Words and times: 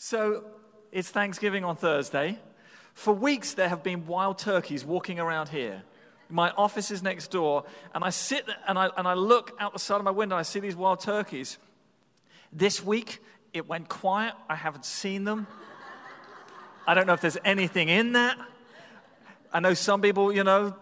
So 0.00 0.44
it's 0.92 1.10
Thanksgiving 1.10 1.64
on 1.64 1.74
Thursday. 1.74 2.38
For 2.94 3.12
weeks, 3.12 3.54
there 3.54 3.68
have 3.68 3.82
been 3.82 4.06
wild 4.06 4.38
turkeys 4.38 4.84
walking 4.84 5.18
around 5.18 5.48
here. 5.48 5.82
My 6.30 6.52
office 6.52 6.92
is 6.92 7.02
next 7.02 7.32
door, 7.32 7.64
and 7.92 8.04
I 8.04 8.10
sit 8.10 8.46
and 8.68 8.78
I, 8.78 8.90
and 8.96 9.08
I 9.08 9.14
look 9.14 9.56
out 9.58 9.72
the 9.72 9.80
side 9.80 9.96
of 9.96 10.04
my 10.04 10.12
window, 10.12 10.36
and 10.36 10.40
I 10.40 10.44
see 10.44 10.60
these 10.60 10.76
wild 10.76 11.00
turkeys. 11.00 11.58
This 12.52 12.80
week, 12.80 13.18
it 13.52 13.66
went 13.68 13.88
quiet. 13.88 14.34
I 14.48 14.54
haven't 14.54 14.84
seen 14.84 15.24
them. 15.24 15.48
I 16.86 16.94
don't 16.94 17.08
know 17.08 17.14
if 17.14 17.20
there's 17.20 17.38
anything 17.44 17.88
in 17.88 18.12
that. 18.12 18.38
I 19.52 19.58
know 19.58 19.74
some 19.74 20.00
people, 20.00 20.32
you 20.32 20.44
know, 20.44 20.76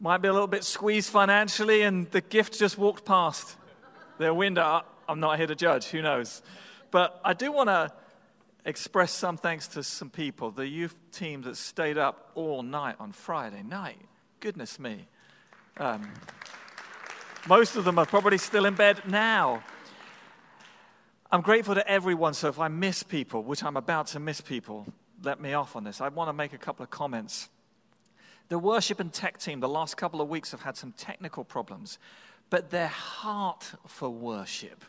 might 0.00 0.18
be 0.18 0.28
a 0.28 0.34
little 0.34 0.46
bit 0.48 0.64
squeezed 0.64 1.08
financially, 1.08 1.80
and 1.80 2.10
the 2.10 2.20
gift 2.20 2.58
just 2.58 2.76
walked 2.76 3.06
past 3.06 3.56
their 4.18 4.34
window. 4.34 4.82
I'm 5.08 5.18
not 5.18 5.38
here 5.38 5.46
to 5.46 5.54
judge, 5.54 5.86
who 5.86 6.02
knows? 6.02 6.42
But 6.90 7.18
I 7.24 7.32
do 7.32 7.50
want 7.50 7.70
to 7.70 7.90
express 8.64 9.12
some 9.12 9.36
thanks 9.36 9.66
to 9.68 9.82
some 9.82 10.10
people, 10.10 10.50
the 10.50 10.66
youth 10.66 10.94
team 11.10 11.42
that 11.42 11.56
stayed 11.56 11.98
up 11.98 12.30
all 12.34 12.62
night 12.62 12.96
on 13.00 13.12
Friday 13.12 13.62
night. 13.62 13.98
Goodness 14.40 14.78
me. 14.78 15.08
Um, 15.78 16.08
most 17.48 17.76
of 17.76 17.84
them 17.84 17.98
are 17.98 18.06
probably 18.06 18.38
still 18.38 18.66
in 18.66 18.74
bed 18.74 19.02
now. 19.06 19.62
I'm 21.30 21.40
grateful 21.40 21.74
to 21.74 21.88
everyone, 21.88 22.34
so 22.34 22.48
if 22.48 22.60
I 22.60 22.68
miss 22.68 23.02
people, 23.02 23.42
which 23.42 23.64
I'm 23.64 23.76
about 23.76 24.08
to 24.08 24.20
miss 24.20 24.40
people, 24.40 24.86
let 25.22 25.40
me 25.40 25.54
off 25.54 25.74
on 25.76 25.84
this. 25.84 26.00
I 26.00 26.08
want 26.08 26.28
to 26.28 26.32
make 26.32 26.52
a 26.52 26.58
couple 26.58 26.82
of 26.82 26.90
comments. 26.90 27.48
The 28.48 28.58
worship 28.58 29.00
and 29.00 29.12
tech 29.12 29.38
team, 29.38 29.60
the 29.60 29.68
last 29.68 29.96
couple 29.96 30.20
of 30.20 30.28
weeks, 30.28 30.50
have 30.50 30.62
had 30.62 30.76
some 30.76 30.92
technical 30.92 31.42
problems, 31.42 31.98
but 32.50 32.70
their 32.70 32.88
heart 32.88 33.72
for 33.86 34.10
worship 34.10 34.84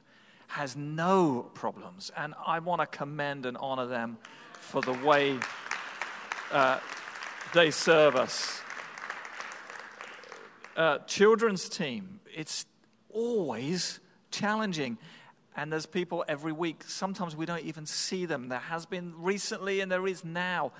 has 0.53 0.75
no 0.75 1.49
problems. 1.55 2.11
And 2.15 2.35
I 2.45 2.59
want 2.59 2.79
to 2.81 2.85
commend 2.85 3.47
and 3.47 3.57
honor 3.57 3.87
them 3.87 4.17
for 4.53 4.81
the 4.81 4.93
way 4.93 5.39
uh, 6.51 6.79
they 7.55 7.71
serve 7.71 8.15
us. 8.15 8.61
Uh, 10.77 10.99
children's 10.99 11.67
team, 11.67 12.19
it's 12.31 12.67
always 13.09 13.99
challenging. 14.29 14.99
And 15.55 15.73
there's 15.73 15.87
people 15.87 16.23
every 16.27 16.51
week. 16.51 16.83
Sometimes 16.85 17.35
we 17.35 17.47
don't 17.47 17.63
even 17.63 17.87
see 17.87 18.27
them. 18.27 18.49
There 18.49 18.59
has 18.59 18.85
been 18.85 19.13
recently 19.17 19.79
and 19.79 19.91
there 19.91 20.05
is 20.05 20.23
now. 20.23 20.71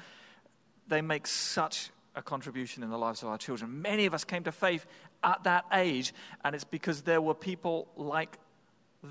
They 0.87 1.01
make 1.01 1.25
such 1.25 1.89
a 2.15 2.21
contribution 2.21 2.83
in 2.83 2.91
the 2.91 2.97
lives 2.97 3.23
of 3.23 3.29
our 3.29 3.39
children. 3.39 3.81
Many 3.81 4.05
of 4.05 4.13
us 4.13 4.23
came 4.23 4.43
to 4.43 4.51
faith 4.51 4.85
at 5.23 5.43
that 5.45 5.65
age, 5.73 6.13
and 6.43 6.53
it's 6.53 6.63
because 6.63 7.01
there 7.01 7.21
were 7.21 7.33
people 7.33 7.87
like 7.95 8.37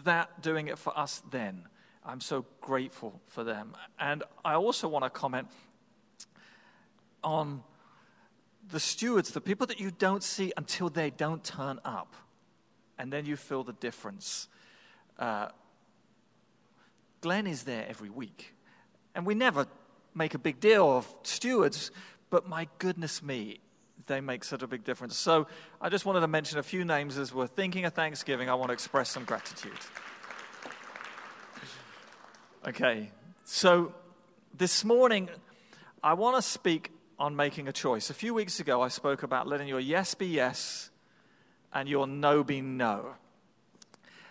that 0.05 0.43
doing 0.43 0.69
it 0.69 0.79
for 0.79 0.97
us 0.99 1.23
then. 1.31 1.65
I'm 2.05 2.21
so 2.21 2.45
grateful 2.61 3.21
for 3.29 3.45
them. 3.45 3.75
And 3.99 4.25
I 4.45 4.55
also 4.55 4.89
want 4.89 5.05
to 5.05 5.11
comment 5.11 5.49
on 7.23 7.63
the 8.71 8.81
stewards, 8.81 9.31
the 9.31 9.41
people 9.41 9.67
that 9.69 9.79
you 9.79 9.91
don't 9.91 10.23
see 10.23 10.53
until 10.57 10.89
they 10.89 11.11
don't 11.11 11.45
turn 11.45 11.79
up. 11.85 12.15
And 12.99 13.13
then 13.13 13.27
you 13.27 13.37
feel 13.37 13.63
the 13.63 13.73
difference. 13.75 14.49
Uh, 15.19 15.49
Glenn 17.21 17.47
is 17.47 17.63
there 17.63 17.87
every 17.89 18.11
week. 18.11 18.55
And 19.15 19.27
we 19.27 19.35
never 19.35 19.67
make 20.15 20.35
a 20.35 20.39
big 20.39 20.61
deal 20.61 20.91
of 20.91 21.09
stewards, 21.23 21.91
but 22.31 22.49
my 22.49 22.69
goodness 22.79 23.23
me, 23.23 23.61
they 24.07 24.21
make 24.21 24.45
such 24.45 24.63
a 24.63 24.67
big 24.67 24.85
difference. 24.85 25.17
So 25.17 25.47
I 25.81 25.89
just 25.89 26.05
wanted 26.05 26.21
to 26.21 26.29
mention 26.29 26.59
a 26.59 26.63
few 26.63 26.85
names 26.85 27.19
as 27.19 27.33
we're 27.33 27.47
thinking 27.47 27.85
of 27.85 27.93
Thanksgiving. 27.93 28.49
I 28.49 28.55
want 28.55 28.69
to 28.69 28.73
express 28.73 29.11
some 29.11 29.25
gratitude. 29.25 29.73
Okay, 32.67 33.11
so 33.45 33.93
this 34.57 34.85
morning, 34.85 35.29
I 36.03 36.15
want 36.15 36.37
to 36.37 36.43
speak 36.43 36.93
on 37.19 37.35
making 37.35 37.69
a 37.69 37.73
choice. 37.73 38.11
A 38.11 38.15
few 38.15 38.35
weeks 38.35 38.61
ago, 38.61 38.83
I 38.83 38.89
spoke 38.89 39.23
about 39.23 39.47
letting 39.47 39.69
your 39.69 39.81
yes 39.81 40.15
be 40.15 40.27
yes 40.27 40.91
and 41.73 41.89
your 41.89 42.07
no 42.07 42.45
be 42.45 42.61
no. 42.61 43.15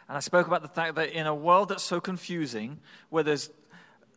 And 0.08 0.18
I 0.18 0.20
spoke 0.20 0.48
about 0.48 0.62
the 0.62 0.68
fact 0.68 0.96
that 0.96 1.10
in 1.10 1.28
a 1.28 1.36
world 1.36 1.70
that's 1.70 1.84
so 1.84 2.02
confusing, 2.02 2.80
where 3.10 3.24
there's 3.24 3.50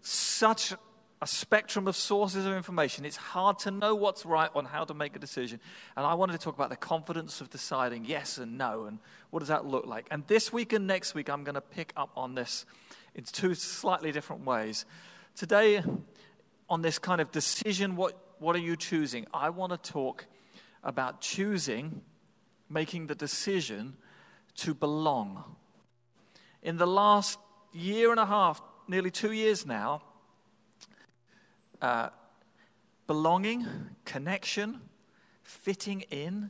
such 0.03 0.75
a 1.25 1.27
spectrum 1.27 1.89
of 1.89 1.97
sources 1.97 2.45
of 2.45 2.53
information. 2.53 3.07
It's 3.07 3.17
hard 3.17 3.59
to 3.61 3.71
know 3.71 3.95
what's 3.95 4.27
right 4.27 4.51
on 4.55 4.67
how 4.67 4.85
to 4.85 4.93
make 4.93 5.17
a 5.17 5.19
decision. 5.19 5.59
And 5.97 6.05
I 6.05 6.13
wanted 6.13 6.35
to 6.35 6.39
talk 6.39 6.55
about 6.55 6.69
the 6.69 6.77
confidence 6.77 7.41
of 7.41 7.49
deciding 7.49 8.05
yes 8.05 8.37
and 8.37 8.59
no, 8.59 8.85
and 8.85 8.99
what 9.31 9.39
does 9.39 9.49
that 9.49 9.65
look 9.65 9.87
like. 9.87 10.07
And 10.11 10.27
this 10.27 10.53
week 10.53 10.75
and 10.75 10.87
next 10.87 11.15
week, 11.15 11.31
I'm 11.31 11.43
going 11.43 11.55
to 11.55 11.63
pick 11.63 11.95
up 11.97 12.11
on 12.15 12.35
this 12.35 12.67
in 13.15 13.25
two 13.25 13.55
slightly 13.55 14.13
different 14.13 14.45
ways. 14.45 14.85
Today, 15.35 15.83
on 16.69 16.83
this 16.83 16.99
kind 16.99 17.23
of 17.23 17.33
decision, 17.33 17.97
what, 17.97 18.19
what 18.39 18.55
are 18.55 18.59
you 18.61 18.77
choosing? 18.77 19.25
I 19.33 19.49
want 19.49 19.73
to 19.73 19.79
talk 19.79 20.27
about 20.83 21.23
choosing, 21.23 22.03
making 22.69 23.07
the 23.07 23.15
decision 23.15 23.97
to 24.57 24.75
belong. 24.75 25.43
In 26.63 26.77
the 26.77 26.87
last 26.87 27.39
year 27.73 28.11
and 28.11 28.21
a 28.21 28.27
half, 28.27 28.61
nearly 28.89 29.11
two 29.11 29.33
years 29.33 29.65
now, 29.65 30.03
uh, 31.85 32.09
belonging, 33.07 33.67
connection, 34.07 34.81
fitting 35.43 36.01
in 36.11 36.49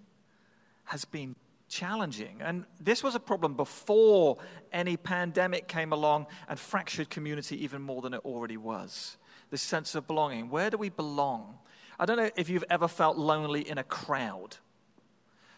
has 0.84 1.04
been 1.04 1.34
challenging. 1.68 2.36
And 2.40 2.66
this 2.78 3.02
was 3.02 3.16
a 3.16 3.20
problem 3.20 3.54
before 3.54 4.36
any 4.72 4.96
pandemic 4.96 5.66
came 5.66 5.92
along 5.92 6.28
and 6.48 6.56
fractured 6.56 7.10
community 7.10 7.64
even 7.64 7.82
more 7.82 8.00
than 8.00 8.14
it 8.14 8.20
already 8.24 8.56
was. 8.56 9.16
This 9.50 9.60
sense 9.60 9.96
of 9.96 10.06
belonging. 10.06 10.50
Where 10.50 10.70
do 10.70 10.76
we 10.76 10.88
belong? 10.88 11.58
I 11.98 12.06
don't 12.06 12.16
know 12.16 12.30
if 12.36 12.48
you've 12.48 12.64
ever 12.70 12.86
felt 12.86 13.16
lonely 13.16 13.68
in 13.68 13.78
a 13.78 13.84
crowd 13.84 14.58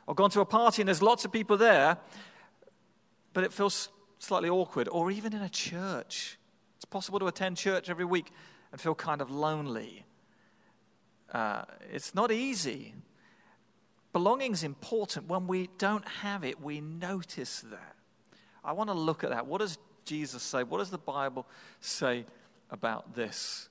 or 0.06 0.14
gone 0.14 0.30
to 0.30 0.40
a 0.40 0.46
party 0.46 0.80
and 0.80 0.88
there's 0.88 1.02
lots 1.02 1.26
of 1.26 1.32
people 1.32 1.58
there, 1.58 1.98
but 3.34 3.44
it 3.44 3.52
feels 3.52 3.90
slightly 4.20 4.48
awkward, 4.48 4.88
or 4.88 5.10
even 5.10 5.34
in 5.34 5.42
a 5.42 5.50
church. 5.50 6.38
It's 6.76 6.86
possible 6.86 7.18
to 7.18 7.26
attend 7.26 7.58
church 7.58 7.90
every 7.90 8.06
week 8.06 8.32
and 8.76 8.80
feel 8.82 8.94
kind 8.94 9.22
of 9.22 9.30
lonely. 9.30 10.04
Uh, 11.32 11.62
it's 11.90 12.14
not 12.14 12.30
easy. 12.30 12.92
Belonging 14.12 14.52
is 14.52 14.62
important. 14.62 15.28
When 15.28 15.46
we 15.46 15.70
don't 15.78 16.06
have 16.06 16.44
it, 16.44 16.60
we 16.60 16.82
notice 16.82 17.60
that. 17.70 17.96
I 18.62 18.72
want 18.72 18.90
to 18.90 18.94
look 18.94 19.24
at 19.24 19.30
that. 19.30 19.46
What 19.46 19.62
does 19.62 19.78
Jesus 20.04 20.42
say? 20.42 20.62
What 20.62 20.76
does 20.76 20.90
the 20.90 20.98
Bible 20.98 21.46
say 21.80 22.26
about 22.68 23.14
this? 23.14 23.70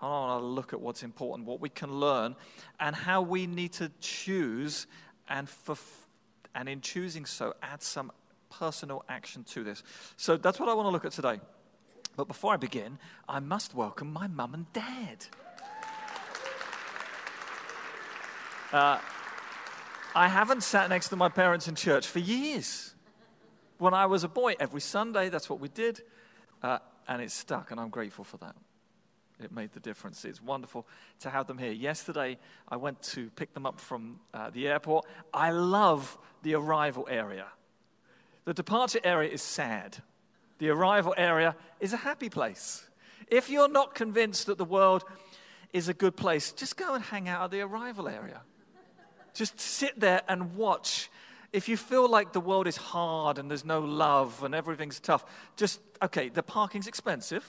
I 0.00 0.06
want 0.06 0.42
to 0.42 0.46
look 0.46 0.72
at 0.72 0.80
what's 0.80 1.02
important, 1.02 1.48
what 1.48 1.60
we 1.60 1.68
can 1.68 1.98
learn, 1.98 2.36
and 2.78 2.94
how 2.94 3.22
we 3.22 3.48
need 3.48 3.72
to 3.72 3.90
choose, 3.98 4.86
and, 5.28 5.48
for, 5.48 5.74
and 6.54 6.68
in 6.68 6.80
choosing 6.82 7.26
so, 7.26 7.52
add 7.64 7.82
some 7.82 8.12
personal 8.48 9.04
action 9.08 9.42
to 9.42 9.64
this. 9.64 9.82
So 10.16 10.36
that's 10.36 10.60
what 10.60 10.68
I 10.68 10.74
want 10.74 10.86
to 10.86 10.90
look 10.90 11.04
at 11.04 11.10
today. 11.10 11.40
But 12.16 12.28
before 12.28 12.54
I 12.54 12.56
begin, 12.56 12.98
I 13.28 13.40
must 13.40 13.74
welcome 13.74 14.12
my 14.12 14.26
mum 14.26 14.54
and 14.54 14.72
dad. 14.72 15.26
Uh, 18.72 18.98
I 20.14 20.28
haven't 20.28 20.62
sat 20.62 20.88
next 20.88 21.10
to 21.10 21.16
my 21.16 21.28
parents 21.28 21.68
in 21.68 21.74
church 21.74 22.06
for 22.06 22.18
years. 22.18 22.94
When 23.78 23.92
I 23.92 24.06
was 24.06 24.24
a 24.24 24.28
boy, 24.28 24.54
every 24.58 24.80
Sunday, 24.80 25.28
that's 25.28 25.50
what 25.50 25.60
we 25.60 25.68
did. 25.68 26.02
Uh, 26.62 26.78
and 27.06 27.20
it 27.20 27.30
stuck, 27.30 27.70
and 27.70 27.78
I'm 27.78 27.90
grateful 27.90 28.24
for 28.24 28.38
that. 28.38 28.56
It 29.38 29.52
made 29.52 29.72
the 29.72 29.80
difference. 29.80 30.24
It's 30.24 30.42
wonderful 30.42 30.86
to 31.20 31.28
have 31.28 31.46
them 31.46 31.58
here. 31.58 31.72
Yesterday, 31.72 32.38
I 32.68 32.76
went 32.76 33.02
to 33.02 33.28
pick 33.36 33.52
them 33.52 33.66
up 33.66 33.78
from 33.78 34.20
uh, 34.32 34.48
the 34.48 34.66
airport. 34.66 35.04
I 35.34 35.50
love 35.50 36.16
the 36.42 36.54
arrival 36.54 37.06
area. 37.10 37.46
The 38.46 38.54
departure 38.54 39.00
area 39.04 39.30
is 39.30 39.42
sad 39.42 39.98
the 40.58 40.70
arrival 40.70 41.14
area 41.16 41.56
is 41.80 41.92
a 41.92 41.98
happy 41.98 42.28
place. 42.28 42.88
If 43.28 43.50
you're 43.50 43.68
not 43.68 43.94
convinced 43.94 44.46
that 44.46 44.58
the 44.58 44.64
world 44.64 45.04
is 45.72 45.88
a 45.88 45.94
good 45.94 46.16
place, 46.16 46.52
just 46.52 46.76
go 46.76 46.94
and 46.94 47.04
hang 47.04 47.28
out 47.28 47.44
at 47.44 47.50
the 47.50 47.60
arrival 47.60 48.08
area. 48.08 48.42
Just 49.34 49.60
sit 49.60 49.98
there 50.00 50.22
and 50.28 50.56
watch. 50.56 51.10
If 51.52 51.68
you 51.68 51.76
feel 51.76 52.08
like 52.08 52.32
the 52.32 52.40
world 52.40 52.66
is 52.66 52.76
hard 52.76 53.38
and 53.38 53.50
there's 53.50 53.64
no 53.64 53.80
love 53.80 54.42
and 54.42 54.54
everything's 54.54 55.00
tough, 55.00 55.24
just, 55.56 55.80
okay, 56.02 56.28
the 56.28 56.42
parking's 56.42 56.86
expensive, 56.86 57.44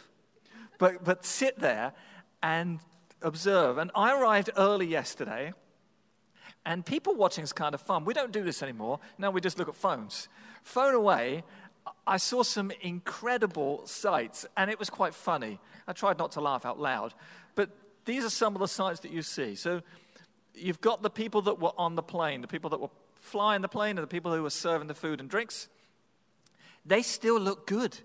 but, 0.77 1.03
but 1.03 1.25
sit 1.25 1.59
there 1.59 1.93
and 2.43 2.79
observe. 3.21 3.77
And 3.77 3.91
I 3.95 4.19
arrived 4.19 4.49
early 4.57 4.87
yesterday, 4.87 5.53
and 6.65 6.85
people 6.85 7.15
watching 7.15 7.43
is 7.43 7.53
kind 7.53 7.73
of 7.73 7.81
fun. 7.81 8.03
We 8.03 8.13
don't 8.13 8.33
do 8.33 8.43
this 8.43 8.61
anymore. 8.61 8.99
Now 9.17 9.31
we 9.31 9.39
just 9.39 9.57
look 9.57 9.69
at 9.69 9.75
phones. 9.75 10.27
Phone 10.63 10.93
away 10.93 11.43
I 12.05 12.17
saw 12.17 12.43
some 12.43 12.71
incredible 12.81 13.85
sights, 13.85 14.45
and 14.55 14.71
it 14.71 14.79
was 14.79 14.89
quite 14.89 15.13
funny. 15.13 15.59
I 15.87 15.93
tried 15.93 16.17
not 16.17 16.31
to 16.33 16.41
laugh 16.41 16.65
out 16.65 16.79
loud, 16.79 17.13
but 17.55 17.69
these 18.05 18.23
are 18.25 18.29
some 18.29 18.55
of 18.55 18.59
the 18.59 18.67
sights 18.67 19.01
that 19.01 19.11
you 19.11 19.21
see. 19.21 19.55
So 19.55 19.81
you've 20.53 20.81
got 20.81 21.01
the 21.01 21.09
people 21.09 21.41
that 21.43 21.59
were 21.59 21.73
on 21.77 21.95
the 21.95 22.03
plane, 22.03 22.41
the 22.41 22.47
people 22.47 22.69
that 22.71 22.79
were 22.79 22.89
flying 23.15 23.61
the 23.61 23.67
plane, 23.67 23.97
and 23.97 24.03
the 24.03 24.07
people 24.07 24.33
who 24.33 24.43
were 24.43 24.49
serving 24.49 24.87
the 24.87 24.93
food 24.93 25.19
and 25.19 25.29
drinks. 25.29 25.67
They 26.85 27.01
still 27.01 27.39
look 27.39 27.67
good. 27.67 27.97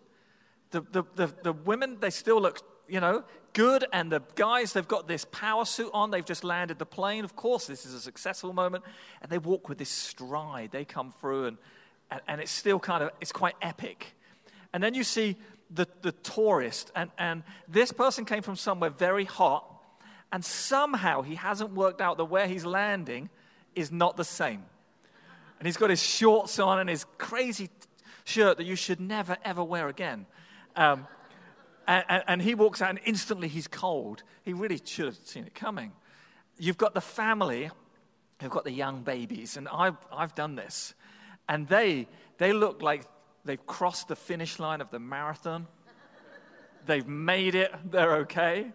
The, 0.70 0.81
the, 0.81 1.05
the, 1.14 1.35
the 1.43 1.52
women, 1.52 1.99
they 2.00 2.11
still 2.11 2.40
look 2.40 2.61
you 2.88 3.00
know, 3.00 3.25
good. 3.52 3.87
And 3.93 4.12
the 4.12 4.23
guys, 4.35 4.73
they've 4.75 4.87
got 4.87 5.08
this 5.08 5.25
power 5.25 5.64
suit 5.64 5.90
on. 5.94 6.11
They've 6.11 6.25
just 6.25 6.44
landed 6.44 6.78
the 6.78 6.87
plane. 6.87 7.25
Of 7.25 7.35
course, 7.37 7.67
this 7.67 7.87
is 7.87 7.94
a 7.94 8.00
successful 8.00 8.52
moment. 8.52 8.85
And 9.23 9.31
they 9.31 9.38
walk 9.38 9.69
with 9.69 9.78
this 9.78 9.88
stride. 9.88 10.70
They 10.73 10.85
come 10.85 11.12
through, 11.12 11.46
and, 11.46 11.58
and, 12.12 12.20
and 12.29 12.41
it's 12.41 12.53
still 12.53 12.79
kind 12.79 13.03
of, 13.03 13.11
it's 13.20 13.32
quite 13.32 13.55
epic. 13.62 14.14
And 14.73 14.82
then 14.82 14.94
you 14.94 15.03
see 15.03 15.37
the, 15.70 15.88
the 16.03 16.12
tourist, 16.12 16.93
and, 16.94 17.11
and 17.19 17.43
this 17.69 17.93
person 17.93 18.25
came 18.25 18.43
from 18.43 18.56
somewhere 18.56 18.91
very 18.91 19.25
hot, 19.25 19.67
and 20.31 20.44
somehow 20.44 21.23
he 21.23 21.35
hasn't 21.35 21.73
worked 21.73 22.00
out 22.00 22.19
that 22.19 22.26
where 22.26 22.47
he's 22.47 22.64
landing 22.64 23.31
is 23.75 23.91
not 23.91 24.17
the 24.17 24.25
same. 24.25 24.64
And 25.59 25.67
he's 25.67 25.76
got 25.76 25.91
his 25.91 26.03
shorts 26.03 26.59
on 26.59 26.79
and 26.79 26.91
his 26.91 27.06
crazy 27.19 27.70
shirt 28.25 28.59
that 28.59 28.64
you 28.64 28.76
should 28.76 29.00
never, 29.00 29.37
ever 29.44 29.64
wear 29.64 29.88
again. 29.88 30.26
Um, 30.76 31.06
and, 31.87 32.25
and, 32.26 32.43
he 32.43 32.55
walks 32.55 32.81
out, 32.81 32.91
and 32.91 33.00
instantly 33.05 33.49
he's 33.49 33.67
cold. 33.67 34.23
He 34.44 34.53
really 34.53 34.81
should 34.85 35.06
have 35.06 35.19
seen 35.25 35.44
it 35.44 35.55
coming. 35.55 35.93
You've 36.59 36.79
got 36.79 36.94
the 36.94 37.00
family 37.00 37.70
who've 38.41 38.50
got 38.50 38.64
the 38.64 38.73
young 38.73 39.03
babies, 39.03 39.56
and 39.56 39.69
I've, 39.69 39.97
I've 40.12 40.35
done 40.35 40.55
this. 40.55 40.94
And 41.52 41.69
they, 41.69 42.08
they 42.38 42.54
look 42.54 42.81
like 42.81 43.02
they've 43.44 43.66
crossed 43.66 44.08
the 44.08 44.16
finish 44.16 44.58
line 44.58 44.81
of 44.81 44.90
the 44.90 44.99
marathon. 44.99 45.66
They've 46.87 47.06
made 47.06 47.54
it, 47.54 47.70
they're 47.90 48.14
okay. 48.20 48.72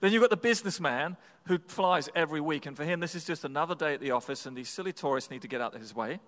Then 0.00 0.12
you've 0.12 0.20
got 0.20 0.28
the 0.28 0.36
businessman 0.36 1.16
who 1.46 1.56
flies 1.66 2.10
every 2.14 2.42
week, 2.42 2.66
and 2.66 2.76
for 2.76 2.84
him, 2.84 3.00
this 3.00 3.14
is 3.14 3.24
just 3.24 3.46
another 3.46 3.74
day 3.74 3.94
at 3.94 4.00
the 4.00 4.10
office, 4.10 4.44
and 4.44 4.54
these 4.54 4.68
silly 4.68 4.92
tourists 4.92 5.30
need 5.30 5.40
to 5.40 5.48
get 5.48 5.62
out 5.62 5.74
of 5.74 5.80
his 5.80 5.94
way. 5.94 6.20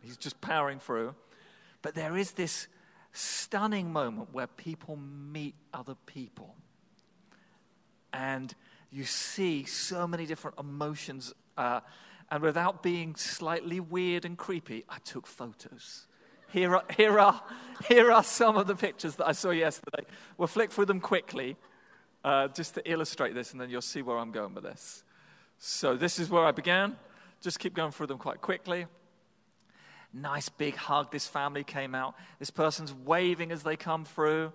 He's 0.00 0.16
just 0.16 0.40
powering 0.40 0.78
through. 0.78 1.16
But 1.82 1.96
there 1.96 2.16
is 2.16 2.30
this 2.30 2.68
stunning 3.10 3.92
moment 3.92 4.32
where 4.32 4.46
people 4.46 4.94
meet 4.96 5.56
other 5.74 5.96
people. 6.06 6.54
And 8.12 8.54
you 8.92 9.02
see 9.02 9.64
so 9.64 10.06
many 10.06 10.24
different 10.24 10.56
emotions. 10.60 11.34
Uh, 11.56 11.80
and 12.30 12.42
without 12.42 12.82
being 12.82 13.14
slightly 13.14 13.80
weird 13.80 14.24
and 14.24 14.36
creepy, 14.36 14.84
I 14.88 14.98
took 14.98 15.26
photos. 15.26 16.06
Here 16.52 16.74
are, 16.74 16.84
here, 16.96 17.18
are, 17.20 17.40
here 17.88 18.10
are 18.10 18.24
some 18.24 18.56
of 18.56 18.66
the 18.66 18.74
pictures 18.74 19.16
that 19.16 19.26
I 19.26 19.32
saw 19.32 19.50
yesterday. 19.50 20.04
We'll 20.36 20.48
flick 20.48 20.72
through 20.72 20.86
them 20.86 21.00
quickly 21.00 21.56
uh, 22.24 22.48
just 22.48 22.74
to 22.74 22.90
illustrate 22.90 23.34
this, 23.34 23.52
and 23.52 23.60
then 23.60 23.70
you'll 23.70 23.80
see 23.80 24.02
where 24.02 24.18
I'm 24.18 24.32
going 24.32 24.54
with 24.54 24.64
this. 24.64 25.04
So, 25.58 25.96
this 25.96 26.18
is 26.18 26.28
where 26.28 26.44
I 26.44 26.50
began. 26.50 26.96
Just 27.40 27.58
keep 27.58 27.74
going 27.74 27.92
through 27.92 28.08
them 28.08 28.18
quite 28.18 28.40
quickly. 28.40 28.86
Nice 30.12 30.48
big 30.48 30.74
hug. 30.74 31.12
This 31.12 31.26
family 31.26 31.62
came 31.62 31.94
out. 31.94 32.14
This 32.38 32.50
person's 32.50 32.92
waving 32.92 33.52
as 33.52 33.62
they 33.62 33.76
come 33.76 34.04
through. 34.04 34.52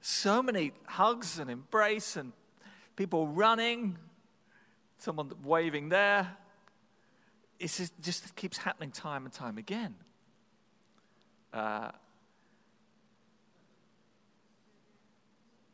So 0.00 0.42
many 0.42 0.72
hugs 0.86 1.38
and 1.38 1.50
embrace, 1.50 2.16
and 2.16 2.32
people 2.96 3.28
running. 3.28 3.98
Someone 4.98 5.30
waving 5.42 5.90
there. 5.90 6.36
It 7.58 7.68
just, 7.68 7.92
just 8.00 8.34
keeps 8.36 8.58
happening 8.58 8.90
time 8.90 9.24
and 9.24 9.32
time 9.32 9.58
again. 9.58 9.94
Uh, 11.52 11.90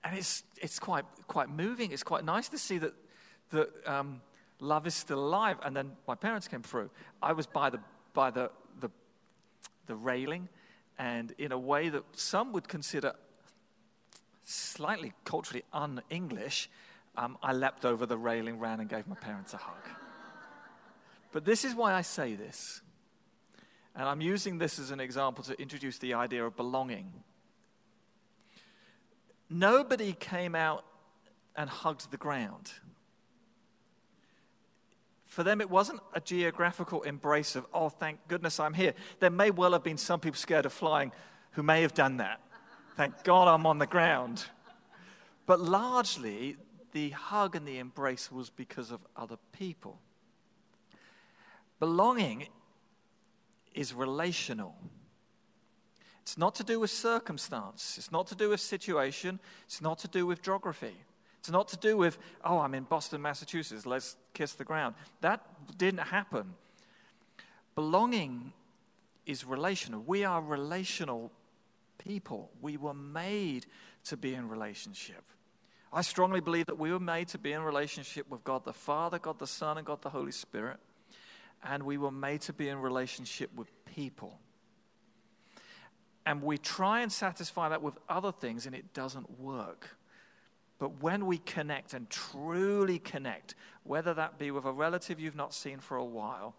and 0.05 0.17
it's, 0.17 0.43
it's 0.61 0.79
quite, 0.79 1.05
quite 1.27 1.49
moving. 1.49 1.93
It's 1.93 2.03
quite 2.03 2.25
nice 2.25 2.49
to 2.51 2.59
see 2.59 2.79
that, 2.79 2.93
that 3.51 3.71
um, 3.87 4.21
love 4.61 4.87
is 4.87 4.95
still 4.95 5.19
alive. 5.19 5.57
And 5.63 5.75
then 5.75 5.93
my 6.07 6.15
parents 6.15 6.49
came 6.49 6.63
through. 6.63 6.91
I 7.23 7.33
was 7.33 7.47
by 7.47 7.71
the, 7.71 7.81
by 8.13 8.31
the, 8.31 8.51
the, 8.81 8.91
the 9.87 9.95
railing, 9.95 10.49
and 10.99 11.33
in 11.39 11.53
a 11.53 11.59
way 11.59 11.89
that 11.89 12.05
some 12.13 12.53
would 12.53 12.69
consider 12.69 13.15
slightly 14.45 15.13
culturally 15.25 15.65
un 15.73 16.03
English, 16.11 16.69
um, 17.17 17.39
I 17.43 17.53
leapt 17.53 17.85
over 17.85 18.07
the 18.07 18.19
railing, 18.19 18.59
ran, 18.59 18.81
and 18.81 18.89
gave 18.89 19.07
my 19.07 19.17
parents 19.17 19.55
a 19.55 19.57
hug. 19.57 20.00
But 21.33 21.45
this 21.45 21.65
is 21.65 21.75
why 21.75 21.95
I 21.95 22.03
say 22.03 22.35
this. 22.35 22.83
And 23.95 24.09
I'm 24.09 24.21
using 24.21 24.59
this 24.59 24.79
as 24.79 24.91
an 24.91 25.01
example 25.01 25.45
to 25.45 25.61
introduce 25.61 25.99
the 25.99 26.15
idea 26.15 26.45
of 26.45 26.57
belonging. 26.57 27.13
Nobody 29.49 30.13
came 30.13 30.55
out 30.55 30.85
and 31.57 31.69
hugged 31.69 32.11
the 32.11 32.17
ground. 32.17 32.73
For 35.27 35.45
them, 35.45 35.61
it 35.61 35.71
wasn't 35.71 36.01
a 36.15 36.21
geographical 36.21 37.03
embrace 37.03 37.55
of, 37.55 37.67
oh, 37.73 37.89
thank 37.89 38.27
goodness 38.27 38.59
I'm 38.59 38.75
here. 38.75 38.95
There 39.21 39.31
may 39.31 39.51
well 39.51 39.73
have 39.73 39.85
been 39.85 39.97
some 39.97 40.21
people 40.21 40.39
scared 40.39 40.67
of 40.67 40.73
flying 40.73 41.13
who 41.53 41.63
may 41.63 41.83
have 41.83 41.95
done 41.95 42.17
that. 42.19 42.41
Thank 42.97 43.23
God 43.23 43.49
I'm 43.49 43.67
on 43.67 43.79
the 43.79 43.87
ground. 43.87 44.45
But 45.47 45.61
largely, 45.61 46.57
the 46.93 47.11
hug 47.11 47.57
and 47.57 47.67
the 47.67 47.79
embrace 47.79 48.31
was 48.31 48.51
because 48.51 48.91
of 48.91 49.01
other 49.17 49.37
people. 49.53 50.01
Belonging 51.81 52.47
is 53.75 53.95
relational. 53.95 54.77
It's 56.21 56.37
not 56.37 56.55
to 56.57 56.65
do 56.65 56.79
with 56.79 56.91
circumstance. 56.91 57.97
It's 57.97 58.13
not 58.13 58.27
to 58.29 58.35
do 58.35 58.51
with 58.51 58.61
situation. 58.61 59.41
It's 59.65 59.81
not 59.81 59.99
to 60.01 60.09
do 60.09 60.27
with 60.27 60.43
geography. 60.43 60.95
It's 61.39 61.51
not 61.51 61.69
to 61.69 61.79
do 61.79 61.97
with, 61.97 62.19
oh, 62.45 62.59
I'm 62.59 62.75
in 62.75 62.85
Boston, 62.85 63.23
Massachusetts, 63.23 63.87
let's 63.87 64.17
kiss 64.35 64.53
the 64.53 64.65
ground. 64.65 64.95
That 65.23 65.41
didn't 65.79 66.01
happen. 66.01 66.53
Belonging 67.75 68.53
is 69.25 69.47
relational. 69.47 70.03
We 70.07 70.23
are 70.23 70.43
relational 70.43 71.33
people. 71.97 72.51
We 72.61 72.77
were 72.77 72.93
made 72.93 73.65
to 74.05 74.19
be 74.19 74.35
in 74.35 74.51
relationship. 74.51 75.25
I 75.93 76.03
strongly 76.03 76.41
believe 76.41 76.67
that 76.67 76.79
we 76.79 76.93
were 76.93 77.01
made 77.01 77.29
to 77.29 77.39
be 77.39 77.53
in 77.53 77.63
relationship 77.63 78.29
with 78.29 78.45
God 78.45 78.67
the 78.67 78.75
Father, 78.75 79.19
God 79.19 79.39
the 79.39 79.47
Son, 79.47 79.79
and 79.79 79.87
God 79.87 80.03
the 80.03 80.11
Holy 80.11 80.33
Spirit 80.33 80.79
and 81.63 81.83
we 81.83 81.99
were 81.99 82.11
made 82.11 82.41
to 82.43 82.53
be 82.53 82.69
in 82.69 82.79
relationship 82.79 83.51
with 83.55 83.69
people. 83.85 84.39
And 86.27 86.43
we 86.43 86.59
try 86.59 87.01
and 87.01 87.11
satisfy 87.11 87.69
that 87.71 87.83
with 87.83 87.99
other 88.09 88.33
things, 88.33 88.67
and 88.67 88.75
it 88.75 88.93
doesn't 88.93 89.41
work. 89.41 89.97
But 90.79 91.03
when 91.03 91.27
we 91.27 91.39
connect 91.39 91.93
and 91.93 92.09
truly 92.09 92.99
connect, 92.99 93.55
whether 93.85 94.15
that 94.15 94.39
be 94.39 94.51
with 94.51 94.65
a 94.65 94.73
relative 94.73 95.21
you've 95.21 95.37
not 95.37 95.53
seen 95.53 95.79
for 95.79 95.97
a 95.97 96.05
while 96.05 96.55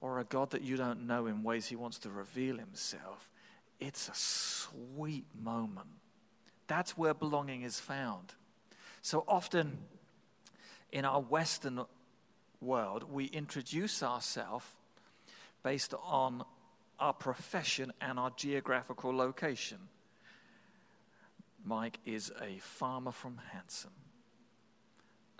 or 0.00 0.18
a 0.18 0.24
God 0.24 0.50
that 0.50 0.62
you 0.62 0.76
don't 0.76 1.06
know 1.06 1.26
in 1.26 1.42
ways 1.42 1.66
He 1.66 1.76
wants 1.76 1.98
to 2.00 2.10
reveal 2.10 2.58
Himself, 2.58 3.30
it's 3.78 4.08
a 4.08 4.14
sweet 4.14 5.26
moment. 5.40 5.88
That's 6.66 6.96
where 6.96 7.14
belonging 7.14 7.62
is 7.62 7.78
found. 7.78 8.34
So 9.02 9.24
often 9.28 9.78
in 10.90 11.04
our 11.04 11.20
Western 11.20 11.84
world, 12.60 13.04
we 13.10 13.26
introduce 13.26 14.02
ourselves 14.02 14.64
based 15.62 15.94
on 16.02 16.44
our 16.98 17.12
profession 17.12 17.92
and 18.00 18.18
our 18.18 18.30
geographical 18.36 19.14
location. 19.14 19.78
Mike 21.64 21.98
is 22.06 22.32
a 22.40 22.58
farmer 22.58 23.10
from 23.10 23.40
Hanson. 23.52 23.90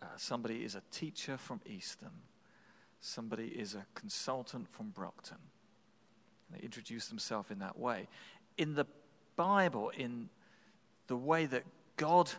Uh, 0.03 0.07
somebody 0.17 0.65
is 0.65 0.75
a 0.75 0.83
teacher 0.91 1.37
from 1.37 1.61
Easton. 1.67 2.11
Somebody 3.01 3.47
is 3.47 3.75
a 3.75 3.87
consultant 3.95 4.69
from 4.69 4.91
Brockton. 4.91 5.39
They 6.51 6.61
introduce 6.61 7.07
themselves 7.09 7.51
in 7.51 7.61
that 7.61 7.79
way. 7.79 8.09
In 8.59 8.75
the 8.75 8.87
Bible, 9.37 9.91
in 9.91 10.29
the 11.07 11.17
way 11.17 11.47
that 11.47 11.65
God 11.97 12.31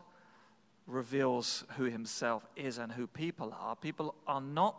reveals 0.87 1.65
who 1.75 1.83
himself 1.83 2.47
is 2.55 2.77
and 2.77 2.91
who 2.93 3.05
people 3.05 3.53
are. 3.59 3.75
People 3.75 4.15
are 4.25 4.41
not 4.41 4.75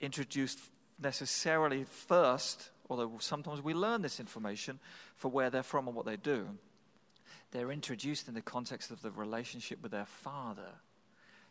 introduced 0.00 0.58
necessarily 1.00 1.84
first, 1.84 2.70
although 2.88 3.12
sometimes 3.20 3.62
we 3.62 3.74
learn 3.74 4.02
this 4.02 4.18
information 4.18 4.78
for 5.16 5.30
where 5.30 5.50
they're 5.50 5.62
from 5.62 5.86
and 5.86 5.94
what 5.94 6.06
they 6.06 6.16
do. 6.16 6.48
They're 7.52 7.70
introduced 7.70 8.28
in 8.28 8.34
the 8.34 8.42
context 8.42 8.90
of 8.90 9.02
the 9.02 9.10
relationship 9.10 9.82
with 9.82 9.92
their 9.92 10.06
father. 10.06 10.70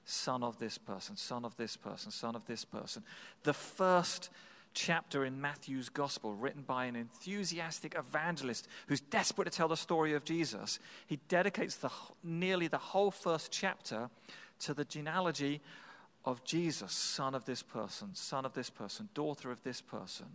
Son 0.05 0.43
of 0.43 0.57
this 0.57 0.77
person, 0.77 1.15
son 1.15 1.45
of 1.45 1.55
this 1.57 1.77
person, 1.77 2.09
son 2.09 2.35
of 2.35 2.45
this 2.47 2.65
person. 2.65 3.03
The 3.43 3.53
first 3.53 4.29
chapter 4.73 5.25
in 5.25 5.41
Matthew's 5.41 5.89
gospel, 5.89 6.33
written 6.33 6.61
by 6.61 6.85
an 6.85 6.95
enthusiastic 6.95 7.95
evangelist 7.97 8.67
who's 8.87 9.01
desperate 9.01 9.45
to 9.45 9.57
tell 9.57 9.67
the 9.67 9.77
story 9.77 10.13
of 10.13 10.23
Jesus. 10.23 10.79
He 11.07 11.19
dedicates 11.27 11.75
the, 11.75 11.89
nearly 12.23 12.67
the 12.67 12.77
whole 12.77 13.11
first 13.11 13.51
chapter 13.51 14.09
to 14.59 14.73
the 14.73 14.85
genealogy 14.85 15.61
of 16.25 16.43
Jesus, 16.43 16.91
son 16.91 17.33
of 17.35 17.45
this 17.45 17.63
person, 17.63 18.09
son 18.13 18.45
of 18.45 18.53
this 18.53 18.69
person, 18.69 19.09
daughter 19.13 19.51
of 19.51 19.63
this 19.63 19.81
person. 19.81 20.27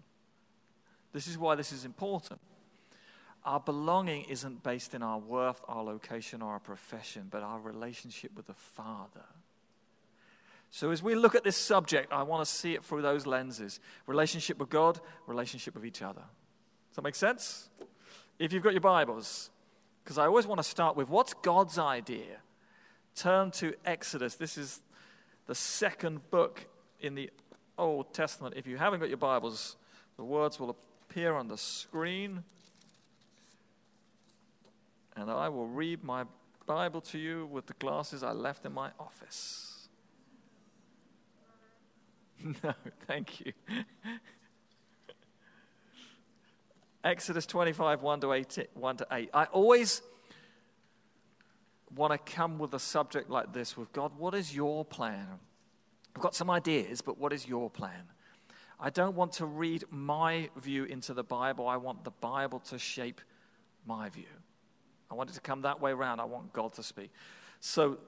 This 1.12 1.28
is 1.28 1.38
why 1.38 1.54
this 1.54 1.72
is 1.72 1.84
important. 1.84 2.40
Our 3.44 3.60
belonging 3.60 4.24
isn't 4.24 4.62
based 4.62 4.94
in 4.94 5.02
our 5.02 5.18
worth, 5.18 5.60
our 5.68 5.84
location, 5.84 6.40
or 6.40 6.52
our 6.52 6.58
profession, 6.58 7.28
but 7.30 7.42
our 7.42 7.60
relationship 7.60 8.32
with 8.34 8.46
the 8.46 8.54
Father. 8.54 9.26
So, 10.74 10.90
as 10.90 11.04
we 11.04 11.14
look 11.14 11.36
at 11.36 11.44
this 11.44 11.56
subject, 11.56 12.12
I 12.12 12.24
want 12.24 12.44
to 12.44 12.52
see 12.52 12.74
it 12.74 12.84
through 12.84 13.02
those 13.02 13.28
lenses 13.28 13.78
relationship 14.08 14.58
with 14.58 14.70
God, 14.70 14.98
relationship 15.28 15.76
with 15.76 15.86
each 15.86 16.02
other. 16.02 16.22
Does 16.22 16.96
that 16.96 17.04
make 17.04 17.14
sense? 17.14 17.68
If 18.40 18.52
you've 18.52 18.64
got 18.64 18.72
your 18.72 18.80
Bibles, 18.80 19.50
because 20.02 20.18
I 20.18 20.26
always 20.26 20.48
want 20.48 20.58
to 20.58 20.64
start 20.64 20.96
with 20.96 21.08
what's 21.08 21.32
God's 21.32 21.78
idea 21.78 22.38
turn 23.14 23.52
to 23.52 23.74
Exodus. 23.84 24.34
This 24.34 24.58
is 24.58 24.80
the 25.46 25.54
second 25.54 26.28
book 26.32 26.66
in 27.00 27.14
the 27.14 27.30
Old 27.78 28.12
Testament. 28.12 28.56
If 28.56 28.66
you 28.66 28.76
haven't 28.76 28.98
got 28.98 29.08
your 29.08 29.16
Bibles, 29.16 29.76
the 30.16 30.24
words 30.24 30.58
will 30.58 30.76
appear 31.08 31.34
on 31.34 31.46
the 31.46 31.56
screen. 31.56 32.42
And 35.14 35.30
I 35.30 35.48
will 35.50 35.68
read 35.68 36.02
my 36.02 36.24
Bible 36.66 37.00
to 37.02 37.18
you 37.18 37.46
with 37.46 37.66
the 37.66 37.74
glasses 37.74 38.24
I 38.24 38.32
left 38.32 38.66
in 38.66 38.72
my 38.72 38.90
office. 38.98 39.73
No, 42.62 42.74
thank 43.06 43.40
you. 43.40 43.52
Exodus 47.04 47.46
25, 47.46 48.02
1 48.02 48.20
to, 48.20 48.32
8, 48.32 48.68
1 48.74 48.96
to 48.96 49.06
8. 49.10 49.30
I 49.32 49.44
always 49.46 50.02
want 51.94 52.12
to 52.12 52.32
come 52.32 52.58
with 52.58 52.74
a 52.74 52.78
subject 52.78 53.30
like 53.30 53.52
this 53.52 53.76
with 53.76 53.92
God, 53.92 54.12
what 54.18 54.34
is 54.34 54.54
your 54.54 54.84
plan? 54.84 55.26
I've 56.16 56.22
got 56.22 56.34
some 56.34 56.50
ideas, 56.50 57.00
but 57.00 57.18
what 57.18 57.32
is 57.32 57.46
your 57.46 57.70
plan? 57.70 58.04
I 58.78 58.90
don't 58.90 59.14
want 59.14 59.32
to 59.34 59.46
read 59.46 59.84
my 59.90 60.50
view 60.56 60.84
into 60.84 61.14
the 61.14 61.22
Bible. 61.22 61.68
I 61.68 61.76
want 61.76 62.04
the 62.04 62.10
Bible 62.10 62.58
to 62.70 62.78
shape 62.78 63.20
my 63.86 64.08
view. 64.08 64.24
I 65.10 65.14
want 65.14 65.30
it 65.30 65.34
to 65.34 65.40
come 65.40 65.62
that 65.62 65.80
way 65.80 65.92
around. 65.92 66.20
I 66.20 66.24
want 66.24 66.52
God 66.52 66.72
to 66.74 66.82
speak. 66.82 67.10
So 67.60 67.98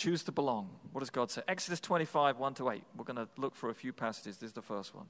choose 0.00 0.22
to 0.24 0.32
belong. 0.32 0.70
What 0.92 1.00
does 1.00 1.10
God 1.10 1.30
say? 1.30 1.42
Exodus 1.46 1.78
25, 1.78 2.38
1 2.38 2.54
to 2.54 2.70
8. 2.70 2.82
We're 2.96 3.04
going 3.04 3.16
to 3.16 3.28
look 3.36 3.54
for 3.54 3.68
a 3.68 3.74
few 3.74 3.92
passages. 3.92 4.38
This 4.38 4.48
is 4.48 4.54
the 4.54 4.62
first 4.62 4.94
one. 4.94 5.06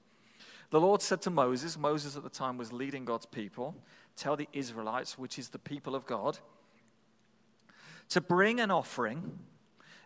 The 0.71 0.81
Lord 0.81 1.01
said 1.01 1.23
to 1.23 1.31
Moses, 1.31 1.79
Moses 1.79 2.17
at 2.17 2.25
the 2.25 2.29
time 2.29 2.59
was 2.59 2.73
leading 2.73 3.05
God's 3.05 3.27
people, 3.27 3.77
tell 4.17 4.37
the 4.37 4.49
Israelites, 4.53 5.17
which 5.17 5.39
is 5.39 5.51
the 5.51 5.59
people 5.59 5.95
of 5.95 6.07
God, 6.07 6.39
to 8.09 8.21
bring 8.21 8.59
an 8.59 8.73
offering. 8.73 9.39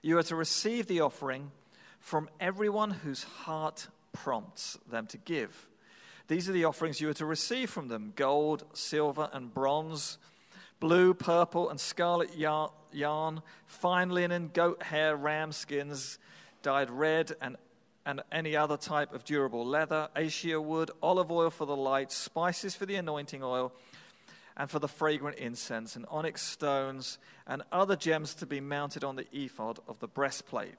You 0.02 0.18
are 0.18 0.22
to 0.24 0.36
receive 0.36 0.86
the 0.86 1.00
offering 1.00 1.50
from 1.98 2.28
everyone 2.38 2.90
whose 2.90 3.22
heart 3.22 3.88
prompts 4.12 4.78
them 4.90 5.06
to 5.08 5.16
give. 5.16 5.66
These 6.28 6.48
are 6.48 6.52
the 6.52 6.64
offerings 6.64 7.00
you 7.00 7.08
are 7.08 7.14
to 7.14 7.26
receive 7.26 7.70
from 7.70 7.88
them 7.88 8.12
gold, 8.16 8.64
silver, 8.74 9.30
and 9.32 9.52
bronze, 9.52 10.18
blue, 10.80 11.14
purple, 11.14 11.70
and 11.70 11.80
scarlet 11.80 12.36
yarn, 12.36 13.42
fine 13.66 14.10
linen, 14.10 14.50
goat 14.52 14.82
hair, 14.82 15.16
ram 15.16 15.52
skins, 15.52 16.18
dyed 16.62 16.90
red, 16.90 17.32
and, 17.40 17.56
and 18.06 18.22
any 18.30 18.56
other 18.56 18.76
type 18.76 19.12
of 19.12 19.24
durable 19.24 19.64
leather, 19.64 20.08
acacia 20.14 20.60
wood, 20.60 20.90
olive 21.02 21.30
oil 21.30 21.50
for 21.50 21.66
the 21.66 21.76
light, 21.76 22.12
spices 22.12 22.74
for 22.74 22.86
the 22.86 22.96
anointing 22.96 23.42
oil, 23.42 23.72
and 24.56 24.70
for 24.70 24.78
the 24.78 24.88
fragrant 24.88 25.38
incense, 25.38 25.96
and 25.96 26.06
onyx 26.08 26.42
stones, 26.42 27.18
and 27.46 27.62
other 27.72 27.96
gems 27.96 28.34
to 28.34 28.46
be 28.46 28.60
mounted 28.60 29.02
on 29.04 29.16
the 29.16 29.26
ephod 29.32 29.80
of 29.88 29.98
the 30.00 30.08
breastplate. 30.08 30.76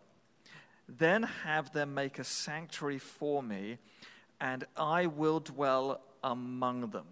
Then 0.88 1.24
have 1.24 1.74
them 1.74 1.94
make 1.94 2.20
a 2.20 2.24
sanctuary 2.24 3.00
for 3.00 3.42
me 3.42 3.80
and 4.40 4.66
I 4.76 5.08
will 5.08 5.40
dwell 5.40 6.02
among 6.24 6.90
them. 6.92 7.06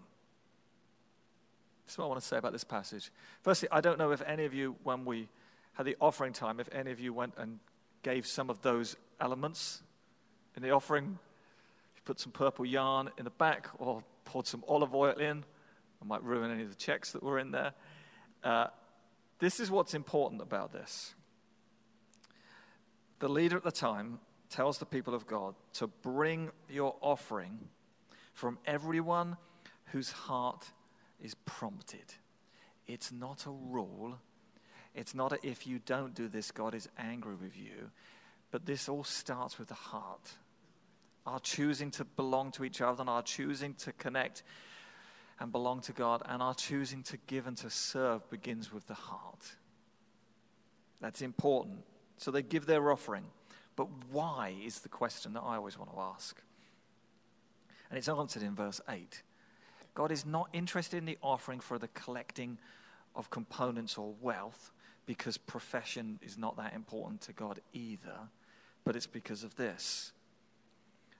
That's 1.84 1.98
what 1.98 2.04
I 2.06 2.08
want 2.08 2.20
to 2.20 2.26
say 2.26 2.38
about 2.38 2.52
this 2.52 2.64
passage. 2.64 3.10
Firstly, 3.42 3.68
I 3.70 3.80
don't 3.80 3.98
know 3.98 4.10
if 4.10 4.22
any 4.22 4.44
of 4.44 4.54
you, 4.54 4.76
when 4.82 5.04
we 5.04 5.28
had 5.74 5.86
the 5.86 5.96
offering 6.00 6.32
time, 6.32 6.60
if 6.60 6.68
any 6.72 6.90
of 6.90 7.00
you 7.00 7.12
went 7.12 7.34
and 7.36 7.58
gave 8.02 8.26
some 8.26 8.50
of 8.50 8.62
those 8.62 8.96
elements 9.20 9.82
in 10.56 10.62
the 10.62 10.70
offering. 10.70 11.18
You 11.96 12.02
put 12.04 12.20
some 12.20 12.32
purple 12.32 12.64
yarn 12.64 13.10
in 13.18 13.24
the 13.24 13.30
back 13.30 13.68
or 13.78 14.04
poured 14.24 14.46
some 14.46 14.62
olive 14.68 14.94
oil 14.94 15.14
in. 15.18 15.44
I 16.00 16.04
might 16.06 16.22
ruin 16.22 16.50
any 16.50 16.62
of 16.62 16.68
the 16.68 16.76
checks 16.76 17.12
that 17.12 17.22
were 17.22 17.38
in 17.38 17.50
there. 17.50 17.72
Uh, 18.42 18.66
this 19.38 19.58
is 19.58 19.70
what's 19.70 19.94
important 19.94 20.42
about 20.42 20.72
this. 20.72 21.14
The 23.18 23.28
leader 23.28 23.56
at 23.56 23.64
the 23.64 23.72
time 23.72 24.20
tells 24.50 24.78
the 24.78 24.86
people 24.86 25.14
of 25.14 25.26
God 25.26 25.54
to 25.74 25.86
bring 25.86 26.50
your 26.68 26.94
offering 27.00 27.58
from 28.32 28.58
everyone 28.66 29.36
whose 29.86 30.12
heart 30.12 30.70
is 31.22 31.34
prompted. 31.34 32.14
It's 32.86 33.12
not 33.12 33.46
a 33.46 33.50
rule. 33.50 34.18
It's 34.94 35.14
not 35.14 35.32
a, 35.32 35.38
if 35.46 35.66
you 35.66 35.80
don't 35.84 36.14
do 36.14 36.28
this, 36.28 36.50
God 36.50 36.74
is 36.74 36.88
angry 36.98 37.34
with 37.34 37.56
you. 37.56 37.90
But 38.50 38.66
this 38.66 38.88
all 38.88 39.04
starts 39.04 39.58
with 39.58 39.68
the 39.68 39.74
heart. 39.74 40.30
Our 41.26 41.40
choosing 41.40 41.90
to 41.92 42.04
belong 42.04 42.52
to 42.52 42.64
each 42.64 42.80
other 42.80 43.00
and 43.00 43.10
our 43.10 43.22
choosing 43.22 43.74
to 43.74 43.92
connect 43.92 44.42
and 45.40 45.50
belong 45.50 45.80
to 45.82 45.92
God 45.92 46.22
and 46.26 46.42
our 46.42 46.54
choosing 46.54 47.02
to 47.04 47.16
give 47.26 47.46
and 47.46 47.56
to 47.58 47.70
serve 47.70 48.28
begins 48.30 48.72
with 48.72 48.86
the 48.86 48.94
heart. 48.94 49.56
That's 51.00 51.22
important. 51.22 51.78
So 52.18 52.30
they 52.30 52.42
give 52.42 52.66
their 52.66 52.92
offering. 52.92 53.24
But 53.76 53.88
why 54.10 54.54
is 54.64 54.80
the 54.80 54.88
question 54.88 55.32
that 55.32 55.42
I 55.42 55.56
always 55.56 55.78
want 55.78 55.92
to 55.92 55.98
ask. 55.98 56.40
And 57.90 57.98
it's 57.98 58.08
answered 58.08 58.42
in 58.42 58.54
verse 58.54 58.80
8. 58.88 59.22
God 59.94 60.10
is 60.10 60.26
not 60.26 60.48
interested 60.52 60.98
in 60.98 61.04
the 61.04 61.18
offering 61.22 61.60
for 61.60 61.78
the 61.78 61.88
collecting 61.88 62.58
of 63.14 63.30
components 63.30 63.96
or 63.96 64.14
wealth 64.20 64.72
because 65.06 65.36
profession 65.36 66.18
is 66.22 66.36
not 66.36 66.56
that 66.56 66.74
important 66.74 67.20
to 67.22 67.32
God 67.32 67.60
either, 67.72 68.28
but 68.84 68.96
it's 68.96 69.06
because 69.06 69.44
of 69.44 69.54
this. 69.56 70.12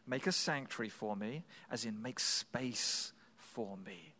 Make 0.07 0.27
a 0.27 0.33
sanctuary 0.33 0.89
for 0.89 1.17
me, 1.17 1.45
as 1.71 1.85
in 1.85 2.03
make 2.03 2.19
space 2.19 3.13
for 3.37 3.77
me, 3.87 4.15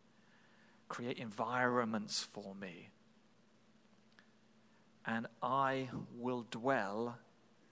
create 0.87 1.17
environments 1.17 2.23
for 2.23 2.55
me, 2.55 2.89
and 5.05 5.27
I 5.43 5.89
will 6.17 6.45
dwell 6.49 7.17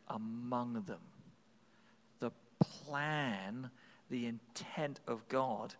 among 0.07 0.83
them. 0.85 0.99
The 2.19 2.31
plan, 2.59 3.71
the 4.09 4.27
intent 4.27 4.99
of 5.07 5.27
God 5.27 5.73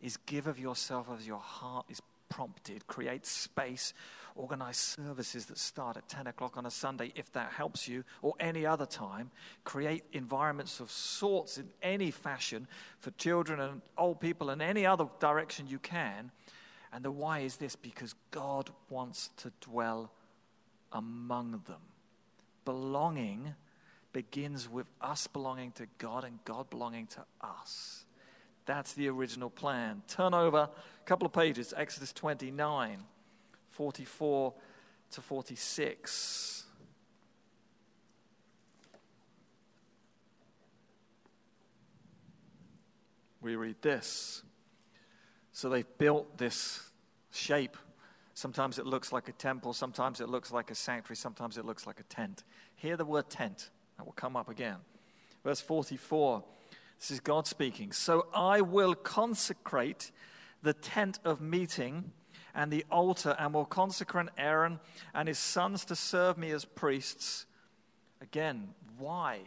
is 0.00 0.16
give 0.18 0.46
of 0.46 0.58
yourself 0.58 1.08
as 1.16 1.26
your 1.26 1.38
heart 1.38 1.86
is 1.88 2.00
prompted. 2.28 2.86
Create 2.86 3.26
space, 3.26 3.92
organize 4.34 4.78
services 4.78 5.46
that 5.46 5.58
start 5.58 5.96
at 5.96 6.08
10 6.08 6.26
o'clock 6.26 6.56
on 6.56 6.64
a 6.64 6.70
Sunday 6.70 7.12
if 7.14 7.30
that 7.32 7.52
helps 7.52 7.86
you, 7.86 8.04
or 8.22 8.34
any 8.40 8.64
other 8.64 8.86
time. 8.86 9.30
Create 9.64 10.04
environments 10.12 10.80
of 10.80 10.90
sorts 10.90 11.58
in 11.58 11.68
any 11.82 12.10
fashion 12.10 12.66
for 12.98 13.10
children 13.12 13.60
and 13.60 13.82
old 13.98 14.20
people 14.20 14.50
in 14.50 14.60
any 14.60 14.86
other 14.86 15.06
direction 15.20 15.66
you 15.68 15.78
can. 15.78 16.30
And 16.92 17.04
the 17.04 17.10
why 17.10 17.40
is 17.40 17.56
this 17.56 17.76
because 17.76 18.14
God 18.30 18.70
wants 18.88 19.30
to 19.38 19.52
dwell 19.60 20.10
among 20.92 21.62
them. 21.66 21.80
Belonging 22.64 23.54
begins 24.12 24.68
with 24.68 24.86
us 25.00 25.26
belonging 25.26 25.72
to 25.72 25.86
God 25.98 26.24
and 26.24 26.38
God 26.44 26.70
belonging 26.70 27.06
to 27.08 27.24
us. 27.40 28.04
That's 28.64 28.92
the 28.92 29.08
original 29.08 29.50
plan. 29.50 30.02
Turn 30.06 30.34
over 30.34 30.58
a 30.58 31.04
couple 31.04 31.26
of 31.26 31.32
pages, 31.32 31.74
Exodus 31.76 32.12
29, 32.12 32.98
44 33.70 34.54
to 35.12 35.20
46. 35.20 36.64
We 43.40 43.56
read 43.56 43.76
this. 43.82 44.42
So 45.52 45.68
they've 45.68 45.86
built 45.98 46.38
this 46.38 46.90
shape. 47.32 47.76
Sometimes 48.34 48.78
it 48.78 48.86
looks 48.86 49.12
like 49.12 49.28
a 49.28 49.32
temple, 49.32 49.74
sometimes 49.74 50.20
it 50.20 50.28
looks 50.28 50.52
like 50.52 50.70
a 50.70 50.74
sanctuary, 50.74 51.16
sometimes 51.16 51.58
it 51.58 51.64
looks 51.64 51.86
like 51.86 52.00
a 52.00 52.04
tent. 52.04 52.44
Hear 52.76 52.96
the 52.96 53.04
word 53.04 53.28
tent. 53.28 53.70
That 53.98 54.06
will 54.06 54.12
come 54.12 54.36
up 54.36 54.48
again. 54.48 54.76
Verse 55.44 55.60
44. 55.60 56.42
This 57.02 57.10
is 57.10 57.18
God 57.18 57.48
speaking. 57.48 57.90
So 57.90 58.28
I 58.32 58.60
will 58.60 58.94
consecrate 58.94 60.12
the 60.62 60.72
tent 60.72 61.18
of 61.24 61.40
meeting 61.40 62.12
and 62.54 62.70
the 62.70 62.84
altar, 62.92 63.34
and 63.40 63.52
will 63.52 63.64
consecrate 63.64 64.28
Aaron 64.38 64.78
and 65.12 65.26
his 65.26 65.40
sons 65.40 65.84
to 65.86 65.96
serve 65.96 66.38
me 66.38 66.52
as 66.52 66.64
priests. 66.64 67.46
Again, 68.20 68.68
why? 68.98 69.40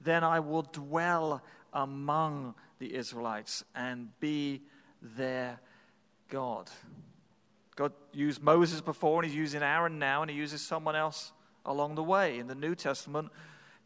Then 0.00 0.24
I 0.24 0.40
will 0.40 0.62
dwell 0.62 1.42
among 1.74 2.54
the 2.78 2.94
Israelites 2.94 3.62
and 3.74 4.18
be 4.18 4.62
their 5.02 5.60
God. 6.30 6.70
God 7.74 7.92
used 8.14 8.42
Moses 8.42 8.80
before, 8.80 9.20
and 9.20 9.30
he's 9.30 9.36
using 9.36 9.62
Aaron 9.62 9.98
now, 9.98 10.22
and 10.22 10.30
he 10.30 10.36
uses 10.38 10.62
someone 10.62 10.96
else 10.96 11.32
along 11.66 11.96
the 11.96 12.02
way. 12.02 12.38
In 12.38 12.46
the 12.46 12.54
New 12.54 12.74
Testament, 12.74 13.28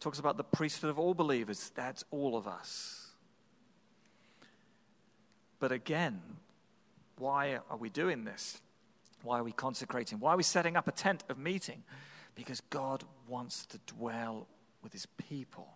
talks 0.00 0.18
about 0.18 0.36
the 0.36 0.44
priesthood 0.44 0.90
of 0.90 0.98
all 0.98 1.14
believers. 1.14 1.70
That's 1.74 2.04
all 2.10 2.36
of 2.36 2.48
us. 2.48 3.10
But 5.58 5.72
again, 5.72 6.20
why 7.18 7.58
are 7.70 7.76
we 7.76 7.90
doing 7.90 8.24
this? 8.24 8.60
Why 9.22 9.38
are 9.38 9.44
we 9.44 9.52
consecrating? 9.52 10.18
Why 10.18 10.32
are 10.32 10.36
we 10.38 10.42
setting 10.42 10.76
up 10.76 10.88
a 10.88 10.92
tent 10.92 11.22
of 11.28 11.38
meeting? 11.38 11.82
Because 12.34 12.62
God 12.70 13.04
wants 13.28 13.66
to 13.66 13.78
dwell 13.86 14.46
with 14.82 14.92
his 14.92 15.06
people. 15.28 15.68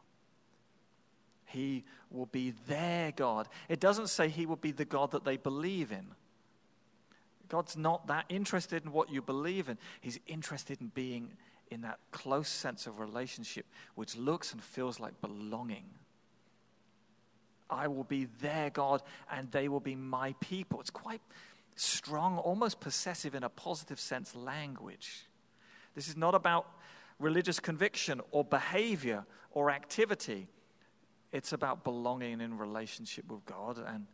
He 1.45 1.85
will 2.11 2.26
be 2.26 2.54
their 2.66 3.12
God. 3.12 3.49
It 3.69 3.78
doesn't 3.78 4.09
say 4.09 4.28
he 4.28 4.47
will 4.47 4.57
be 4.57 4.73
the 4.73 4.87
God 4.87 5.11
that 5.11 5.25
they 5.25 5.37
believe 5.37 5.93
in. 5.93 6.07
God's 7.49 7.76
not 7.76 8.07
that 8.07 8.25
interested 8.31 8.85
in 8.85 8.93
what 8.93 9.11
you 9.11 9.21
believe 9.21 9.69
in. 9.69 9.76
He's 10.00 10.19
interested 10.26 10.81
in 10.81 10.88
being 10.88 11.33
in 11.71 11.83
that 11.83 11.99
close 12.12 12.49
sense 12.49 12.87
of 12.87 12.99
relationship 12.99 13.66
which 13.94 14.16
looks 14.16 14.52
and 14.52 14.62
feels 14.62 15.00
like 15.00 15.21
belonging. 15.21 15.85
I 17.71 17.88
will 17.88 18.04
be 18.04 18.26
their 18.40 18.71
God 18.71 19.02
and 19.30 19.50
they 19.50 19.68
will 19.68 19.80
be 19.80 19.94
my 19.97 20.35
people. 20.40 20.80
It's 20.80 20.90
quite 20.90 21.23
strong, 21.76 22.38
almost 22.38 22.80
possessive 22.80 23.35
in 23.35 23.42
a 23.42 23.49
positive 23.49 23.99
sense 23.99 24.35
language. 24.35 25.26
This 25.94 26.09
is 26.09 26.16
not 26.16 26.35
about 26.35 26.66
religious 27.18 27.61
conviction 27.61 28.21
or 28.30 28.44
behavior 28.44 29.25
or 29.50 29.71
activity. 29.71 30.49
It's 31.33 31.52
about 31.52 31.85
belonging 31.85 32.40
in 32.40 32.59
relationship 32.59 33.30
with 33.30 33.44
God 33.44 33.78
and, 33.78 34.06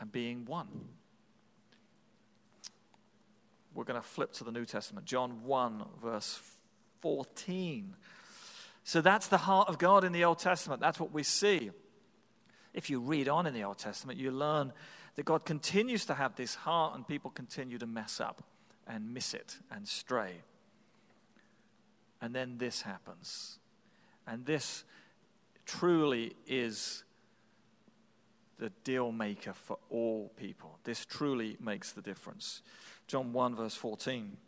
and 0.00 0.10
being 0.10 0.44
one. 0.44 0.68
We're 3.74 3.84
going 3.84 4.00
to 4.00 4.06
flip 4.06 4.32
to 4.34 4.44
the 4.44 4.52
New 4.52 4.64
Testament, 4.64 5.06
John 5.06 5.44
1, 5.44 5.84
verse 6.02 6.40
14. 7.00 7.96
So 8.84 9.00
that's 9.00 9.28
the 9.28 9.38
heart 9.38 9.68
of 9.68 9.78
God 9.78 10.04
in 10.04 10.12
the 10.12 10.24
Old 10.24 10.38
Testament. 10.38 10.80
That's 10.80 11.00
what 11.00 11.12
we 11.12 11.22
see. 11.22 11.70
If 12.74 12.90
you 12.90 13.00
read 13.00 13.28
on 13.28 13.46
in 13.46 13.54
the 13.54 13.64
Old 13.64 13.78
Testament, 13.78 14.18
you 14.18 14.30
learn 14.30 14.72
that 15.14 15.24
God 15.24 15.44
continues 15.44 16.04
to 16.06 16.14
have 16.14 16.36
this 16.36 16.54
heart 16.54 16.94
and 16.94 17.06
people 17.06 17.30
continue 17.30 17.78
to 17.78 17.86
mess 17.86 18.20
up 18.20 18.42
and 18.86 19.12
miss 19.12 19.34
it 19.34 19.56
and 19.70 19.86
stray. 19.86 20.42
And 22.20 22.34
then 22.34 22.58
this 22.58 22.82
happens. 22.82 23.58
And 24.26 24.46
this 24.46 24.84
truly 25.66 26.34
is 26.46 27.04
the 28.58 28.70
deal 28.84 29.10
maker 29.12 29.52
for 29.52 29.78
all 29.90 30.32
people. 30.36 30.78
This 30.84 31.04
truly 31.04 31.56
makes 31.60 31.92
the 31.92 32.02
difference. 32.02 32.62
John 33.12 33.34
1, 33.34 33.56
verse 33.56 33.74
14, 33.74 34.38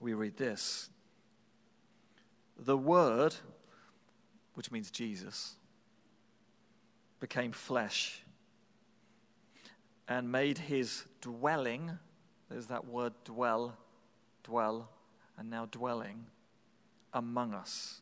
we 0.00 0.12
read 0.12 0.36
this 0.36 0.90
The 2.58 2.76
Word, 2.76 3.36
which 4.54 4.72
means 4.72 4.90
Jesus, 4.90 5.54
became 7.20 7.52
flesh 7.52 8.24
and 10.08 10.32
made 10.32 10.58
his 10.58 11.04
dwelling, 11.20 11.96
there's 12.50 12.66
that 12.66 12.88
word 12.88 13.12
dwell, 13.22 13.76
dwell, 14.42 14.88
and 15.38 15.48
now 15.48 15.66
dwelling 15.66 16.26
among 17.12 17.54
us. 17.54 18.00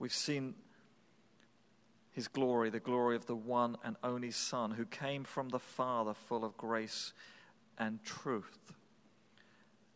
We've 0.00 0.12
seen 0.12 0.56
his 2.10 2.26
glory, 2.26 2.70
the 2.70 2.80
glory 2.80 3.14
of 3.14 3.26
the 3.26 3.36
one 3.36 3.76
and 3.84 3.94
only 4.02 4.32
Son 4.32 4.72
who 4.72 4.84
came 4.84 5.22
from 5.22 5.50
the 5.50 5.60
Father, 5.60 6.12
full 6.12 6.44
of 6.44 6.56
grace 6.56 7.12
and 7.80 8.02
truth. 8.04 8.72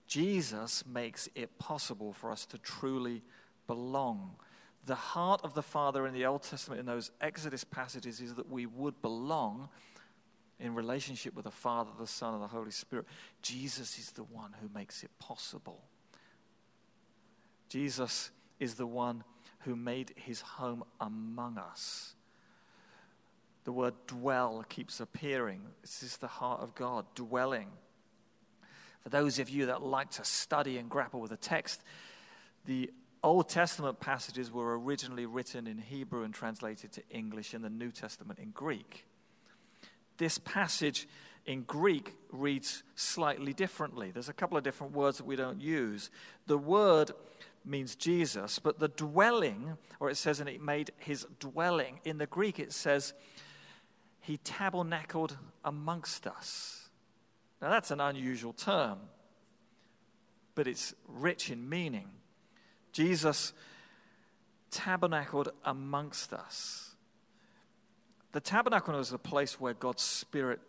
Jesus 0.08 0.84
makes 0.86 1.28
it 1.36 1.56
possible 1.58 2.12
for 2.12 2.32
us 2.32 2.46
to 2.46 2.58
truly 2.58 3.22
belong. 3.68 4.36
The 4.86 4.94
heart 4.94 5.40
of 5.44 5.54
the 5.54 5.62
Father 5.62 6.06
in 6.06 6.14
the 6.14 6.26
Old 6.26 6.42
Testament, 6.42 6.80
in 6.80 6.86
those 6.86 7.10
Exodus 7.20 7.62
passages, 7.62 8.20
is 8.20 8.34
that 8.34 8.50
we 8.50 8.66
would 8.66 9.00
belong 9.00 9.68
in 10.58 10.74
relationship 10.74 11.34
with 11.34 11.44
the 11.44 11.50
Father, 11.50 11.90
the 11.98 12.06
Son, 12.06 12.34
and 12.34 12.42
the 12.42 12.48
Holy 12.48 12.70
Spirit. 12.70 13.06
Jesus 13.42 13.98
is 13.98 14.12
the 14.12 14.24
one 14.24 14.54
who 14.60 14.68
makes 14.74 15.02
it 15.02 15.10
possible. 15.18 15.82
Jesus 17.68 18.30
is 18.60 18.74
the 18.74 18.86
one 18.86 19.24
who 19.60 19.74
made 19.74 20.12
his 20.16 20.40
home 20.40 20.84
among 21.00 21.58
us. 21.58 22.14
The 23.64 23.73
word 23.73 23.94
dwell 24.06 24.64
keeps 24.68 25.00
appearing. 25.00 25.62
This 25.83 26.02
is 26.02 26.18
the 26.18 26.26
heart 26.26 26.61
of 26.61 26.75
God, 26.75 27.06
dwelling. 27.14 27.68
For 29.02 29.09
those 29.09 29.38
of 29.38 29.49
you 29.49 29.66
that 29.66 29.83
like 29.83 30.11
to 30.12 30.25
study 30.25 30.78
and 30.78 30.88
grapple 30.88 31.21
with 31.21 31.30
the 31.30 31.37
text, 31.37 31.83
the 32.66 32.90
Old 33.23 33.48
Testament 33.48 34.00
passages 34.00 34.53
were 34.53 34.79
originally 34.79 35.24
written 35.24 35.66
in 35.66 35.79
Hebrew 35.79 36.24
and 36.24 36.35
translated 36.35 36.92
to 36.92 37.03
English, 37.11 37.55
and 37.55 37.64
the 37.64 37.70
New 37.70 37.90
Testament 37.90 38.38
in 38.38 38.50
Greek. 38.50 39.07
This 40.18 40.38
passage 40.38 41.09
in 41.46 41.62
Greek 41.62 42.14
reads 42.31 42.83
slightly 42.94 43.53
differently. 43.53 44.11
There's 44.11 44.29
a 44.29 44.35
couple 44.35 44.57
of 44.59 44.64
different 44.64 44.92
words 44.92 45.18
that 45.18 45.27
we 45.27 45.37
don't 45.37 45.61
use. 45.61 46.11
The 46.46 46.59
word 46.59 47.12
means 47.64 47.96
Jesus, 47.96 48.59
but 48.59 48.79
the 48.79 48.88
dwelling, 48.88 49.79
or 50.00 50.11
it 50.11 50.16
says, 50.16 50.40
and 50.40 50.48
it 50.48 50.61
made 50.61 50.92
his 50.98 51.27
dwelling, 51.40 52.00
in 52.05 52.18
the 52.18 52.27
Greek 52.27 52.59
it 52.59 52.72
says, 52.72 53.14
he 54.24 54.38
tabernacled 54.38 55.37
amongst 55.64 56.26
us. 56.26 56.88
Now 57.60 57.68
that's 57.68 57.90
an 57.90 58.00
unusual 58.00 58.54
term, 58.54 58.98
but 60.54 60.66
it's 60.66 60.94
rich 61.06 61.50
in 61.50 61.68
meaning. 61.68 62.08
Jesus 62.92 63.52
tabernacled 64.70 65.50
amongst 65.64 66.32
us. 66.32 66.94
The 68.32 68.40
tabernacle 68.40 68.94
was 68.94 69.12
a 69.12 69.18
place 69.18 69.60
where 69.60 69.74
God's 69.74 70.02
Spirit 70.02 70.60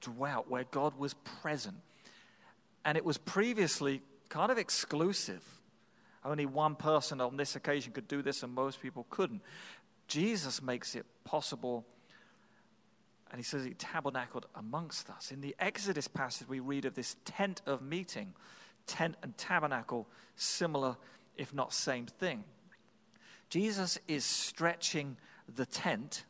dwelt, 0.00 0.50
where 0.50 0.64
God 0.64 0.98
was 0.98 1.14
present. 1.14 1.76
And 2.84 2.98
it 2.98 3.04
was 3.04 3.16
previously 3.16 4.02
kind 4.28 4.50
of 4.50 4.58
exclusive. 4.58 5.42
Only 6.24 6.46
one 6.46 6.74
person 6.74 7.20
on 7.20 7.36
this 7.36 7.54
occasion 7.54 7.92
could 7.92 8.08
do 8.08 8.22
this, 8.22 8.42
and 8.42 8.52
most 8.52 8.82
people 8.82 9.06
couldn't. 9.08 9.40
Jesus 10.08 10.60
makes 10.60 10.94
it 10.96 11.06
possible, 11.24 11.86
and 13.30 13.38
he 13.38 13.42
says 13.42 13.64
he 13.64 13.74
tabernacled 13.74 14.46
amongst 14.54 15.10
us. 15.10 15.30
In 15.30 15.40
the 15.40 15.54
Exodus 15.58 16.08
passage, 16.08 16.48
we 16.48 16.60
read 16.60 16.84
of 16.84 16.94
this 16.94 17.16
tent 17.24 17.62
of 17.66 17.82
meeting. 17.82 18.34
Tent 18.86 19.16
and 19.22 19.36
tabernacle, 19.36 20.06
similar, 20.36 20.96
if 21.36 21.52
not 21.52 21.72
same 21.72 22.06
thing. 22.06 22.44
Jesus 23.48 23.98
is 24.06 24.24
stretching 24.24 25.16
the 25.54 25.66
tent 25.66 26.24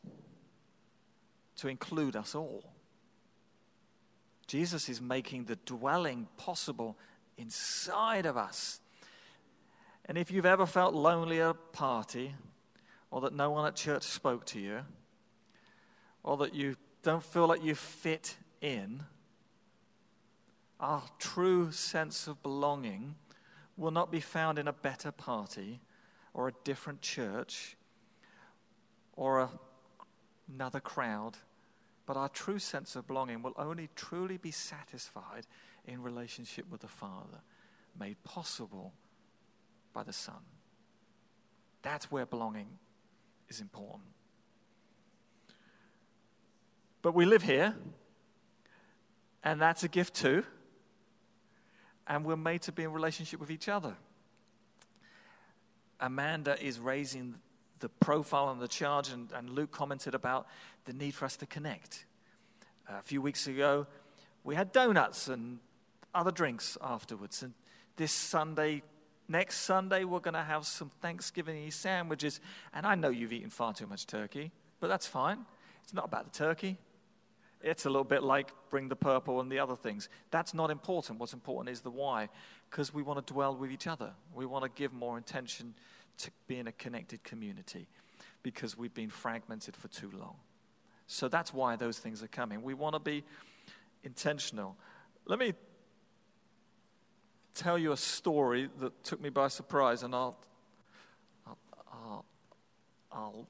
to 1.57 1.67
include 1.67 2.15
us 2.15 2.35
all. 2.35 2.73
Jesus 4.47 4.89
is 4.89 5.01
making 5.01 5.45
the 5.45 5.55
dwelling 5.57 6.27
possible 6.37 6.97
inside 7.37 8.25
of 8.25 8.37
us 8.37 8.79
and 10.07 10.17
if 10.17 10.31
you've 10.31 10.45
ever 10.45 10.65
felt 10.65 10.93
lonely 10.93 11.41
at 11.41 11.49
a 11.49 11.53
party, 11.53 12.35
or 13.09 13.21
that 13.21 13.33
no 13.33 13.49
one 13.49 13.65
at 13.65 13.75
church 13.75 14.03
spoke 14.03 14.45
to 14.47 14.59
you, 14.59 14.81
or 16.23 16.37
that 16.37 16.53
you 16.53 16.75
don't 17.05 17.23
feel 17.23 17.47
like 17.47 17.63
you 17.63 17.75
fit 17.75 18.35
in, 18.61 19.03
our 20.79 21.03
true 21.19 21.71
sense 21.71 22.27
of 22.27 22.41
belonging 22.41 23.13
will 23.77 23.91
not 23.91 24.11
be 24.11 24.19
found 24.19 24.57
in 24.57 24.67
a 24.67 24.73
better 24.73 25.11
party 25.11 25.79
or 26.33 26.47
a 26.47 26.51
different 26.63 27.01
church 27.01 27.77
or 29.15 29.41
a, 29.41 29.49
another 30.51 30.79
crowd, 30.79 31.37
but 32.07 32.17
our 32.17 32.27
true 32.29 32.57
sense 32.57 32.95
of 32.95 33.05
belonging 33.05 33.43
will 33.43 33.53
only 33.55 33.87
truly 33.95 34.37
be 34.37 34.49
satisfied 34.49 35.45
in 35.85 36.01
relationship 36.01 36.65
with 36.71 36.81
the 36.81 36.87
Father, 36.87 37.39
made 37.99 38.21
possible 38.23 38.93
by 39.93 40.01
the 40.01 40.11
Son. 40.11 40.41
That's 41.83 42.11
where 42.11 42.25
belonging 42.25 42.79
is 43.47 43.61
important. 43.61 44.09
But 47.05 47.13
we 47.13 47.25
live 47.25 47.43
here, 47.43 47.75
and 49.43 49.61
that's 49.61 49.83
a 49.83 49.87
gift 49.87 50.15
too. 50.15 50.43
And 52.07 52.25
we're 52.25 52.35
made 52.35 52.63
to 52.63 52.71
be 52.71 52.81
in 52.81 52.91
relationship 52.91 53.39
with 53.39 53.51
each 53.51 53.69
other. 53.69 53.95
Amanda 55.99 56.59
is 56.59 56.79
raising 56.79 57.35
the 57.77 57.89
profile 57.89 58.49
and 58.49 58.59
the 58.59 58.67
charge, 58.67 59.09
and, 59.09 59.31
and 59.33 59.51
Luke 59.51 59.69
commented 59.69 60.15
about 60.15 60.47
the 60.85 60.93
need 60.93 61.13
for 61.13 61.25
us 61.25 61.37
to 61.37 61.45
connect. 61.45 62.07
A 62.89 63.03
few 63.03 63.21
weeks 63.21 63.45
ago, 63.45 63.85
we 64.43 64.55
had 64.55 64.71
donuts 64.71 65.27
and 65.27 65.59
other 66.15 66.31
drinks 66.31 66.75
afterwards. 66.81 67.43
And 67.43 67.53
this 67.97 68.13
Sunday, 68.13 68.81
Next 69.27 69.57
Sunday, 69.57 70.05
we're 70.05 70.21
going 70.21 70.33
to 70.33 70.41
have 70.41 70.65
some 70.65 70.89
Thanksgiving 71.03 71.69
sandwiches. 71.69 72.41
And 72.73 72.83
I 72.83 72.95
know 72.95 73.09
you've 73.09 73.31
eaten 73.31 73.51
far 73.51 73.73
too 73.73 73.85
much 73.85 74.07
turkey, 74.07 74.51
but 74.79 74.87
that's 74.87 75.05
fine. 75.05 75.45
It's 75.83 75.93
not 75.93 76.05
about 76.05 76.33
the 76.33 76.35
turkey. 76.35 76.79
It's 77.65 77.87
a 77.87 77.89
little 77.89 78.03
bit 78.03 78.21
like 78.21 78.51
bring 78.69 78.89
the 78.89 78.95
purple 78.95 79.41
and 79.41 79.51
the 79.51 79.57
other 79.57 79.75
things. 79.75 80.07
That's 80.29 80.53
not 80.53 80.69
important. 80.69 81.19
What's 81.19 81.33
important 81.33 81.73
is 81.73 81.81
the 81.81 81.89
why, 81.89 82.29
because 82.69 82.93
we 82.93 83.01
want 83.01 83.25
to 83.25 83.33
dwell 83.33 83.55
with 83.57 83.71
each 83.71 83.87
other. 83.87 84.11
We 84.35 84.45
want 84.45 84.65
to 84.65 84.69
give 84.69 84.93
more 84.93 85.17
attention 85.17 85.73
to 86.19 86.29
being 86.47 86.67
a 86.67 86.71
connected 86.71 87.23
community 87.23 87.87
because 88.43 88.77
we've 88.77 88.93
been 88.93 89.09
fragmented 89.09 89.75
for 89.75 89.87
too 89.87 90.11
long. 90.13 90.35
So 91.07 91.27
that's 91.27 91.55
why 91.55 91.75
those 91.75 91.97
things 91.97 92.21
are 92.21 92.27
coming. 92.27 92.61
We 92.61 92.75
want 92.75 92.93
to 92.93 92.99
be 92.99 93.23
intentional. 94.03 94.77
Let 95.25 95.39
me 95.39 95.53
tell 97.55 97.79
you 97.79 97.93
a 97.93 97.97
story 97.97 98.69
that 98.79 99.03
took 99.03 99.19
me 99.19 99.29
by 99.29 99.47
surprise, 99.47 100.03
and 100.03 100.13
I'll, 100.13 100.37
I'll, 101.47 101.57
I'll, 101.91 102.25
I'll 103.11 103.47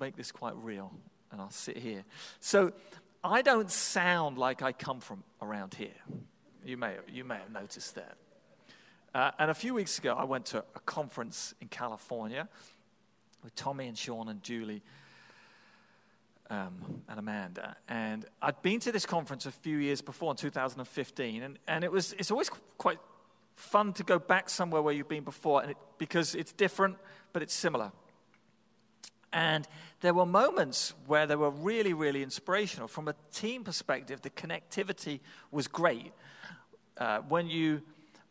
make 0.00 0.16
this 0.16 0.32
quite 0.32 0.56
real, 0.56 0.92
and 1.30 1.40
I'll 1.40 1.50
sit 1.50 1.76
here. 1.76 2.04
So, 2.40 2.72
I 3.24 3.42
don't 3.42 3.70
sound 3.70 4.36
like 4.36 4.62
I 4.62 4.72
come 4.72 5.00
from 5.00 5.22
around 5.40 5.74
here. 5.74 5.90
You 6.64 6.76
may, 6.76 6.96
you 7.08 7.24
may 7.24 7.36
have 7.36 7.52
noticed 7.52 7.94
that. 7.94 8.16
Uh, 9.14 9.30
and 9.38 9.50
a 9.50 9.54
few 9.54 9.74
weeks 9.74 9.98
ago, 9.98 10.14
I 10.18 10.24
went 10.24 10.46
to 10.46 10.58
a 10.58 10.80
conference 10.80 11.54
in 11.60 11.68
California 11.68 12.48
with 13.44 13.54
Tommy 13.54 13.86
and 13.86 13.96
Sean 13.96 14.28
and 14.28 14.42
Julie 14.42 14.82
um, 16.50 17.02
and 17.08 17.18
Amanda. 17.18 17.76
And 17.88 18.24
I'd 18.40 18.60
been 18.62 18.80
to 18.80 18.92
this 18.92 19.06
conference 19.06 19.46
a 19.46 19.52
few 19.52 19.76
years 19.76 20.00
before 20.00 20.32
in 20.32 20.36
2015, 20.36 21.42
and, 21.42 21.58
and 21.68 21.84
it 21.84 21.92
was, 21.92 22.14
it's 22.18 22.30
always 22.30 22.50
quite 22.78 22.98
fun 23.54 23.92
to 23.94 24.02
go 24.02 24.18
back 24.18 24.50
somewhere 24.50 24.82
where 24.82 24.94
you've 24.94 25.08
been 25.08 25.24
before 25.24 25.62
and 25.62 25.72
it, 25.72 25.76
because 25.98 26.34
it's 26.34 26.52
different, 26.52 26.96
but 27.32 27.42
it's 27.42 27.54
similar. 27.54 27.92
And 29.32 29.66
there 30.00 30.12
were 30.12 30.26
moments 30.26 30.92
where 31.06 31.26
they 31.26 31.36
were 31.36 31.50
really, 31.50 31.94
really 31.94 32.22
inspirational. 32.22 32.88
From 32.88 33.08
a 33.08 33.14
team 33.32 33.64
perspective, 33.64 34.20
the 34.20 34.30
connectivity 34.30 35.20
was 35.50 35.68
great. 35.68 36.12
Uh, 36.98 37.20
when 37.28 37.48
you 37.48 37.82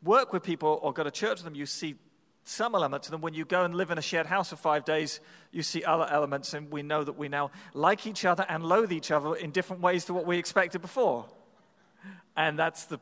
work 0.03 0.31
with 0.33 0.43
people 0.43 0.79
or 0.81 0.93
go 0.93 1.03
to 1.03 1.11
church 1.11 1.37
with 1.37 1.45
them, 1.45 1.55
you 1.55 1.65
see 1.65 1.95
some 2.43 2.75
elements 2.75 3.07
of 3.07 3.11
them. 3.11 3.21
When 3.21 3.33
you 3.33 3.45
go 3.45 3.63
and 3.63 3.75
live 3.75 3.91
in 3.91 3.97
a 3.97 4.01
shared 4.01 4.27
house 4.27 4.49
for 4.49 4.55
five 4.55 4.85
days, 4.85 5.19
you 5.51 5.63
see 5.63 5.83
other 5.83 6.07
elements, 6.09 6.53
and 6.53 6.71
we 6.71 6.81
know 6.81 7.03
that 7.03 7.17
we 7.17 7.29
now 7.29 7.51
like 7.73 8.05
each 8.05 8.25
other 8.25 8.45
and 8.49 8.63
loathe 8.63 8.91
each 8.91 9.11
other 9.11 9.35
in 9.35 9.51
different 9.51 9.81
ways 9.81 10.05
to 10.05 10.13
what 10.13 10.25
we 10.25 10.37
expected 10.37 10.81
before. 10.81 11.25
And 12.35 12.57
that's 12.57 12.85
the 12.85 12.99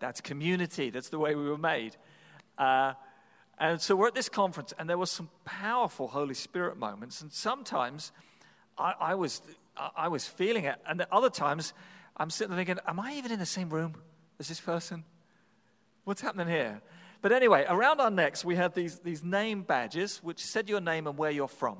that's 0.00 0.20
community. 0.20 0.90
That's 0.90 1.08
the 1.08 1.18
way 1.18 1.34
we 1.34 1.48
were 1.48 1.58
made. 1.58 1.96
Uh, 2.56 2.94
and 3.60 3.80
so 3.80 3.96
we're 3.96 4.08
at 4.08 4.14
this 4.14 4.28
conference, 4.28 4.72
and 4.78 4.88
there 4.88 4.98
were 4.98 5.06
some 5.06 5.28
powerful 5.44 6.08
Holy 6.08 6.34
Spirit 6.34 6.76
moments. 6.76 7.20
And 7.20 7.32
sometimes 7.32 8.12
I, 8.78 8.94
I 9.00 9.14
was, 9.14 9.42
I 9.96 10.08
was 10.08 10.26
feeling 10.26 10.64
it. 10.64 10.76
And 10.86 11.00
at 11.00 11.12
other 11.12 11.30
times, 11.30 11.72
I'm 12.16 12.30
sitting 12.30 12.50
there 12.54 12.64
thinking, 12.64 12.82
Am 12.86 13.00
I 13.00 13.14
even 13.14 13.32
in 13.32 13.38
the 13.38 13.46
same 13.46 13.70
room 13.70 13.96
as 14.38 14.48
this 14.48 14.60
person? 14.60 15.04
What's 16.04 16.20
happening 16.20 16.48
here? 16.48 16.80
But 17.20 17.32
anyway, 17.32 17.66
around 17.68 18.00
our 18.00 18.10
necks, 18.10 18.44
we 18.44 18.54
had 18.54 18.74
these, 18.74 19.00
these 19.00 19.24
name 19.24 19.62
badges 19.62 20.18
which 20.22 20.44
said 20.44 20.68
your 20.68 20.80
name 20.80 21.08
and 21.08 21.18
where 21.18 21.32
you're 21.32 21.48
from. 21.48 21.78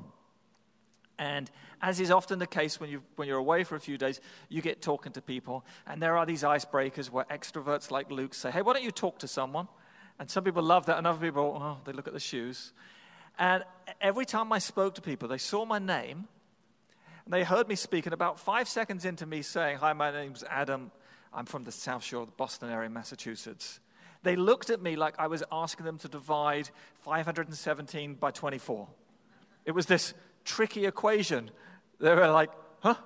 And 1.16 1.50
as 1.80 2.00
is 2.00 2.10
often 2.10 2.38
the 2.38 2.46
case 2.46 2.80
when, 2.80 2.90
you, 2.90 3.02
when 3.16 3.28
you're 3.28 3.38
away 3.38 3.64
for 3.64 3.76
a 3.76 3.80
few 3.80 3.98
days, 3.98 4.20
you 4.48 4.62
get 4.62 4.82
talking 4.82 5.12
to 5.12 5.22
people. 5.22 5.64
And 5.86 6.02
there 6.02 6.16
are 6.16 6.26
these 6.26 6.42
icebreakers 6.42 7.10
where 7.10 7.24
extroverts 7.24 7.90
like 7.90 8.10
Luke 8.10 8.34
say, 8.34 8.50
Hey, 8.50 8.62
why 8.62 8.72
don't 8.72 8.84
you 8.84 8.90
talk 8.90 9.20
to 9.20 9.28
someone? 9.28 9.68
And 10.18 10.28
some 10.28 10.44
people 10.44 10.62
love 10.62 10.86
that, 10.86 10.98
and 10.98 11.06
other 11.06 11.24
people, 11.24 11.58
oh, 11.62 11.78
they 11.84 11.92
look 11.92 12.08
at 12.08 12.12
the 12.12 12.20
shoes. 12.20 12.72
And 13.38 13.64
every 14.00 14.24
time 14.26 14.52
I 14.52 14.58
spoke 14.58 14.96
to 14.96 15.00
people, 15.00 15.28
they 15.28 15.38
saw 15.38 15.64
my 15.64 15.78
name, 15.78 16.26
and 17.24 17.32
they 17.32 17.44
heard 17.44 17.68
me 17.68 17.76
speak. 17.76 18.06
And 18.06 18.12
about 18.12 18.40
five 18.40 18.68
seconds 18.68 19.04
into 19.04 19.26
me 19.26 19.42
saying, 19.42 19.78
Hi, 19.78 19.92
my 19.92 20.10
name's 20.10 20.42
Adam, 20.50 20.90
I'm 21.32 21.46
from 21.46 21.64
the 21.64 21.72
South 21.72 22.02
Shore 22.02 22.22
of 22.22 22.28
the 22.28 22.36
Boston 22.36 22.70
area, 22.70 22.90
Massachusetts, 22.90 23.80
they 24.22 24.36
looked 24.36 24.70
at 24.70 24.82
me 24.82 24.96
like 24.96 25.14
I 25.18 25.26
was 25.28 25.42
asking 25.50 25.86
them 25.86 25.98
to 25.98 26.08
divide 26.08 26.70
517 27.00 28.14
by 28.14 28.30
24. 28.30 28.88
It 29.64 29.72
was 29.72 29.86
this 29.86 30.14
tricky 30.44 30.86
equation. 30.86 31.50
They 32.00 32.14
were 32.14 32.28
like, 32.28 32.50
huh? 32.80 32.96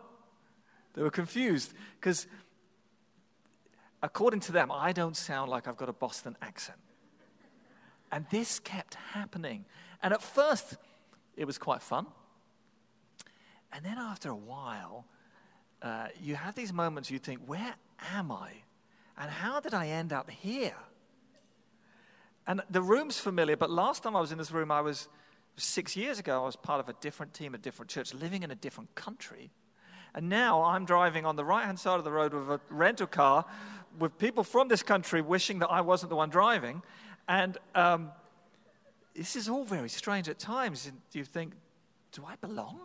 They 0.95 1.03
were 1.03 1.11
confused 1.11 1.73
because, 2.01 2.27
according 4.03 4.41
to 4.41 4.53
them, 4.53 4.71
I 4.71 4.93
don't 4.93 5.17
sound 5.17 5.51
like 5.51 5.69
I've 5.69 5.77
got 5.77 5.89
a 5.89 5.93
Boston 5.93 6.37
accent. 6.41 6.79
And 8.13 8.27
this 8.31 8.61
kept 8.61 8.95
happening. 8.95 9.65
And 10.03 10.13
at 10.13 10.23
first, 10.23 10.77
it 11.37 11.47
was 11.47 11.59
quite 11.59 11.83
fun. 11.83 12.07
And 13.73 13.85
then 13.85 13.97
after 13.99 14.29
a 14.29 14.37
while, 14.37 15.07
uh, 15.81 16.09
you 16.23 16.35
have 16.35 16.55
these 16.55 16.73
moments 16.73 17.11
you 17.11 17.19
think, 17.19 17.41
where 17.47 17.75
am 18.15 18.31
I? 18.31 18.53
And 19.19 19.31
how 19.31 19.61
did 19.61 19.73
I 19.73 19.89
end 19.89 20.13
up 20.13 20.31
here? 20.31 20.77
And 22.47 22.61
the 22.71 22.83
room's 22.83 23.19
familiar, 23.19 23.57
but 23.57 23.71
last 23.71 24.03
time 24.03 24.15
I 24.15 24.21
was 24.21 24.31
in 24.31 24.39
this 24.39 24.51
room, 24.51 24.71
I 24.71 24.81
was 24.81 25.09
six 25.57 25.97
years 25.97 26.19
ago, 26.19 26.43
I 26.43 26.47
was 26.47 26.57
part 26.57 26.81
of 26.81 26.89
a 26.89 26.95
different 27.01 27.33
team, 27.33 27.55
a 27.55 27.59
different 27.59 27.91
church, 27.91 28.13
living 28.15 28.43
in 28.43 28.51
a 28.51 28.55
different 28.55 28.95
country. 28.95 29.51
And 30.15 30.29
now 30.29 30.63
I'm 30.63 30.85
driving 30.85 31.25
on 31.25 31.37
the 31.37 31.45
right 31.45 31.65
hand 31.65 31.79
side 31.79 31.99
of 31.99 32.05
the 32.05 32.13
road 32.13 32.35
with 32.35 32.51
a 32.51 32.61
rental 32.69 33.07
car 33.07 33.47
with 33.99 34.19
people 34.19 34.45
from 34.45 34.69
this 34.69 34.83
country 34.83 35.21
wishing 35.21 35.61
that 35.61 35.69
I 35.69 35.81
wasn't 35.81 36.11
the 36.11 36.17
one 36.17 36.31
driving. 36.31 36.83
And 37.29 37.59
um, 37.75 38.11
this 39.15 39.37
is 39.37 39.49
all 39.49 39.65
very 39.65 39.89
strange 39.89 40.29
at 40.29 40.39
times. 40.39 40.87
And 40.87 40.99
you 41.13 41.25
think, 41.25 41.55
do 42.13 42.25
I 42.27 42.37
belong? 42.37 42.81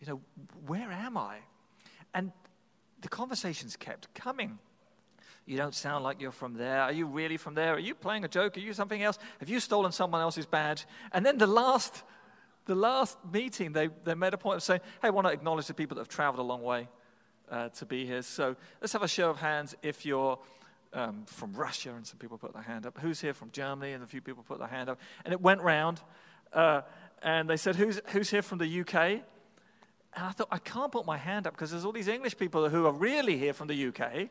You 0.00 0.06
know, 0.06 0.20
where 0.66 0.90
am 0.90 1.16
I? 1.16 1.38
And 2.14 2.32
the 3.00 3.08
conversations 3.08 3.76
kept 3.76 4.12
coming. 4.14 4.58
You 5.46 5.56
don't 5.56 5.74
sound 5.74 6.02
like 6.02 6.20
you're 6.20 6.32
from 6.32 6.54
there. 6.54 6.82
Are 6.82 6.92
you 6.92 7.06
really 7.06 7.36
from 7.36 7.54
there? 7.54 7.74
Are 7.74 7.78
you 7.78 7.94
playing 7.94 8.24
a 8.24 8.28
joke? 8.28 8.56
Are 8.56 8.60
you 8.60 8.72
something 8.72 9.02
else? 9.02 9.18
Have 9.38 9.48
you 9.48 9.60
stolen 9.60 9.92
someone 9.92 10.20
else's 10.20 10.46
badge? 10.46 10.86
And 11.12 11.24
then 11.24 11.38
the 11.38 11.46
last, 11.46 12.02
the 12.64 12.74
last 12.74 13.16
meeting, 13.32 13.72
they, 13.72 13.88
they 14.04 14.14
made 14.14 14.34
a 14.34 14.38
point 14.38 14.56
of 14.56 14.62
saying, 14.64 14.80
hey, 15.00 15.08
I 15.08 15.10
want 15.10 15.28
to 15.28 15.32
acknowledge 15.32 15.66
the 15.68 15.74
people 15.74 15.94
that 15.94 16.00
have 16.00 16.08
traveled 16.08 16.40
a 16.40 16.48
long 16.48 16.62
way 16.62 16.88
uh, 17.48 17.68
to 17.68 17.86
be 17.86 18.04
here. 18.04 18.22
So 18.22 18.56
let's 18.80 18.92
have 18.92 19.04
a 19.04 19.08
show 19.08 19.30
of 19.30 19.38
hands 19.38 19.76
if 19.82 20.04
you're 20.04 20.38
um, 20.96 21.24
from 21.26 21.52
Russia, 21.52 21.94
and 21.94 22.06
some 22.06 22.18
people 22.18 22.38
put 22.38 22.54
their 22.54 22.62
hand 22.62 22.86
up. 22.86 22.98
Who's 22.98 23.20
here 23.20 23.34
from 23.34 23.50
Germany? 23.50 23.92
And 23.92 24.02
a 24.02 24.06
few 24.06 24.22
people 24.22 24.42
put 24.42 24.58
their 24.58 24.66
hand 24.66 24.88
up. 24.88 24.98
And 25.24 25.32
it 25.32 25.40
went 25.40 25.60
round, 25.60 26.00
uh, 26.52 26.80
and 27.22 27.48
they 27.48 27.58
said, 27.58 27.76
who's, 27.76 28.00
who's 28.06 28.30
here 28.30 28.42
from 28.42 28.58
the 28.58 28.80
UK? 28.80 28.94
And 28.94 30.24
I 30.24 30.30
thought, 30.30 30.48
I 30.50 30.58
can't 30.58 30.90
put 30.90 31.04
my 31.04 31.18
hand 31.18 31.46
up 31.46 31.52
because 31.52 31.70
there's 31.70 31.84
all 31.84 31.92
these 31.92 32.08
English 32.08 32.38
people 32.38 32.68
who 32.70 32.86
are 32.86 32.92
really 32.92 33.36
here 33.36 33.52
from 33.52 33.68
the 33.68 33.88
UK, 33.88 34.30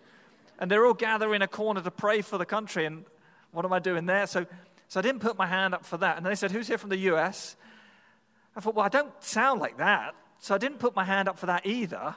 and 0.58 0.72
they're 0.72 0.86
all 0.86 0.96
gathering 0.96 1.36
in 1.36 1.42
a 1.44 1.48
corner 1.48 1.82
to 1.82 1.92
pray 1.92 2.22
for 2.22 2.40
the 2.40 2.46
country. 2.46 2.86
And 2.86 3.06
what 3.52 3.64
am 3.64 3.72
I 3.72 3.80
doing 3.80 4.08
there? 4.08 4.26
So, 4.26 4.48
so 4.88 5.00
I 5.00 5.04
didn't 5.04 5.22
put 5.22 5.38
my 5.38 5.46
hand 5.46 5.76
up 5.76 5.86
for 5.86 5.98
that. 5.98 6.18
And 6.18 6.26
they 6.26 6.36
said, 6.36 6.52
Who's 6.52 6.68
here 6.68 6.80
from 6.80 6.90
the 6.90 6.98
US? 7.12 7.56
I 8.56 8.62
thought, 8.62 8.74
Well, 8.74 8.86
I 8.86 8.90
don't 8.90 9.12
sound 9.24 9.60
like 9.60 9.78
that. 9.78 10.16
So 10.40 10.56
I 10.56 10.58
didn't 10.58 10.80
put 10.80 10.96
my 10.96 11.04
hand 11.04 11.28
up 11.28 11.38
for 11.38 11.46
that 11.46 11.66
either. 11.66 12.16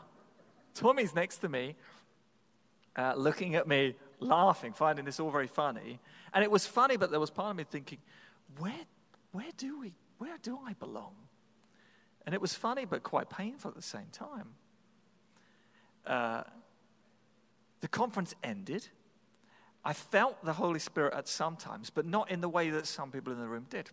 Tommy's 0.74 1.14
next 1.14 1.38
to 1.38 1.48
me, 1.48 1.74
uh, 2.96 3.14
looking 3.16 3.54
at 3.54 3.66
me 3.66 3.96
laughing, 4.20 4.72
finding 4.72 5.04
this 5.04 5.20
all 5.20 5.30
very 5.30 5.46
funny. 5.46 6.00
And 6.32 6.44
it 6.44 6.50
was 6.50 6.66
funny, 6.66 6.96
but 6.96 7.10
there 7.10 7.20
was 7.20 7.30
part 7.30 7.50
of 7.50 7.56
me 7.56 7.64
thinking, 7.64 7.98
where, 8.58 8.72
where, 9.32 9.50
do, 9.56 9.80
we, 9.80 9.94
where 10.18 10.36
do 10.42 10.58
I 10.66 10.72
belong? 10.74 11.14
And 12.26 12.34
it 12.34 12.40
was 12.40 12.54
funny, 12.54 12.84
but 12.84 13.02
quite 13.02 13.30
painful 13.30 13.70
at 13.70 13.76
the 13.76 13.82
same 13.82 14.08
time. 14.12 14.48
Uh, 16.06 16.42
the 17.80 17.88
conference 17.88 18.34
ended. 18.42 18.88
I 19.84 19.92
felt 19.92 20.44
the 20.44 20.52
Holy 20.52 20.80
Spirit 20.80 21.14
at 21.14 21.28
some 21.28 21.56
times, 21.56 21.90
but 21.90 22.04
not 22.04 22.30
in 22.30 22.40
the 22.40 22.48
way 22.48 22.70
that 22.70 22.86
some 22.86 23.10
people 23.10 23.32
in 23.32 23.38
the 23.38 23.48
room 23.48 23.66
did. 23.70 23.90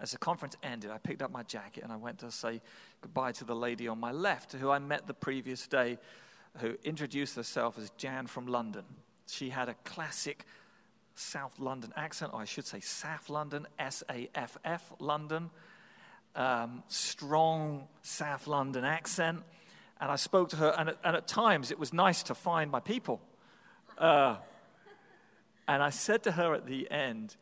As 0.00 0.10
the 0.10 0.18
conference 0.18 0.56
ended, 0.62 0.90
I 0.90 0.98
picked 0.98 1.22
up 1.22 1.30
my 1.30 1.42
jacket 1.42 1.82
and 1.82 1.92
I 1.92 1.96
went 1.96 2.18
to 2.18 2.30
say 2.30 2.60
goodbye 3.00 3.32
to 3.32 3.44
the 3.44 3.56
lady 3.56 3.88
on 3.88 3.98
my 3.98 4.12
left, 4.12 4.52
who 4.52 4.70
I 4.70 4.78
met 4.78 5.06
the 5.06 5.14
previous 5.14 5.66
day 5.66 5.98
who 6.58 6.76
introduced 6.84 7.36
herself 7.36 7.78
as 7.78 7.90
Jan 7.96 8.26
from 8.26 8.46
London. 8.46 8.84
She 9.26 9.50
had 9.50 9.68
a 9.68 9.74
classic 9.84 10.44
South 11.14 11.58
London 11.58 11.92
accent, 11.96 12.32
or 12.34 12.40
I 12.40 12.44
should 12.44 12.66
say 12.66 12.80
South 12.80 13.30
London, 13.30 13.66
S 13.78 14.02
A 14.10 14.28
F 14.34 14.58
F 14.64 14.92
London, 14.98 15.50
um, 16.34 16.82
strong 16.88 17.88
South 18.02 18.46
London 18.46 18.84
accent. 18.84 19.42
And 20.00 20.10
I 20.10 20.16
spoke 20.16 20.50
to 20.50 20.56
her, 20.56 20.74
and 20.78 20.90
at, 20.90 20.98
and 21.02 21.16
at 21.16 21.26
times 21.26 21.70
it 21.70 21.78
was 21.78 21.92
nice 21.92 22.22
to 22.24 22.34
find 22.34 22.70
my 22.70 22.80
people. 22.80 23.20
Uh, 23.96 24.36
and 25.66 25.82
I 25.82 25.90
said 25.90 26.22
to 26.24 26.32
her 26.32 26.54
at 26.54 26.66
the 26.66 26.90
end, 26.90 27.36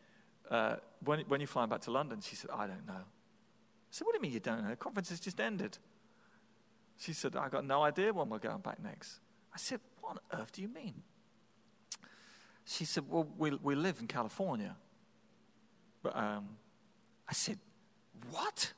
uh, 0.51 0.77
when, 1.05 1.21
when 1.29 1.41
you 1.41 1.47
flying 1.47 1.69
back 1.69 1.83
to 1.83 1.91
London? 1.91 2.21
She 2.21 2.37
said, 2.37 2.51
I 2.51 2.67
don't 2.67 2.87
know. 2.87 2.95
I 2.95 3.91
said, 3.91 4.05
What 4.05 4.13
do 4.13 4.19
you 4.19 4.23
mean 4.23 4.33
you 4.33 4.41
don't 4.41 4.63
know? 4.63 4.71
The 4.71 4.77
conference 4.77 5.11
has 5.11 5.21
just 5.21 5.41
ended. 5.41 5.79
She 6.99 7.13
said, 7.13 7.37
I 7.37 7.49
got 7.49 7.65
no 7.65 7.83
idea 7.83 8.13
when 8.13 8.29
we're 8.29 8.39
going 8.39 8.61
back 8.61 8.83
next. 8.83 9.21
I 9.53 9.59
said, 9.59 9.81
What 10.01 10.19
on 10.33 10.41
earth 10.41 10.53
do 10.53 10.63
you 10.63 10.69
mean? 10.69 11.03
She 12.65 12.85
said, 12.85 13.05
Well, 13.09 13.29
we, 13.37 13.51
we 13.51 13.75
live 13.75 13.99
in 14.01 14.07
California. 14.07 14.77
But 16.03 16.17
um, 16.17 16.49
I 17.29 17.33
said, 17.33 17.59
What? 18.31 18.73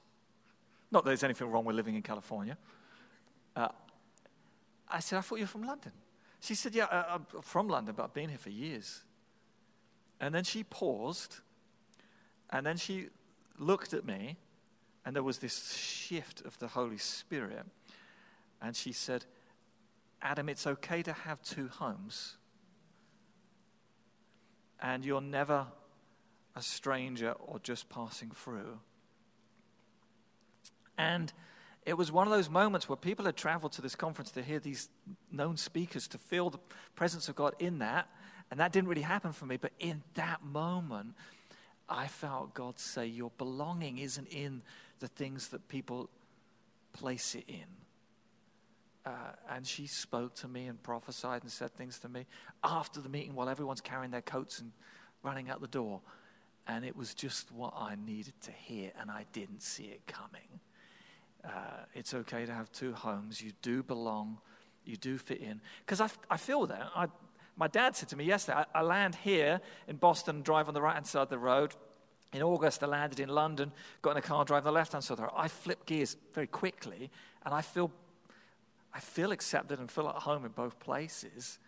Not 0.90 1.04
that 1.04 1.10
there's 1.10 1.24
anything 1.24 1.50
wrong 1.50 1.64
with 1.64 1.76
living 1.76 1.94
in 1.94 2.02
California. 2.02 2.56
Uh, 3.54 3.68
I 4.88 5.00
said, 5.00 5.18
I 5.18 5.20
thought 5.20 5.36
you 5.36 5.44
were 5.44 5.48
from 5.48 5.64
London. 5.64 5.92
She 6.40 6.54
said, 6.54 6.74
Yeah, 6.74 6.84
uh, 6.84 7.18
I'm 7.34 7.42
from 7.42 7.68
London, 7.68 7.94
but 7.96 8.04
I've 8.04 8.14
been 8.14 8.28
here 8.28 8.38
for 8.38 8.50
years. 8.50 9.02
And 10.20 10.34
then 10.34 10.44
she 10.44 10.64
paused, 10.64 11.40
and 12.50 12.64
then 12.64 12.76
she 12.76 13.08
looked 13.58 13.92
at 13.92 14.04
me, 14.04 14.36
and 15.04 15.14
there 15.14 15.22
was 15.22 15.38
this 15.38 15.74
shift 15.74 16.42
of 16.46 16.58
the 16.58 16.68
Holy 16.68 16.98
Spirit. 16.98 17.66
And 18.60 18.74
she 18.74 18.92
said, 18.92 19.24
Adam, 20.22 20.48
it's 20.48 20.66
okay 20.66 21.02
to 21.02 21.12
have 21.12 21.42
two 21.42 21.68
homes. 21.68 22.36
And 24.80 25.04
you're 25.04 25.20
never 25.20 25.66
a 26.54 26.62
stranger 26.62 27.32
or 27.32 27.58
just 27.58 27.88
passing 27.88 28.30
through. 28.30 28.78
And 30.98 31.32
it 31.84 31.96
was 31.96 32.10
one 32.10 32.26
of 32.26 32.32
those 32.32 32.50
moments 32.50 32.88
where 32.88 32.96
people 32.96 33.26
had 33.26 33.36
traveled 33.36 33.72
to 33.72 33.82
this 33.82 33.94
conference 33.94 34.30
to 34.32 34.42
hear 34.42 34.58
these 34.58 34.88
known 35.30 35.56
speakers, 35.56 36.08
to 36.08 36.18
feel 36.18 36.50
the 36.50 36.58
presence 36.94 37.28
of 37.28 37.36
God 37.36 37.54
in 37.58 37.78
that. 37.78 38.08
And 38.50 38.58
that 38.60 38.72
didn't 38.72 38.88
really 38.88 39.02
happen 39.02 39.32
for 39.32 39.46
me. 39.46 39.56
But 39.56 39.72
in 39.78 40.02
that 40.14 40.42
moment, 40.44 41.14
I 41.88 42.08
felt 42.08 42.54
God 42.54 42.78
say, 42.78 43.06
Your 43.06 43.30
belonging 43.38 43.98
isn't 43.98 44.28
in 44.28 44.62
the 44.98 45.08
things 45.08 45.48
that 45.48 45.68
people 45.68 46.10
place 46.92 47.34
it 47.34 47.44
in. 47.48 47.85
Uh, 49.06 49.10
and 49.50 49.64
she 49.64 49.86
spoke 49.86 50.34
to 50.34 50.48
me 50.48 50.66
and 50.66 50.82
prophesied 50.82 51.42
and 51.42 51.52
said 51.52 51.72
things 51.76 52.00
to 52.00 52.08
me 52.08 52.26
after 52.64 53.00
the 53.00 53.08
meeting 53.08 53.36
while 53.36 53.48
everyone's 53.48 53.80
carrying 53.80 54.10
their 54.10 54.20
coats 54.20 54.58
and 54.58 54.72
running 55.22 55.48
out 55.48 55.60
the 55.60 55.68
door. 55.68 56.00
And 56.66 56.84
it 56.84 56.96
was 56.96 57.14
just 57.14 57.52
what 57.52 57.72
I 57.76 57.94
needed 57.94 58.34
to 58.42 58.50
hear, 58.50 58.90
and 59.00 59.08
I 59.08 59.24
didn't 59.32 59.62
see 59.62 59.84
it 59.84 60.04
coming. 60.08 60.60
Uh, 61.44 61.84
it's 61.94 62.12
okay 62.12 62.44
to 62.44 62.52
have 62.52 62.72
two 62.72 62.92
homes. 62.92 63.40
You 63.40 63.52
do 63.62 63.84
belong, 63.84 64.38
you 64.84 64.96
do 64.96 65.16
fit 65.18 65.40
in. 65.40 65.60
Because 65.84 66.00
I, 66.00 66.08
I 66.28 66.36
feel 66.36 66.66
that. 66.66 66.90
I, 66.96 67.06
my 67.56 67.68
dad 67.68 67.94
said 67.94 68.08
to 68.08 68.16
me 68.16 68.24
yesterday, 68.24 68.64
I, 68.74 68.80
I 68.80 68.82
land 68.82 69.14
here 69.14 69.60
in 69.86 69.96
Boston, 69.96 70.42
drive 70.42 70.66
on 70.66 70.74
the 70.74 70.82
right 70.82 70.94
hand 70.94 71.06
side 71.06 71.22
of 71.22 71.28
the 71.28 71.38
road. 71.38 71.76
In 72.32 72.42
August, 72.42 72.82
I 72.82 72.86
landed 72.86 73.20
in 73.20 73.28
London, 73.28 73.70
got 74.02 74.10
in 74.10 74.16
a 74.16 74.22
car, 74.22 74.44
drive 74.44 74.66
on 74.66 74.72
the 74.72 74.72
left 74.72 74.90
hand 74.90 75.04
side 75.04 75.12
of 75.12 75.18
the 75.18 75.22
road. 75.22 75.34
I 75.36 75.46
flip 75.46 75.86
gears 75.86 76.16
very 76.34 76.48
quickly, 76.48 77.08
and 77.44 77.54
I 77.54 77.62
feel, 77.62 77.92
I 78.96 78.98
feel 78.98 79.30
accepted 79.30 79.78
and 79.78 79.90
feel 79.90 80.08
at 80.08 80.14
home 80.14 80.46
in 80.46 80.52
both 80.52 80.80
places. 80.80 81.58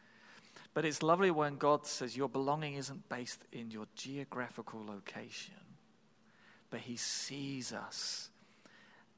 But 0.72 0.86
it's 0.86 1.02
lovely 1.02 1.30
when 1.30 1.56
God 1.56 1.84
says 1.84 2.16
your 2.16 2.28
belonging 2.28 2.76
isn't 2.76 3.06
based 3.10 3.44
in 3.52 3.70
your 3.70 3.86
geographical 3.94 4.82
location, 4.82 5.54
but 6.70 6.80
He 6.80 6.96
sees 6.96 7.74
us 7.74 8.30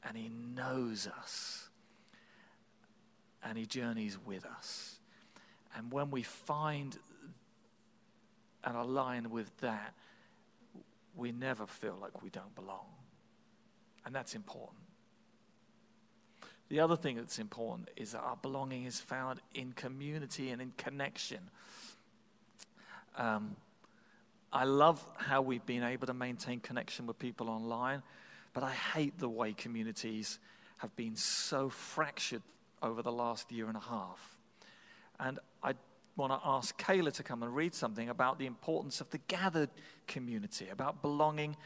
and 0.02 0.16
He 0.16 0.28
knows 0.28 1.06
us 1.06 1.68
and 3.44 3.56
He 3.56 3.64
journeys 3.64 4.18
with 4.26 4.44
us. 4.44 4.98
And 5.76 5.92
when 5.92 6.10
we 6.10 6.24
find 6.24 6.98
and 8.64 8.76
align 8.76 9.30
with 9.30 9.56
that, 9.60 9.94
we 11.14 11.30
never 11.30 11.64
feel 11.64 11.96
like 12.00 12.24
we 12.24 12.30
don't 12.30 12.54
belong. 12.56 12.86
And 14.04 14.12
that's 14.12 14.34
important. 14.34 14.80
The 16.70 16.78
other 16.78 16.96
thing 16.96 17.16
that's 17.16 17.40
important 17.40 17.90
is 17.96 18.12
that 18.12 18.20
our 18.20 18.36
belonging 18.36 18.84
is 18.84 19.00
found 19.00 19.40
in 19.54 19.72
community 19.72 20.50
and 20.50 20.62
in 20.62 20.72
connection. 20.78 21.40
Um, 23.18 23.56
I 24.52 24.64
love 24.64 25.04
how 25.16 25.42
we've 25.42 25.66
been 25.66 25.82
able 25.82 26.06
to 26.06 26.14
maintain 26.14 26.60
connection 26.60 27.08
with 27.08 27.18
people 27.18 27.50
online, 27.50 28.02
but 28.54 28.62
I 28.62 28.70
hate 28.70 29.18
the 29.18 29.28
way 29.28 29.52
communities 29.52 30.38
have 30.78 30.94
been 30.94 31.16
so 31.16 31.68
fractured 31.68 32.42
over 32.82 33.02
the 33.02 33.12
last 33.12 33.50
year 33.50 33.66
and 33.66 33.76
a 33.76 33.80
half. 33.80 34.36
And 35.18 35.40
I 35.64 35.74
want 36.16 36.32
to 36.32 36.48
ask 36.48 36.80
Kayla 36.80 37.12
to 37.14 37.24
come 37.24 37.42
and 37.42 37.54
read 37.54 37.74
something 37.74 38.08
about 38.08 38.38
the 38.38 38.46
importance 38.46 39.00
of 39.00 39.10
the 39.10 39.18
gathered 39.26 39.70
community, 40.06 40.68
about 40.68 41.02
belonging 41.02 41.56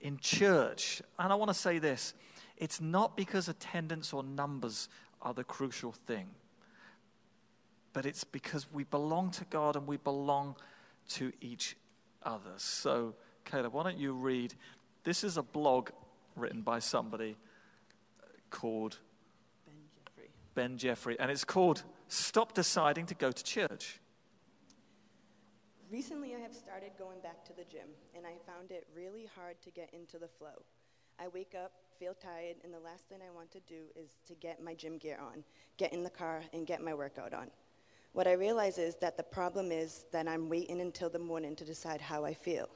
in 0.00 0.16
church. 0.18 1.02
And 1.18 1.30
I 1.32 1.36
want 1.36 1.50
to 1.50 1.54
say 1.54 1.78
this 1.78 2.14
it's 2.58 2.80
not 2.80 3.16
because 3.16 3.48
attendance 3.48 4.12
or 4.12 4.22
numbers 4.22 4.88
are 5.22 5.32
the 5.32 5.44
crucial 5.44 5.92
thing, 5.92 6.26
but 7.92 8.04
it's 8.04 8.24
because 8.24 8.66
we 8.72 8.84
belong 8.84 9.30
to 9.32 9.44
God 9.46 9.76
and 9.76 9.86
we 9.86 9.96
belong 9.96 10.56
to 11.10 11.32
each 11.40 11.76
other. 12.22 12.52
So, 12.56 13.14
Kayla, 13.46 13.72
why 13.72 13.84
don't 13.84 13.98
you 13.98 14.12
read? 14.12 14.54
This 15.04 15.24
is 15.24 15.36
a 15.36 15.42
blog 15.42 15.90
written 16.36 16.62
by 16.62 16.80
somebody 16.80 17.36
called 18.50 18.98
Ben 19.66 19.76
Jeffrey. 19.96 20.30
Ben 20.54 20.78
Jeffrey, 20.78 21.20
and 21.20 21.30
it's 21.30 21.44
called 21.44 21.82
Stop 22.08 22.54
Deciding 22.54 23.06
to 23.06 23.14
Go 23.14 23.32
to 23.32 23.44
Church. 23.44 24.00
Recently, 25.90 26.34
I 26.34 26.40
have 26.40 26.54
started 26.54 26.90
going 26.98 27.20
back 27.20 27.44
to 27.46 27.54
the 27.54 27.64
gym, 27.64 27.88
and 28.14 28.26
I 28.26 28.32
found 28.46 28.70
it 28.70 28.86
really 28.94 29.26
hard 29.34 29.56
to 29.62 29.70
get 29.70 29.88
into 29.94 30.18
the 30.18 30.28
flow. 30.28 30.62
I 31.18 31.28
wake 31.28 31.54
up, 31.54 31.72
feel 31.98 32.14
tired, 32.14 32.54
and 32.62 32.72
the 32.72 32.78
last 32.78 33.08
thing 33.08 33.18
I 33.26 33.34
want 33.34 33.50
to 33.50 33.60
do 33.60 33.82
is 33.96 34.10
to 34.28 34.34
get 34.34 34.62
my 34.62 34.72
gym 34.72 34.98
gear 34.98 35.18
on, 35.20 35.42
get 35.78 35.92
in 35.92 36.04
the 36.04 36.10
car, 36.10 36.42
and 36.52 36.64
get 36.64 36.80
my 36.80 36.94
workout 36.94 37.34
on. 37.34 37.50
What 38.12 38.28
I 38.28 38.32
realize 38.32 38.78
is 38.78 38.94
that 38.96 39.16
the 39.16 39.24
problem 39.24 39.72
is 39.72 40.04
that 40.12 40.28
I'm 40.28 40.48
waiting 40.48 40.80
until 40.80 41.10
the 41.10 41.18
morning 41.18 41.56
to 41.56 41.64
decide 41.64 42.00
how 42.00 42.24
I 42.24 42.34
feel. 42.34 42.68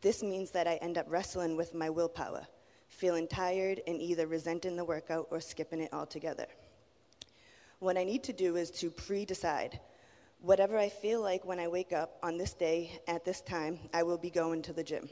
This 0.00 0.22
means 0.22 0.50
that 0.52 0.66
I 0.66 0.76
end 0.76 0.96
up 0.96 1.04
wrestling 1.10 1.56
with 1.56 1.74
my 1.74 1.90
willpower, 1.90 2.46
feeling 2.88 3.28
tired 3.28 3.82
and 3.86 4.00
either 4.00 4.26
resenting 4.26 4.76
the 4.76 4.84
workout 4.84 5.26
or 5.30 5.40
skipping 5.40 5.80
it 5.80 5.92
altogether. 5.92 6.46
What 7.80 7.98
I 7.98 8.04
need 8.04 8.22
to 8.24 8.32
do 8.32 8.56
is 8.56 8.70
to 8.72 8.90
pre 8.90 9.26
decide. 9.26 9.78
Whatever 10.40 10.78
I 10.78 10.88
feel 10.88 11.20
like 11.20 11.44
when 11.44 11.60
I 11.60 11.68
wake 11.68 11.92
up 11.92 12.18
on 12.22 12.38
this 12.38 12.54
day 12.54 13.02
at 13.08 13.26
this 13.26 13.42
time, 13.42 13.78
I 13.92 14.04
will 14.04 14.18
be 14.18 14.30
going 14.30 14.62
to 14.62 14.72
the 14.72 14.84
gym. 14.84 15.08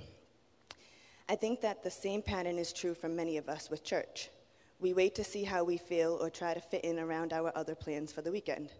I 1.29 1.37
think 1.37 1.61
that 1.61 1.83
the 1.83 1.91
same 1.91 2.23
pattern 2.23 2.59
is 2.59 2.73
true 2.73 2.95
for 2.95 3.09
many 3.09 3.37
of 3.37 3.49
us 3.49 3.71
with 3.71 3.85
church. 3.85 4.31
We 4.81 4.93
wait 4.93 5.15
to 5.15 5.25
see 5.25 5.45
how 5.45 5.63
we 5.63 5.77
feel 5.77 6.19
or 6.21 6.29
try 6.29 6.55
to 6.55 6.61
fit 6.61 6.85
in 6.85 6.99
around 6.99 7.33
our 7.33 7.53
other 7.57 7.75
plans 7.75 8.13
for 8.13 8.23
the 8.23 8.33
weekend. 8.33 8.73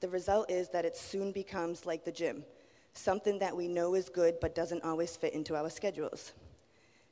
The 0.00 0.08
result 0.08 0.50
is 0.50 0.68
that 0.68 0.84
it 0.84 0.96
soon 0.96 1.32
becomes 1.32 1.84
like 1.84 2.04
the 2.04 2.12
gym, 2.12 2.44
something 2.92 3.38
that 3.40 3.56
we 3.56 3.68
know 3.68 3.94
is 3.94 4.08
good 4.08 4.38
but 4.40 4.54
doesn't 4.54 4.84
always 4.84 5.16
fit 5.16 5.32
into 5.32 5.56
our 5.56 5.68
schedules. 5.68 6.32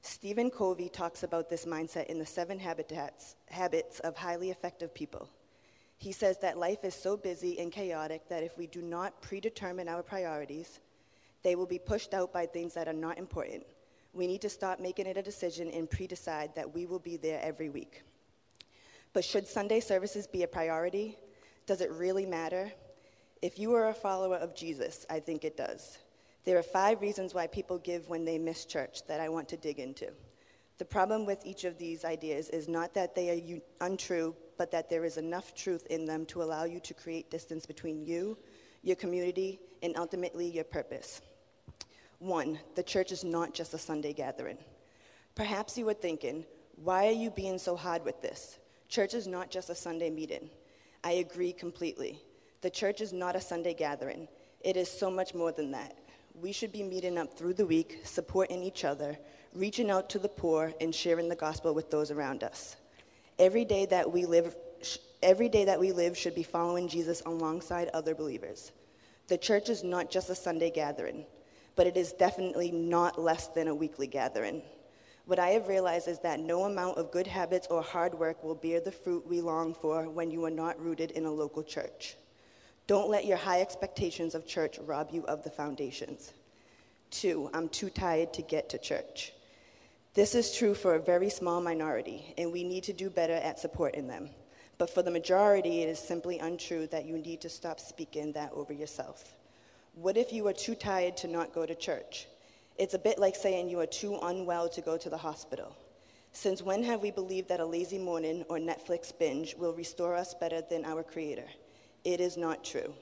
Stephen 0.02 0.50
Covey 0.50 0.88
talks 0.88 1.24
about 1.24 1.50
this 1.50 1.66
mindset 1.66 2.06
in 2.06 2.18
the 2.18 2.26
seven 2.26 2.58
habitats, 2.58 3.36
habits 3.48 4.00
of 4.00 4.16
highly 4.16 4.50
effective 4.50 4.94
people. 4.94 5.28
He 5.98 6.12
says 6.12 6.38
that 6.38 6.56
life 6.56 6.84
is 6.84 6.94
so 6.94 7.16
busy 7.16 7.58
and 7.58 7.70
chaotic 7.70 8.26
that 8.28 8.42
if 8.42 8.56
we 8.56 8.66
do 8.66 8.80
not 8.80 9.20
predetermine 9.20 9.88
our 9.88 10.02
priorities, 10.02 10.80
they 11.42 11.54
will 11.54 11.66
be 11.66 11.78
pushed 11.78 12.14
out 12.14 12.32
by 12.32 12.46
things 12.46 12.72
that 12.74 12.88
are 12.88 12.94
not 12.94 13.18
important. 13.18 13.66
We 14.12 14.26
need 14.26 14.40
to 14.42 14.48
stop 14.48 14.80
making 14.80 15.06
it 15.06 15.16
a 15.16 15.22
decision 15.22 15.70
and 15.70 15.88
pre 15.88 16.06
decide 16.06 16.54
that 16.56 16.74
we 16.74 16.86
will 16.86 16.98
be 16.98 17.16
there 17.16 17.40
every 17.42 17.68
week. 17.68 18.02
But 19.12 19.24
should 19.24 19.46
Sunday 19.46 19.80
services 19.80 20.26
be 20.26 20.42
a 20.42 20.48
priority? 20.48 21.16
Does 21.66 21.80
it 21.80 21.90
really 21.92 22.26
matter? 22.26 22.72
If 23.42 23.58
you 23.58 23.74
are 23.74 23.88
a 23.88 23.94
follower 23.94 24.36
of 24.36 24.54
Jesus, 24.54 25.06
I 25.08 25.20
think 25.20 25.44
it 25.44 25.56
does. 25.56 25.98
There 26.44 26.58
are 26.58 26.62
five 26.62 27.00
reasons 27.00 27.34
why 27.34 27.46
people 27.46 27.78
give 27.78 28.08
when 28.08 28.24
they 28.24 28.38
miss 28.38 28.64
church 28.64 29.06
that 29.06 29.20
I 29.20 29.28
want 29.28 29.48
to 29.50 29.56
dig 29.56 29.78
into. 29.78 30.10
The 30.78 30.84
problem 30.84 31.26
with 31.26 31.44
each 31.44 31.64
of 31.64 31.76
these 31.76 32.04
ideas 32.04 32.48
is 32.48 32.68
not 32.68 32.94
that 32.94 33.14
they 33.14 33.30
are 33.30 33.86
untrue, 33.86 34.34
but 34.56 34.70
that 34.70 34.88
there 34.88 35.04
is 35.04 35.18
enough 35.18 35.54
truth 35.54 35.86
in 35.90 36.06
them 36.06 36.24
to 36.26 36.42
allow 36.42 36.64
you 36.64 36.80
to 36.80 36.94
create 36.94 37.30
distance 37.30 37.66
between 37.66 38.04
you, 38.04 38.38
your 38.82 38.96
community, 38.96 39.60
and 39.82 39.96
ultimately 39.96 40.48
your 40.48 40.64
purpose. 40.64 41.20
One, 42.20 42.58
the 42.74 42.82
church 42.82 43.12
is 43.12 43.24
not 43.24 43.54
just 43.54 43.72
a 43.72 43.78
Sunday 43.78 44.12
gathering. 44.12 44.58
Perhaps 45.34 45.78
you 45.78 45.86
were 45.86 45.94
thinking, 45.94 46.44
why 46.76 47.06
are 47.08 47.12
you 47.12 47.30
being 47.30 47.56
so 47.56 47.74
hard 47.74 48.04
with 48.04 48.20
this? 48.20 48.58
Church 48.90 49.14
is 49.14 49.26
not 49.26 49.50
just 49.50 49.70
a 49.70 49.74
Sunday 49.74 50.10
meeting. 50.10 50.50
I 51.02 51.12
agree 51.12 51.52
completely. 51.52 52.20
The 52.60 52.68
church 52.68 53.00
is 53.00 53.14
not 53.14 53.36
a 53.36 53.40
Sunday 53.40 53.72
gathering, 53.72 54.28
it 54.60 54.76
is 54.76 54.90
so 54.90 55.10
much 55.10 55.34
more 55.34 55.50
than 55.50 55.70
that. 55.70 55.96
We 56.38 56.52
should 56.52 56.72
be 56.72 56.82
meeting 56.82 57.16
up 57.16 57.38
through 57.38 57.54
the 57.54 57.64
week, 57.64 58.00
supporting 58.04 58.62
each 58.62 58.84
other, 58.84 59.18
reaching 59.54 59.90
out 59.90 60.10
to 60.10 60.18
the 60.18 60.28
poor, 60.28 60.74
and 60.78 60.94
sharing 60.94 61.28
the 61.28 61.36
gospel 61.36 61.72
with 61.72 61.90
those 61.90 62.10
around 62.10 62.44
us. 62.44 62.76
Every 63.38 63.64
day 63.64 63.86
that 63.86 64.12
we 64.12 64.26
live, 64.26 64.54
every 65.22 65.48
day 65.48 65.64
that 65.64 65.80
we 65.80 65.90
live 65.90 66.18
should 66.18 66.34
be 66.34 66.42
following 66.42 66.86
Jesus 66.86 67.22
alongside 67.24 67.88
other 67.94 68.14
believers. 68.14 68.72
The 69.28 69.38
church 69.38 69.70
is 69.70 69.82
not 69.82 70.10
just 70.10 70.28
a 70.28 70.34
Sunday 70.34 70.70
gathering, 70.70 71.24
but 71.80 71.86
it 71.86 71.96
is 71.96 72.12
definitely 72.12 72.70
not 72.70 73.18
less 73.18 73.46
than 73.46 73.66
a 73.66 73.74
weekly 73.74 74.06
gathering. 74.06 74.60
What 75.24 75.38
I 75.38 75.48
have 75.52 75.66
realized 75.66 76.08
is 76.08 76.18
that 76.18 76.38
no 76.38 76.64
amount 76.64 76.98
of 76.98 77.10
good 77.10 77.26
habits 77.26 77.68
or 77.70 77.80
hard 77.80 78.12
work 78.12 78.44
will 78.44 78.54
bear 78.54 78.80
the 78.80 78.92
fruit 78.92 79.26
we 79.26 79.40
long 79.40 79.72
for 79.72 80.06
when 80.06 80.30
you 80.30 80.44
are 80.44 80.50
not 80.50 80.78
rooted 80.78 81.12
in 81.12 81.24
a 81.24 81.32
local 81.32 81.62
church. 81.62 82.16
Don't 82.86 83.08
let 83.08 83.24
your 83.24 83.38
high 83.38 83.62
expectations 83.62 84.34
of 84.34 84.46
church 84.46 84.78
rob 84.80 85.08
you 85.10 85.24
of 85.24 85.42
the 85.42 85.48
foundations. 85.48 86.34
Two, 87.10 87.48
I'm 87.54 87.70
too 87.70 87.88
tired 87.88 88.34
to 88.34 88.42
get 88.42 88.68
to 88.68 88.76
church. 88.76 89.32
This 90.12 90.34
is 90.34 90.54
true 90.54 90.74
for 90.74 90.96
a 90.96 91.02
very 91.02 91.30
small 91.30 91.62
minority, 91.62 92.34
and 92.36 92.52
we 92.52 92.62
need 92.62 92.84
to 92.84 92.92
do 92.92 93.08
better 93.08 93.36
at 93.36 93.58
supporting 93.58 94.06
them. 94.06 94.28
But 94.76 94.90
for 94.90 95.00
the 95.00 95.10
majority, 95.10 95.80
it 95.80 95.88
is 95.88 95.98
simply 95.98 96.40
untrue 96.40 96.88
that 96.88 97.06
you 97.06 97.16
need 97.16 97.40
to 97.40 97.48
stop 97.48 97.80
speaking 97.80 98.32
that 98.32 98.52
over 98.52 98.74
yourself. 98.74 99.32
What 99.94 100.16
if 100.16 100.32
you 100.32 100.46
are 100.46 100.52
too 100.52 100.74
tired 100.74 101.16
to 101.18 101.28
not 101.28 101.52
go 101.52 101.66
to 101.66 101.74
church? 101.74 102.26
It's 102.78 102.94
a 102.94 102.98
bit 102.98 103.18
like 103.18 103.36
saying 103.36 103.68
you 103.68 103.80
are 103.80 103.86
too 103.86 104.18
unwell 104.22 104.68
to 104.70 104.80
go 104.80 104.96
to 104.96 105.10
the 105.10 105.16
hospital. 105.16 105.76
Since 106.32 106.62
when 106.62 106.82
have 106.84 107.02
we 107.02 107.10
believed 107.10 107.48
that 107.48 107.60
a 107.60 107.66
lazy 107.66 107.98
morning 107.98 108.44
or 108.48 108.58
Netflix 108.58 109.12
binge 109.16 109.54
will 109.56 109.74
restore 109.74 110.14
us 110.14 110.32
better 110.32 110.62
than 110.62 110.84
our 110.84 111.02
Creator? 111.02 111.46
It 112.04 112.20
is 112.20 112.36
not 112.36 112.64
true. 112.64 112.94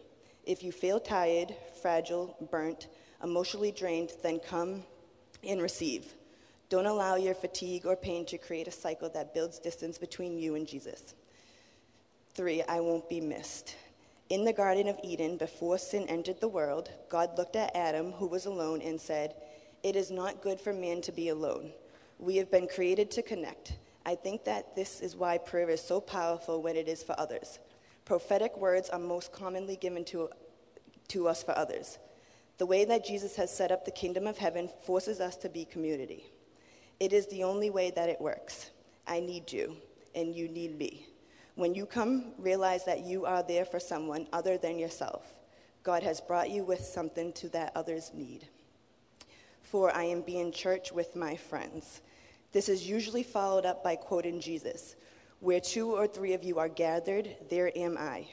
If 0.44 0.62
you 0.62 0.72
feel 0.72 0.98
tired, 0.98 1.54
fragile, 1.82 2.34
burnt, 2.50 2.88
emotionally 3.22 3.70
drained, 3.70 4.12
then 4.22 4.40
come 4.40 4.82
and 5.46 5.60
receive. 5.60 6.14
Don't 6.70 6.86
allow 6.86 7.16
your 7.16 7.34
fatigue 7.34 7.86
or 7.86 7.96
pain 7.96 8.24
to 8.26 8.38
create 8.38 8.66
a 8.66 8.72
cycle 8.72 9.08
that 9.10 9.34
builds 9.34 9.58
distance 9.58 9.98
between 9.98 10.38
you 10.38 10.54
and 10.54 10.66
Jesus. 10.66 11.14
Three, 12.34 12.62
I 12.62 12.80
won't 12.80 13.08
be 13.08 13.20
missed. 13.20 13.76
In 14.30 14.44
the 14.44 14.52
Garden 14.52 14.88
of 14.88 15.00
Eden, 15.02 15.38
before 15.38 15.78
sin 15.78 16.06
entered 16.06 16.38
the 16.38 16.48
world, 16.48 16.90
God 17.08 17.38
looked 17.38 17.56
at 17.56 17.74
Adam, 17.74 18.12
who 18.12 18.26
was 18.26 18.44
alone, 18.44 18.82
and 18.82 19.00
said, 19.00 19.34
It 19.82 19.96
is 19.96 20.10
not 20.10 20.42
good 20.42 20.60
for 20.60 20.74
man 20.74 21.00
to 21.02 21.12
be 21.12 21.30
alone. 21.30 21.72
We 22.18 22.36
have 22.36 22.50
been 22.50 22.68
created 22.68 23.10
to 23.12 23.22
connect. 23.22 23.78
I 24.04 24.14
think 24.16 24.44
that 24.44 24.76
this 24.76 25.00
is 25.00 25.16
why 25.16 25.38
prayer 25.38 25.70
is 25.70 25.80
so 25.80 25.98
powerful 25.98 26.60
when 26.60 26.76
it 26.76 26.88
is 26.88 27.02
for 27.02 27.18
others. 27.18 27.58
Prophetic 28.04 28.54
words 28.58 28.90
are 28.90 28.98
most 28.98 29.32
commonly 29.32 29.76
given 29.76 30.04
to, 30.06 30.28
to 31.08 31.26
us 31.26 31.42
for 31.42 31.56
others. 31.56 31.98
The 32.58 32.66
way 32.66 32.84
that 32.84 33.06
Jesus 33.06 33.34
has 33.36 33.54
set 33.54 33.72
up 33.72 33.86
the 33.86 33.90
kingdom 33.90 34.26
of 34.26 34.36
heaven 34.36 34.68
forces 34.84 35.20
us 35.20 35.36
to 35.36 35.48
be 35.48 35.64
community. 35.64 36.26
It 37.00 37.14
is 37.14 37.26
the 37.28 37.44
only 37.44 37.70
way 37.70 37.92
that 37.92 38.10
it 38.10 38.20
works. 38.20 38.72
I 39.06 39.20
need 39.20 39.50
you, 39.50 39.76
and 40.14 40.34
you 40.34 40.48
need 40.48 40.76
me. 40.76 41.06
When 41.58 41.74
you 41.74 41.86
come, 41.86 42.34
realize 42.38 42.84
that 42.84 43.00
you 43.00 43.26
are 43.26 43.42
there 43.42 43.64
for 43.64 43.80
someone 43.80 44.28
other 44.32 44.56
than 44.56 44.78
yourself. 44.78 45.34
God 45.82 46.04
has 46.04 46.20
brought 46.20 46.50
you 46.50 46.62
with 46.62 46.78
something 46.78 47.32
to 47.32 47.48
that 47.48 47.72
others 47.74 48.12
need. 48.14 48.46
For 49.64 49.92
I 49.92 50.04
am 50.04 50.20
being 50.20 50.52
church 50.52 50.92
with 50.92 51.16
my 51.16 51.34
friends. 51.34 52.00
This 52.52 52.68
is 52.68 52.88
usually 52.88 53.24
followed 53.24 53.66
up 53.66 53.82
by 53.82 53.96
quoting 53.96 54.38
Jesus 54.38 54.94
Where 55.40 55.58
two 55.58 55.90
or 55.90 56.06
three 56.06 56.32
of 56.32 56.44
you 56.44 56.60
are 56.60 56.68
gathered, 56.68 57.34
there 57.50 57.76
am 57.76 57.96
I. 57.98 58.28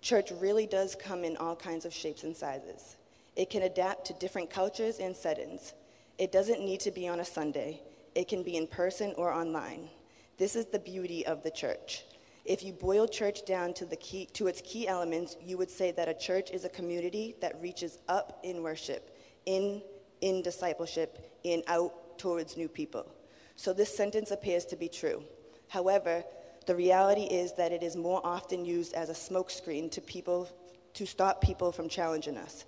Church 0.00 0.30
really 0.30 0.68
does 0.68 0.94
come 0.94 1.24
in 1.24 1.36
all 1.38 1.56
kinds 1.56 1.84
of 1.84 1.92
shapes 1.92 2.22
and 2.22 2.36
sizes. 2.36 2.96
It 3.34 3.50
can 3.50 3.62
adapt 3.62 4.04
to 4.06 4.14
different 4.20 4.50
cultures 4.50 5.00
and 5.00 5.16
settings. 5.16 5.72
It 6.16 6.30
doesn't 6.30 6.64
need 6.64 6.78
to 6.82 6.92
be 6.92 7.08
on 7.08 7.18
a 7.18 7.24
Sunday, 7.24 7.82
it 8.14 8.28
can 8.28 8.44
be 8.44 8.56
in 8.56 8.68
person 8.68 9.14
or 9.16 9.32
online. 9.32 9.90
This 10.38 10.54
is 10.54 10.66
the 10.66 10.78
beauty 10.78 11.26
of 11.26 11.42
the 11.42 11.50
church. 11.50 12.04
If 12.46 12.62
you 12.62 12.72
boil 12.72 13.08
church 13.08 13.44
down 13.44 13.74
to, 13.74 13.84
the 13.84 13.96
key, 13.96 14.26
to 14.34 14.46
its 14.46 14.62
key 14.64 14.86
elements, 14.86 15.36
you 15.42 15.58
would 15.58 15.70
say 15.70 15.90
that 15.92 16.08
a 16.08 16.14
church 16.14 16.50
is 16.52 16.64
a 16.64 16.68
community 16.68 17.34
that 17.40 17.60
reaches 17.60 17.98
up 18.08 18.38
in 18.44 18.62
worship, 18.62 19.16
in, 19.46 19.82
in 20.20 20.42
discipleship, 20.42 21.38
and 21.44 21.64
out 21.66 22.18
towards 22.18 22.56
new 22.56 22.68
people. 22.68 23.10
So 23.56 23.72
this 23.72 23.94
sentence 23.94 24.30
appears 24.30 24.64
to 24.66 24.76
be 24.76 24.88
true. 24.88 25.24
However, 25.68 26.22
the 26.66 26.76
reality 26.76 27.24
is 27.24 27.52
that 27.54 27.72
it 27.72 27.82
is 27.82 27.96
more 27.96 28.20
often 28.24 28.64
used 28.64 28.94
as 28.94 29.08
a 29.08 29.12
smokescreen 29.12 29.90
to 29.92 30.00
people 30.00 30.48
to 30.94 31.06
stop 31.06 31.40
people 31.40 31.72
from 31.72 31.88
challenging 31.88 32.36
us. 32.36 32.64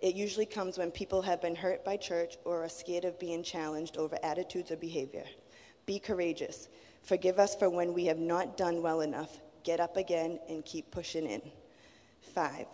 It 0.00 0.14
usually 0.14 0.46
comes 0.46 0.78
when 0.78 0.90
people 0.90 1.22
have 1.22 1.40
been 1.40 1.54
hurt 1.54 1.84
by 1.84 1.96
church 1.98 2.36
or 2.44 2.64
are 2.64 2.68
scared 2.68 3.04
of 3.04 3.18
being 3.20 3.42
challenged 3.42 3.96
over 3.96 4.18
attitudes 4.22 4.70
or 4.70 4.76
behavior. 4.76 5.24
Be 5.86 5.98
courageous. 5.98 6.68
Forgive 7.02 7.38
us 7.38 7.54
for 7.54 7.68
when 7.68 7.92
we 7.92 8.06
have 8.06 8.18
not 8.18 8.56
done 8.56 8.82
well 8.82 9.00
enough. 9.00 9.40
Get 9.64 9.80
up 9.80 9.96
again 9.96 10.38
and 10.48 10.64
keep 10.64 10.90
pushing 10.90 11.26
in. 11.26 11.42
Five, 12.34 12.66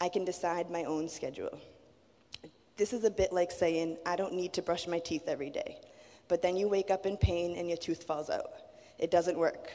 I 0.00 0.08
can 0.08 0.24
decide 0.24 0.70
my 0.70 0.84
own 0.84 1.08
schedule. 1.08 1.58
This 2.76 2.92
is 2.92 3.04
a 3.04 3.10
bit 3.10 3.32
like 3.32 3.50
saying, 3.50 3.98
I 4.06 4.16
don't 4.16 4.32
need 4.32 4.52
to 4.54 4.62
brush 4.62 4.86
my 4.86 4.98
teeth 4.98 5.28
every 5.28 5.50
day. 5.50 5.78
But 6.28 6.42
then 6.42 6.56
you 6.56 6.68
wake 6.68 6.90
up 6.90 7.04
in 7.06 7.16
pain 7.16 7.56
and 7.56 7.68
your 7.68 7.76
tooth 7.76 8.04
falls 8.04 8.30
out. 8.30 8.50
It 8.98 9.10
doesn't 9.10 9.38
work. 9.38 9.70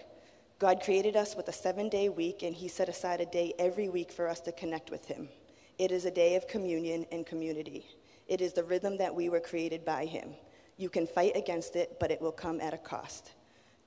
God 0.60 0.82
created 0.82 1.16
us 1.16 1.36
with 1.36 1.50
a 1.50 1.54
seven 1.54 1.88
day 1.88 2.10
week, 2.10 2.42
and 2.42 2.56
He 2.56 2.68
set 2.68 2.90
aside 2.90 3.22
a 3.22 3.26
day 3.28 3.54
every 3.60 3.90
week 3.90 4.12
for 4.12 4.28
us 4.28 4.40
to 4.42 4.52
connect 4.52 4.90
with 4.90 5.06
Him. 5.06 5.30
It 5.78 5.92
is 5.92 6.06
a 6.06 6.12
day 6.12 6.36
of 6.36 6.48
communion 6.48 7.06
and 7.12 7.26
community. 7.28 7.86
It 8.28 8.42
is 8.42 8.54
the 8.54 8.64
rhythm 8.64 8.98
that 8.98 9.14
we 9.14 9.30
were 9.30 9.40
created 9.40 9.86
by 9.86 10.06
Him. 10.06 10.32
You 10.78 10.90
can 10.90 11.06
fight 11.06 11.36
against 11.36 11.76
it, 11.76 11.98
but 12.00 12.10
it 12.10 12.20
will 12.20 12.32
come 12.32 12.60
at 12.60 12.74
a 12.74 12.78
cost. 12.78 13.34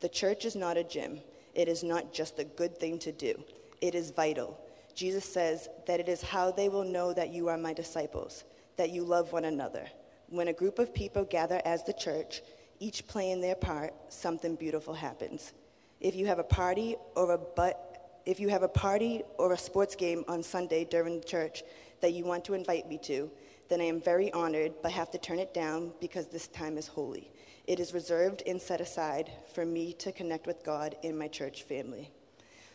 The 0.01 0.09
church 0.09 0.45
is 0.45 0.57
not 0.57 0.77
a 0.77 0.85
gym. 0.85 1.21
It 1.55 1.69
is 1.69 1.83
not 1.83 2.13
just 2.13 2.39
a 2.39 2.45
good 2.45 2.79
thing 2.79 2.99
to 3.01 3.13
do, 3.13 3.43
it 3.81 3.95
is 3.95 4.11
vital. 4.11 4.59
Jesus 4.95 5.25
says 5.25 5.69
that 5.87 6.01
it 6.01 6.09
is 6.09 6.21
how 6.21 6.51
they 6.51 6.69
will 6.69 6.85
know 6.85 7.13
that 7.13 7.31
you 7.31 7.49
are 7.49 7.57
my 7.57 7.73
disciples, 7.73 8.45
that 8.77 8.91
you 8.91 9.05
love 9.05 9.33
one 9.33 9.45
another. 9.45 9.89
When 10.29 10.49
a 10.49 10.53
group 10.53 10.79
of 10.79 10.93
people 10.93 11.25
gather 11.25 11.63
as 11.65 11.85
the 11.85 11.93
church, 11.93 12.43
each 12.81 13.07
playing 13.07 13.41
their 13.41 13.55
part, 13.55 13.95
something 14.09 14.57
beautiful 14.57 14.95
happens. 14.95 15.53
If 16.01 16.15
you 16.17 16.27
have 16.27 16.39
a 16.39 16.45
party 16.45 16.97
or 17.15 17.33
a 17.33 17.39
but 17.39 17.91
if 18.27 18.41
you 18.41 18.49
have 18.49 18.63
a 18.63 18.69
party 18.69 19.23
or 19.39 19.53
a 19.53 19.59
sports 19.59 19.95
game 19.95 20.25
on 20.29 20.43
Sunday 20.43 20.85
during 20.85 21.23
church 21.23 21.63
that 22.01 22.13
you 22.13 22.25
want 22.25 22.45
to 22.45 22.55
invite 22.55 22.89
me 22.89 22.99
to, 23.05 23.31
then 23.69 23.81
I 23.81 23.85
am 23.85 24.01
very 24.01 24.33
honored, 24.33 24.73
but 24.83 24.93
have 24.93 25.11
to 25.13 25.19
turn 25.19 25.39
it 25.39 25.55
down 25.55 25.93
because 26.01 26.27
this 26.27 26.49
time 26.49 26.77
is 26.77 26.87
holy. 26.87 27.31
It 27.71 27.79
is 27.79 27.95
reserved 27.95 28.43
and 28.49 28.61
set 28.61 28.81
aside 28.81 29.31
for 29.55 29.65
me 29.65 29.93
to 30.01 30.11
connect 30.11 30.49
with 30.49 30.65
God 30.65 30.97
in 31.05 31.17
my 31.17 31.29
church 31.29 31.63
family. 31.63 32.11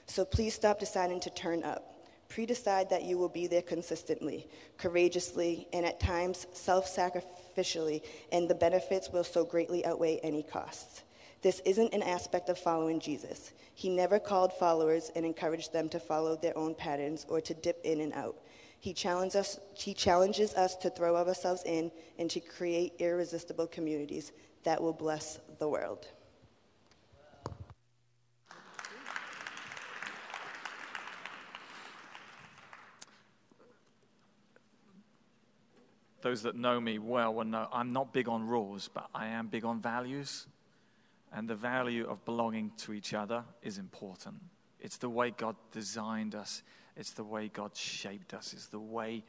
So 0.06 0.24
please 0.24 0.54
stop 0.54 0.80
deciding 0.80 1.20
to 1.20 1.30
turn 1.32 1.66
up. 1.66 2.00
Pre 2.30 2.46
decide 2.46 2.90
that 2.92 3.04
you 3.04 3.18
will 3.18 3.28
be 3.28 3.46
there 3.46 3.62
consistently, 3.62 4.48
courageously, 4.78 5.68
and 5.74 5.86
at 5.86 6.00
times 6.00 6.48
self 6.54 6.88
sacrificially, 6.88 8.04
and 8.32 8.50
the 8.50 8.56
benefits 8.56 9.10
will 9.10 9.26
so 9.26 9.44
greatly 9.44 9.86
outweigh 9.86 10.22
any 10.24 10.44
costs. 10.44 11.04
This 11.42 11.60
isn't 11.66 11.94
an 11.94 12.02
aspect 12.02 12.48
of 12.48 12.58
following 12.58 13.02
Jesus. 13.02 13.52
He 13.74 13.90
never 13.90 14.18
called 14.18 14.54
followers 14.54 15.12
and 15.14 15.26
encouraged 15.26 15.74
them 15.74 15.90
to 15.90 16.00
follow 16.00 16.38
their 16.38 16.58
own 16.58 16.74
patterns 16.74 17.26
or 17.28 17.42
to 17.42 17.54
dip 17.54 17.82
in 17.84 18.00
and 18.00 18.14
out. 18.14 18.38
He 18.80 18.94
challenges 18.94 19.36
us, 19.36 19.60
he 19.74 19.94
challenges 19.94 20.54
us 20.54 20.76
to 20.78 20.90
throw 20.90 21.16
ourselves 21.16 21.64
in 21.66 21.92
and 22.20 22.30
to 22.30 22.40
create 22.40 22.94
irresistible 23.00 23.68
communities 23.68 24.32
that 24.64 24.82
will 24.82 24.94
bless 24.94 25.40
the 25.60 25.68
world. 25.68 26.08
Those 36.26 36.42
that 36.42 36.56
know 36.56 36.82
me 36.82 36.98
well 36.98 37.36
will 37.36 37.46
know 37.46 37.68
I'm 37.72 37.94
not 37.94 38.12
big 38.12 38.28
on 38.28 38.48
rules, 38.48 38.90
but 38.92 39.08
I 39.14 39.28
am 39.28 39.46
big 39.46 39.64
on 39.64 39.80
values. 39.80 40.48
And 41.32 41.48
the 41.48 41.56
value 41.56 42.08
of 42.08 42.26
belonging 42.26 42.72
to 42.78 42.94
each 42.94 43.14
other 43.14 43.44
is 43.62 43.78
important. 43.78 44.38
It's 44.80 44.98
the 44.98 45.10
way 45.10 45.30
God 45.30 45.56
designed 45.72 46.34
us, 46.34 46.64
it's 46.96 47.12
the 47.12 47.24
way 47.24 47.50
God 47.50 47.76
shaped 47.76 48.34
us, 48.34 48.54
it's 48.54 48.68
the 48.68 48.80
way 48.80 49.24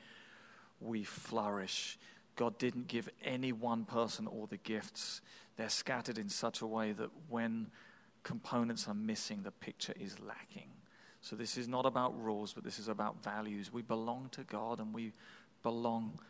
we 0.80 1.04
flourish. 1.04 1.98
God 2.36 2.58
didn't 2.58 2.86
give 2.86 3.08
any 3.24 3.52
one 3.52 3.84
person 3.84 4.26
all 4.26 4.46
the 4.46 4.58
gifts. 4.58 5.22
They're 5.56 5.70
scattered 5.70 6.18
in 6.18 6.28
such 6.28 6.60
a 6.60 6.66
way 6.66 6.92
that 6.92 7.08
when 7.30 7.68
components 8.22 8.86
are 8.88 8.94
missing, 8.94 9.42
the 9.42 9.50
picture 9.50 9.94
is 9.98 10.20
lacking. 10.20 10.68
So, 11.22 11.34
this 11.34 11.56
is 11.56 11.66
not 11.66 11.86
about 11.86 12.22
rules, 12.22 12.52
but 12.52 12.62
this 12.62 12.78
is 12.78 12.88
about 12.88 13.22
values. 13.24 13.72
We 13.72 13.82
belong 13.82 14.28
to 14.32 14.44
God 14.44 14.80
and 14.80 14.92
we 14.92 15.12
belong 15.62 16.20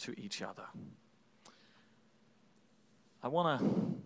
to 0.00 0.18
each 0.18 0.40
other. 0.40 0.64
I 3.22 3.28
want 3.28 3.60
to 3.60 4.00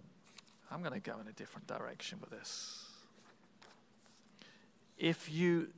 I'm 0.74 0.80
going 0.80 0.92
to 0.92 0.98
go 0.98 1.20
in 1.20 1.28
a 1.28 1.32
different 1.32 1.68
direction 1.68 2.18
with 2.20 2.30
this. 2.30 2.84
If 4.98 5.32
you 5.32 5.68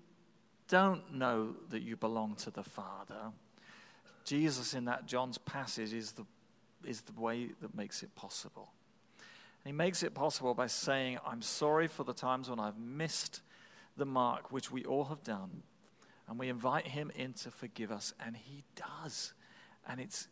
don't 0.69 1.15
know 1.15 1.55
that 1.71 1.83
you 1.83 1.97
belong 1.97 2.35
to 2.37 2.51
the 2.51 2.63
Father, 2.63 3.33
Jesus 4.25 4.75
in 4.75 4.87
that 4.87 5.07
John's 5.07 5.39
passage 5.39 5.93
is 5.93 6.13
the, 6.13 6.25
is 6.85 7.03
the 7.03 7.21
way 7.21 7.51
that 7.61 7.75
makes 7.75 8.03
it 8.03 8.15
possible. 8.15 8.71
And 9.65 9.73
he 9.73 9.77
makes 9.77 10.03
it 10.03 10.15
possible 10.15 10.55
by 10.55 10.67
saying, 10.67 11.19
I'm 11.27 11.43
sorry 11.43 11.87
for 11.87 12.05
the 12.05 12.13
times 12.13 12.51
when 12.51 12.61
I've 12.61 12.79
missed 12.79 13.43
the 13.97 14.05
mark, 14.05 14.53
which 14.53 14.71
we 14.71 14.85
all 14.85 15.05
have 15.05 15.23
done. 15.23 15.63
And 16.29 16.39
we 16.39 16.49
invite 16.49 16.89
him 16.89 17.13
in 17.15 17.35
to 17.35 17.51
forgive 17.51 17.93
us, 17.93 18.13
and 18.25 18.37
he 18.37 18.65
does. 18.75 19.33
And 19.89 20.01
it's 20.01 20.27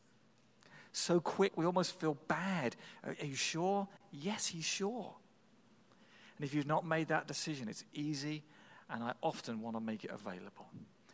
so 0.93 1.21
quick 1.21 1.53
we 1.57 1.65
almost 1.65 1.99
feel 1.99 2.17
bad. 2.27 2.75
Are, 3.05 3.15
are 3.21 3.27
you 3.27 3.37
sure? 3.37 3.87
Yes, 4.11 4.49
he's 4.49 4.65
sure. 4.65 5.15
And 6.37 6.45
if 6.45 6.53
you've 6.53 6.67
not 6.67 6.85
made 6.85 7.09
that 7.09 7.29
decision, 7.29 7.69
it's 7.69 7.85
easy, 7.95 8.43
and 8.91 9.03
I 9.03 9.13
often 9.23 9.61
want 9.61 9.77
to 9.77 9.81
make 9.81 10.05
it 10.05 10.11
available. 10.11 10.67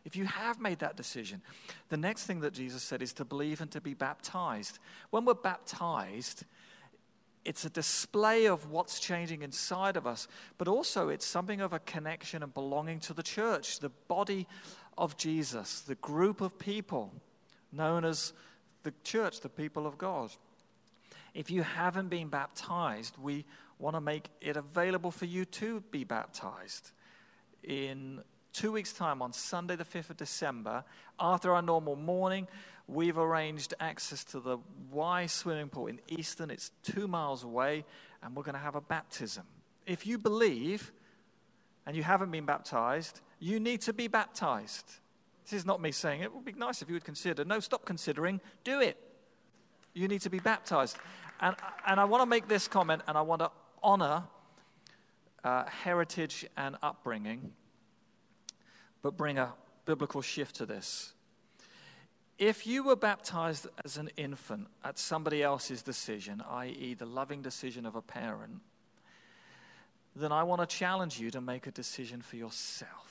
If 0.04 0.16
you 0.16 0.24
have 0.24 0.60
made 0.60 0.78
that 0.78 0.96
decision, 0.96 1.42
the 1.88 1.96
next 1.96 2.24
thing 2.24 2.40
that 2.40 2.52
Jesus 2.52 2.82
said 2.82 3.02
is 3.02 3.12
to 3.14 3.24
believe 3.24 3.60
and 3.60 3.70
to 3.70 3.80
be 3.80 3.94
baptized. 3.94 4.78
When 5.10 5.24
we're 5.24 5.34
baptized, 5.34 6.44
it's 7.44 7.64
a 7.64 7.70
display 7.70 8.46
of 8.46 8.70
what's 8.70 8.98
changing 8.98 9.42
inside 9.42 9.96
of 9.96 10.06
us, 10.06 10.26
but 10.58 10.68
also 10.68 11.08
it's 11.08 11.26
something 11.26 11.60
of 11.60 11.72
a 11.72 11.78
connection 11.80 12.42
and 12.42 12.52
belonging 12.52 13.00
to 13.00 13.14
the 13.14 13.22
church, 13.22 13.80
the 13.80 13.90
body 14.08 14.46
of 14.96 15.16
Jesus, 15.16 15.80
the 15.80 15.94
group 15.96 16.40
of 16.40 16.58
people 16.58 17.12
known 17.72 18.04
as 18.04 18.32
the 18.82 18.92
church, 19.04 19.40
the 19.40 19.48
people 19.48 19.86
of 19.86 19.98
God. 19.98 20.30
If 21.34 21.50
you 21.50 21.62
haven't 21.62 22.08
been 22.08 22.28
baptized, 22.28 23.16
we 23.18 23.44
want 23.78 23.96
to 23.96 24.00
make 24.00 24.28
it 24.40 24.56
available 24.56 25.10
for 25.10 25.26
you 25.26 25.44
to 25.44 25.80
be 25.90 26.04
baptized 26.04 26.92
in 27.62 28.22
two 28.52 28.72
weeks' 28.72 28.92
time 28.92 29.22
on 29.22 29.32
Sunday, 29.32 29.76
the 29.76 29.84
5th 29.84 30.10
of 30.10 30.16
December, 30.16 30.84
after 31.18 31.52
our 31.52 31.62
normal 31.62 31.96
morning, 31.96 32.48
we've 32.86 33.18
arranged 33.18 33.74
access 33.80 34.24
to 34.24 34.40
the 34.40 34.58
Y 34.90 35.26
swimming 35.26 35.68
pool 35.68 35.86
in 35.86 36.00
Easton. 36.08 36.50
It's 36.50 36.70
two 36.82 37.06
miles 37.06 37.44
away, 37.44 37.84
and 38.22 38.34
we're 38.34 38.42
going 38.42 38.54
to 38.54 38.60
have 38.60 38.74
a 38.74 38.80
baptism. 38.80 39.44
If 39.86 40.06
you 40.06 40.18
believe 40.18 40.92
and 41.86 41.96
you 41.96 42.02
haven't 42.02 42.30
been 42.30 42.44
baptized, 42.44 43.20
you 43.38 43.60
need 43.60 43.80
to 43.82 43.92
be 43.92 44.08
baptized. 44.08 44.86
This 45.44 45.52
is 45.54 45.66
not 45.66 45.80
me 45.80 45.92
saying 45.92 46.20
it 46.20 46.34
would 46.34 46.44
be 46.44 46.52
nice 46.52 46.82
if 46.82 46.88
you 46.88 46.94
would 46.94 47.04
consider. 47.04 47.44
No, 47.44 47.60
stop 47.60 47.84
considering, 47.84 48.40
do 48.64 48.80
it. 48.80 48.96
You 49.94 50.06
need 50.06 50.20
to 50.22 50.30
be 50.30 50.38
baptized. 50.38 50.96
And, 51.40 51.56
and 51.86 51.98
I 51.98 52.04
want 52.04 52.22
to 52.22 52.26
make 52.26 52.48
this 52.48 52.68
comment, 52.68 53.02
and 53.08 53.16
I 53.16 53.22
want 53.22 53.40
to 53.40 53.50
honor 53.82 54.24
uh, 55.44 55.64
heritage 55.64 56.46
and 56.56 56.76
upbringing, 56.82 57.52
but 59.02 59.16
bring 59.16 59.38
a 59.38 59.52
biblical 59.84 60.22
shift 60.22 60.56
to 60.56 60.66
this. 60.66 61.12
If 62.38 62.66
you 62.66 62.82
were 62.82 62.96
baptized 62.96 63.66
as 63.84 63.98
an 63.98 64.10
infant 64.16 64.68
at 64.82 64.98
somebody 64.98 65.42
else's 65.42 65.82
decision, 65.82 66.42
i.e., 66.48 66.94
the 66.94 67.06
loving 67.06 67.42
decision 67.42 67.84
of 67.84 67.96
a 67.96 68.02
parent, 68.02 68.60
then 70.16 70.32
I 70.32 70.42
want 70.42 70.60
to 70.60 70.66
challenge 70.66 71.20
you 71.20 71.30
to 71.30 71.40
make 71.40 71.66
a 71.66 71.70
decision 71.70 72.22
for 72.22 72.36
yourself. 72.36 73.10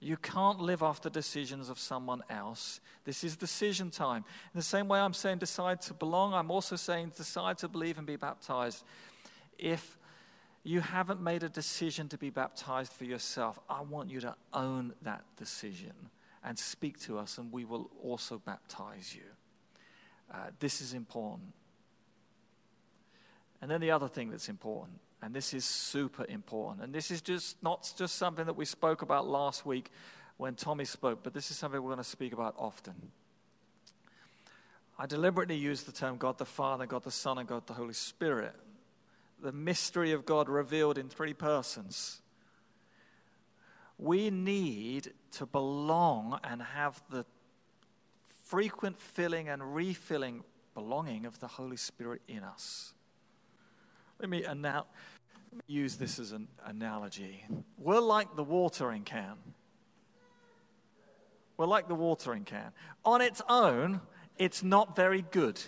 You 0.00 0.16
can't 0.16 0.60
live 0.60 0.82
off 0.82 1.02
the 1.02 1.10
decisions 1.10 1.68
of 1.68 1.78
someone 1.78 2.22
else. 2.30 2.80
This 3.04 3.24
is 3.24 3.36
decision 3.36 3.90
time. 3.90 4.24
In 4.54 4.58
the 4.58 4.62
same 4.62 4.86
way 4.86 5.00
I'm 5.00 5.12
saying 5.12 5.38
decide 5.38 5.80
to 5.82 5.94
belong, 5.94 6.34
I'm 6.34 6.52
also 6.52 6.76
saying 6.76 7.12
decide 7.16 7.58
to 7.58 7.68
believe 7.68 7.98
and 7.98 8.06
be 8.06 8.16
baptized. 8.16 8.84
If 9.58 9.97
you 10.68 10.80
haven't 10.80 11.20
made 11.20 11.42
a 11.42 11.48
decision 11.48 12.08
to 12.08 12.18
be 12.18 12.30
baptized 12.30 12.92
for 12.92 13.04
yourself, 13.04 13.58
I 13.68 13.82
want 13.82 14.10
you 14.10 14.20
to 14.20 14.34
own 14.52 14.92
that 15.02 15.24
decision 15.36 15.92
and 16.44 16.58
speak 16.58 17.00
to 17.00 17.18
us, 17.18 17.38
and 17.38 17.52
we 17.52 17.64
will 17.64 17.90
also 18.02 18.38
baptize 18.38 19.14
you. 19.14 19.22
Uh, 20.32 20.50
this 20.60 20.80
is 20.80 20.94
important. 20.94 21.52
And 23.60 23.70
then 23.70 23.80
the 23.80 23.90
other 23.90 24.08
thing 24.08 24.30
that's 24.30 24.48
important 24.48 25.00
and 25.22 25.34
this 25.34 25.52
is 25.52 25.64
super 25.64 26.24
important. 26.28 26.84
And 26.84 26.94
this 26.94 27.10
is 27.10 27.20
just 27.20 27.62
not 27.62 27.92
just 27.96 28.16
something 28.16 28.46
that 28.46 28.56
we 28.56 28.64
spoke 28.64 29.02
about 29.02 29.26
last 29.26 29.66
week 29.66 29.90
when 30.36 30.54
Tommy 30.54 30.84
spoke, 30.84 31.20
but 31.22 31.34
this 31.34 31.50
is 31.50 31.56
something 31.56 31.82
we're 31.82 31.88
going 31.88 31.98
to 31.98 32.04
speak 32.04 32.32
about 32.32 32.54
often. 32.56 32.94
I 34.96 35.06
deliberately 35.06 35.56
use 35.56 35.82
the 35.82 35.92
term 35.92 36.16
God 36.16 36.38
the 36.38 36.44
Father, 36.44 36.86
God 36.86 37.04
the 37.04 37.10
Son, 37.10 37.38
and 37.38 37.48
God 37.48 37.66
the 37.66 37.72
Holy 37.72 37.94
Spirit. 37.94 38.54
The 39.40 39.52
mystery 39.52 40.12
of 40.12 40.26
God 40.26 40.48
revealed 40.48 40.98
in 40.98 41.08
three 41.08 41.34
persons. 41.34 42.20
We 43.96 44.30
need 44.30 45.12
to 45.32 45.46
belong 45.46 46.40
and 46.44 46.62
have 46.62 47.02
the 47.10 47.24
frequent 48.44 49.00
filling 49.00 49.48
and 49.48 49.74
refilling 49.74 50.42
belonging 50.74 51.26
of 51.26 51.38
the 51.40 51.48
Holy 51.48 51.76
Spirit 51.76 52.22
in 52.28 52.44
us. 52.44 52.94
Let 54.20 54.30
me, 54.30 54.42
annou- 54.42 54.64
let 54.74 55.52
me 55.52 55.60
use 55.66 55.96
this 55.96 56.18
as 56.18 56.32
an 56.32 56.48
analogy. 56.64 57.44
We're 57.78 58.00
like 58.00 58.36
the 58.36 58.44
watering 58.44 59.02
can. 59.02 59.34
We're 61.56 61.66
like 61.66 61.88
the 61.88 61.94
watering 61.94 62.44
can. 62.44 62.72
On 63.04 63.20
its 63.20 63.42
own, 63.48 64.00
it's 64.38 64.62
not 64.62 64.94
very 64.94 65.22
good. 65.22 65.60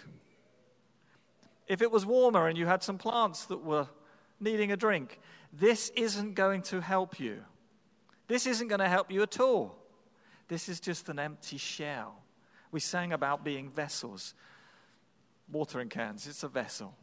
If 1.71 1.81
it 1.81 1.91
was 1.91 2.05
warmer 2.05 2.49
and 2.49 2.59
you 2.59 2.67
had 2.67 2.83
some 2.83 2.99
plants 2.99 3.47
that 3.47 3.65
were 3.65 3.87
needing 4.41 4.73
a 4.73 4.77
drink, 4.77 5.21
this 5.53 5.91
isn't 5.97 6.35
going 6.35 6.63
to 6.65 6.83
help 6.83 7.19
you. 7.19 7.45
This 8.29 8.47
isn't 8.47 8.69
going 8.69 8.81
to 8.81 8.89
help 8.89 9.11
you 9.11 9.23
at 9.23 9.41
all. 9.41 9.77
This 10.49 10.69
is 10.69 10.81
just 10.81 11.09
an 11.09 11.19
empty 11.19 11.57
shell. 11.57 12.23
We 12.73 12.81
sang 12.81 13.13
about 13.13 13.45
being 13.45 13.71
vessels. 13.71 14.35
Watering 15.51 15.89
cans, 15.89 16.27
it's 16.27 16.43
a 16.43 16.49
vessel 16.49 16.95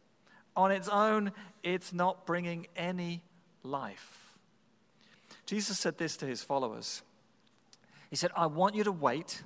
on 0.58 0.72
its 0.72 0.88
own, 0.88 1.30
it's 1.62 1.92
not 1.92 2.26
bringing 2.26 2.66
any 2.74 3.22
life. 3.62 4.36
Jesus 5.46 5.78
said 5.78 5.96
this 5.96 6.16
to 6.18 6.26
his 6.26 6.42
followers 6.42 7.02
He 8.10 8.16
said, 8.16 8.32
I 8.36 8.46
want 8.46 8.74
you 8.74 8.84
to 8.84 8.92
wait 8.92 9.42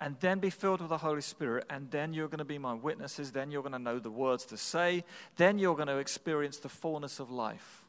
and 0.00 0.16
then 0.20 0.38
be 0.38 0.48
filled 0.48 0.80
with 0.80 0.88
the 0.88 0.98
Holy 0.98 1.20
Spirit, 1.20 1.66
and 1.68 1.90
then 1.90 2.14
you're 2.14 2.28
going 2.28 2.38
to 2.38 2.44
be 2.44 2.58
my 2.58 2.72
witnesses. 2.72 3.32
Then 3.32 3.50
you're 3.50 3.62
going 3.62 3.72
to 3.72 3.78
know 3.78 3.98
the 3.98 4.10
words 4.10 4.46
to 4.46 4.56
say. 4.56 5.04
Then 5.36 5.58
you're 5.58 5.76
going 5.76 5.88
to 5.88 5.98
experience 5.98 6.58
the 6.58 6.70
fullness 6.70 7.20
of 7.20 7.30
life. 7.30 7.84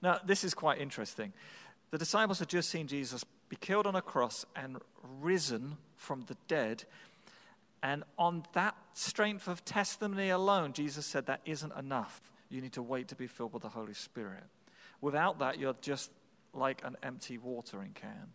Now, 0.00 0.20
this 0.24 0.44
is 0.44 0.54
quite 0.54 0.80
interesting. 0.80 1.32
The 1.90 1.98
disciples 1.98 2.38
had 2.38 2.48
just 2.48 2.70
seen 2.70 2.86
Jesus 2.86 3.24
be 3.48 3.56
killed 3.56 3.86
on 3.86 3.96
a 3.96 4.02
cross 4.02 4.46
and 4.54 4.78
risen 5.20 5.78
from 5.96 6.22
the 6.26 6.36
dead. 6.46 6.84
And 7.82 8.04
on 8.16 8.44
that 8.52 8.76
strength 8.94 9.48
of 9.48 9.64
testimony 9.64 10.30
alone, 10.30 10.72
Jesus 10.72 11.06
said 11.06 11.26
that 11.26 11.40
isn't 11.44 11.72
enough. 11.76 12.20
You 12.50 12.60
need 12.60 12.72
to 12.74 12.82
wait 12.82 13.08
to 13.08 13.16
be 13.16 13.26
filled 13.26 13.52
with 13.52 13.62
the 13.62 13.68
Holy 13.68 13.94
Spirit. 13.94 14.44
Without 15.00 15.40
that, 15.40 15.58
you're 15.58 15.76
just 15.80 16.10
like 16.52 16.82
an 16.84 16.96
empty 17.02 17.36
watering 17.36 17.92
can. 17.94 18.32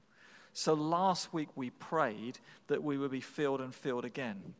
So 0.59 0.73
last 0.73 1.33
week 1.33 1.47
we 1.55 1.69
prayed 1.69 2.37
that 2.67 2.83
we 2.83 2.97
would 2.97 3.11
be 3.11 3.21
filled 3.21 3.61
and 3.61 3.73
filled 3.73 4.03
again. 4.03 4.55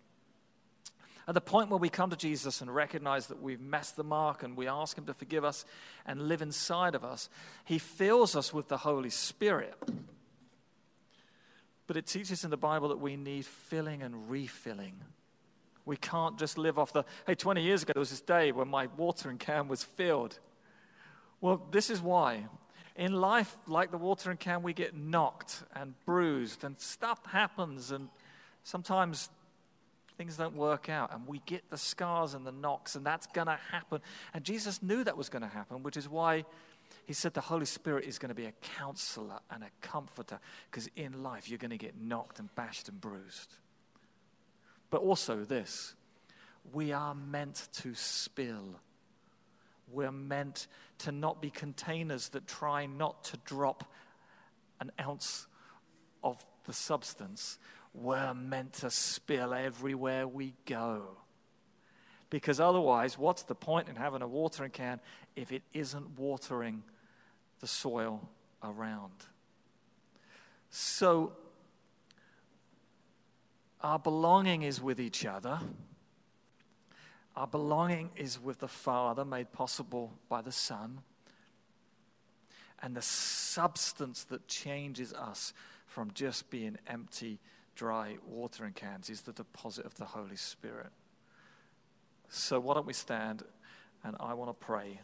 At 1.28 1.34
the 1.34 1.41
point 1.41 1.70
where 1.70 1.78
we 1.78 1.89
come 1.89 2.10
to 2.10 2.16
Jesus 2.16 2.62
and 2.62 2.74
recognize 2.74 3.28
that 3.28 3.41
we've 3.41 3.60
messed 3.60 3.97
the 3.97 4.06
mark 4.06 4.41
and 4.41 4.56
we 4.56 4.70
ask 4.70 4.97
Him 4.97 5.06
to 5.08 5.14
forgive 5.14 5.43
us 5.43 5.66
and 6.06 6.30
live 6.30 6.41
inside 6.41 6.95
of 6.95 7.04
us, 7.04 7.28
He 7.66 7.80
fills 7.80 8.34
us 8.34 8.54
with 8.54 8.70
the 8.70 8.78
Holy 8.78 9.10
Spirit. 9.10 9.74
But 11.86 11.97
it 11.97 12.06
teaches 12.06 12.45
in 12.45 12.50
the 12.50 12.56
Bible 12.56 12.88
that 12.88 13.02
we 13.02 13.18
need 13.18 13.45
filling 13.45 14.02
and 14.02 14.30
refilling. 14.30 15.02
We 15.84 15.97
can't 15.97 16.39
just 16.39 16.58
live 16.58 16.80
off 16.80 16.93
the, 16.93 17.04
hey, 17.28 17.36
20 17.36 17.62
years 17.62 17.84
ago 17.84 17.91
there 17.93 18.00
was 18.00 18.12
this 18.12 18.22
day 18.22 18.54
when 18.54 18.70
my 18.70 18.88
watering 18.95 19.38
can 19.38 19.68
was 19.68 19.84
filled. 19.84 20.39
Well, 21.41 21.68
this 21.72 21.89
is 21.89 22.00
why. 22.00 22.45
In 23.00 23.14
life, 23.14 23.58
like 23.66 23.91
the 23.91 23.97
watering 23.97 24.36
can, 24.36 24.62
we 24.62 24.74
get 24.74 24.93
knocked 24.93 25.64
and 25.74 25.93
bruised, 26.06 26.66
and 26.66 26.78
stuff 26.82 27.26
happens, 27.26 27.91
and 27.91 28.10
sometimes 28.66 29.30
things 30.18 30.36
don't 30.36 30.54
work 30.54 30.89
out, 30.89 31.14
and 31.14 31.26
we 31.26 31.41
get 31.45 31.70
the 31.70 31.78
scars 31.78 32.34
and 32.34 32.45
the 32.45 32.52
knocks, 32.52 32.97
and 32.97 33.06
that's 33.06 33.26
going 33.28 33.47
to 33.47 33.58
happen. 33.72 34.02
And 34.34 34.43
Jesus 34.43 34.84
knew 34.84 35.06
that 35.06 35.16
was 35.16 35.30
going 35.30 35.43
to 35.43 35.47
happen, 35.47 35.82
which 35.82 35.95
is 35.95 36.10
why 36.10 36.43
he 37.06 37.14
said 37.14 37.34
the 37.34 37.39
Holy 37.39 37.66
Spirit 37.66 38.04
is 38.04 38.20
going 38.20 38.30
to 38.30 38.36
be 38.36 38.47
a 38.47 38.54
counselor 38.78 39.39
and 39.50 39.64
a 39.64 39.70
comforter 39.80 40.38
because 40.70 40.89
in 40.97 41.24
life 41.24 41.47
you're 41.47 41.58
going 41.58 41.72
to 41.72 41.78
get 41.78 42.00
knocked 42.00 42.39
and 42.39 42.54
bashed 42.56 42.89
and 42.89 43.00
bruised. 43.00 43.56
But 44.89 45.04
also, 45.04 45.45
this 45.45 45.95
we 46.74 46.91
are 46.91 47.16
meant 47.16 47.70
to 47.76 47.95
spill. 47.95 48.76
We're 49.89 50.12
meant 50.12 50.68
to 51.00 51.12
not 51.12 51.41
be 51.41 51.50
containers 51.50 52.30
that 52.30 52.47
try 52.47 52.86
not 52.86 53.24
to 53.26 53.38
drop 53.45 53.91
an 54.80 54.91
ounce 55.00 55.47
of 56.24 56.45
the 56.66 56.74
substance. 56.74 57.58
We're 57.93 58.34
meant 58.34 58.74
to 58.74 58.89
spill 58.89 59.54
everywhere 59.54 60.28
we 60.28 60.54
go. 60.66 61.18
Because 62.30 62.60
otherwise, 62.60 63.18
what's 63.18 63.43
the 63.43 63.56
point 63.56 63.89
in 63.89 63.95
having 63.95 64.22
a 64.22 64.28
watering 64.28 64.72
can 64.72 65.00
if 65.36 65.52
it 65.52 65.64
isn't 65.74 66.20
watering 66.20 66.84
the 67.60 67.68
soil 67.68 68.30
around. 68.64 69.26
So, 70.70 71.34
our 73.82 74.00
belonging 74.00 74.64
is 74.64 74.82
with 74.82 75.00
each 75.00 75.26
other. 75.26 75.60
Our 77.40 77.48
belonging 77.48 78.10
is 78.18 78.38
with 78.38 78.60
the 78.60 78.68
Father, 78.68 79.24
made 79.24 79.54
possible 79.54 80.12
by 80.28 80.42
the 80.42 80.52
Son. 80.52 81.00
And 82.84 82.94
the 82.94 83.02
substance 83.02 84.26
that 84.26 84.50
changes 84.50 85.14
us 85.14 85.54
from 85.88 86.12
just 86.14 86.50
being 86.50 86.78
empty, 86.86 87.40
dry 87.76 88.18
watering 88.28 88.74
cans 88.74 89.10
is 89.10 89.22
the 89.22 89.32
deposit 89.32 89.86
of 89.86 89.96
the 89.96 90.04
Holy 90.04 90.36
Spirit. 90.36 90.90
So, 92.28 92.60
why 92.60 92.74
don't 92.74 92.86
we 92.86 92.92
stand 92.92 93.44
and 94.04 94.18
I 94.20 94.34
want 94.34 94.50
to 94.50 94.66
pray 94.66 95.00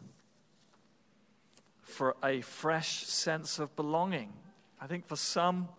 for 1.83 2.17
a 2.21 2.41
fresh 2.41 3.05
sense 3.05 3.59
of 3.59 3.73
belonging. 3.77 4.33
I 4.81 4.87
think 4.87 5.07
for 5.07 5.15
some, 5.15 5.69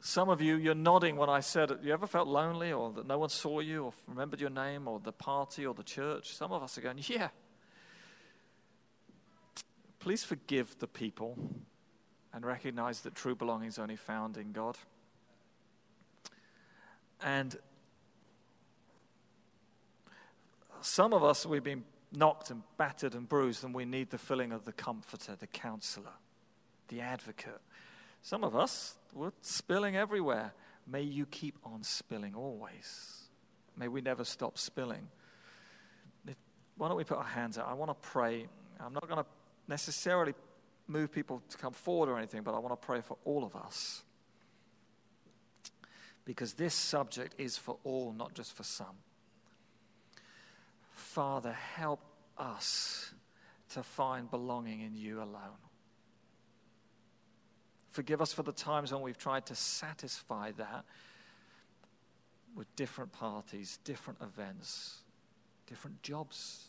some 0.00 0.30
of 0.30 0.40
you, 0.40 0.56
you're 0.56 0.74
nodding 0.74 1.16
when 1.16 1.28
I 1.28 1.40
said. 1.40 1.70
You 1.82 1.92
ever 1.92 2.06
felt 2.06 2.26
lonely 2.26 2.72
or 2.72 2.90
that 2.92 3.06
no 3.06 3.18
one 3.18 3.28
saw 3.28 3.60
you 3.60 3.84
or 3.84 3.92
remembered 4.08 4.40
your 4.40 4.50
name 4.50 4.88
or 4.88 4.98
the 4.98 5.12
party 5.12 5.66
or 5.66 5.74
the 5.74 5.82
church? 5.82 6.34
Some 6.34 6.52
of 6.52 6.62
us 6.62 6.78
are 6.78 6.80
going, 6.80 7.00
yeah. 7.06 7.28
Please 9.98 10.24
forgive 10.24 10.78
the 10.78 10.86
people 10.86 11.36
and 12.32 12.46
recognize 12.46 13.00
that 13.02 13.14
true 13.14 13.34
belonging 13.34 13.68
is 13.68 13.78
only 13.78 13.96
found 13.96 14.38
in 14.38 14.52
God. 14.52 14.78
And 17.22 17.56
some 20.80 21.12
of 21.12 21.22
us, 21.22 21.44
we've 21.44 21.62
been 21.62 21.84
knocked 22.12 22.50
and 22.50 22.62
battered 22.78 23.14
and 23.14 23.28
bruised, 23.28 23.64
and 23.64 23.74
we 23.74 23.84
need 23.84 24.10
the 24.10 24.18
filling 24.18 24.52
of 24.52 24.64
the 24.64 24.72
comforter, 24.72 25.36
the 25.36 25.46
counselor, 25.46 26.14
the 26.88 27.00
advocate. 27.00 27.60
Some 28.22 28.44
of 28.44 28.54
us, 28.54 28.96
we're 29.12 29.32
spilling 29.40 29.96
everywhere. 29.96 30.52
May 30.86 31.02
you 31.02 31.26
keep 31.26 31.58
on 31.64 31.82
spilling 31.82 32.34
always. 32.34 33.24
May 33.76 33.88
we 33.88 34.00
never 34.00 34.24
stop 34.24 34.58
spilling. 34.58 35.08
Why 36.76 36.88
don't 36.88 36.96
we 36.96 37.04
put 37.04 37.18
our 37.18 37.24
hands 37.24 37.58
out? 37.58 37.68
I 37.68 37.74
want 37.74 37.90
to 37.90 38.08
pray. 38.08 38.46
I'm 38.78 38.94
not 38.94 39.06
going 39.06 39.22
to 39.22 39.26
necessarily 39.68 40.34
move 40.86 41.12
people 41.12 41.42
to 41.50 41.58
come 41.58 41.72
forward 41.72 42.08
or 42.08 42.16
anything, 42.16 42.42
but 42.42 42.54
I 42.54 42.58
want 42.58 42.80
to 42.80 42.86
pray 42.86 43.00
for 43.00 43.16
all 43.24 43.44
of 43.44 43.54
us. 43.54 44.02
Because 46.24 46.54
this 46.54 46.74
subject 46.74 47.34
is 47.38 47.56
for 47.56 47.76
all, 47.84 48.12
not 48.12 48.34
just 48.34 48.56
for 48.56 48.62
some. 48.62 48.96
Father, 50.92 51.52
help 51.52 52.00
us 52.38 53.12
to 53.74 53.82
find 53.82 54.30
belonging 54.30 54.80
in 54.80 54.94
you 54.94 55.18
alone. 55.18 55.58
Forgive 57.90 58.22
us 58.22 58.32
for 58.32 58.42
the 58.42 58.52
times 58.52 58.92
when 58.92 59.02
we've 59.02 59.18
tried 59.18 59.46
to 59.46 59.54
satisfy 59.54 60.52
that 60.52 60.84
with 62.54 62.74
different 62.76 63.12
parties, 63.12 63.78
different 63.84 64.20
events, 64.22 65.00
different 65.66 66.02
jobs. 66.02 66.64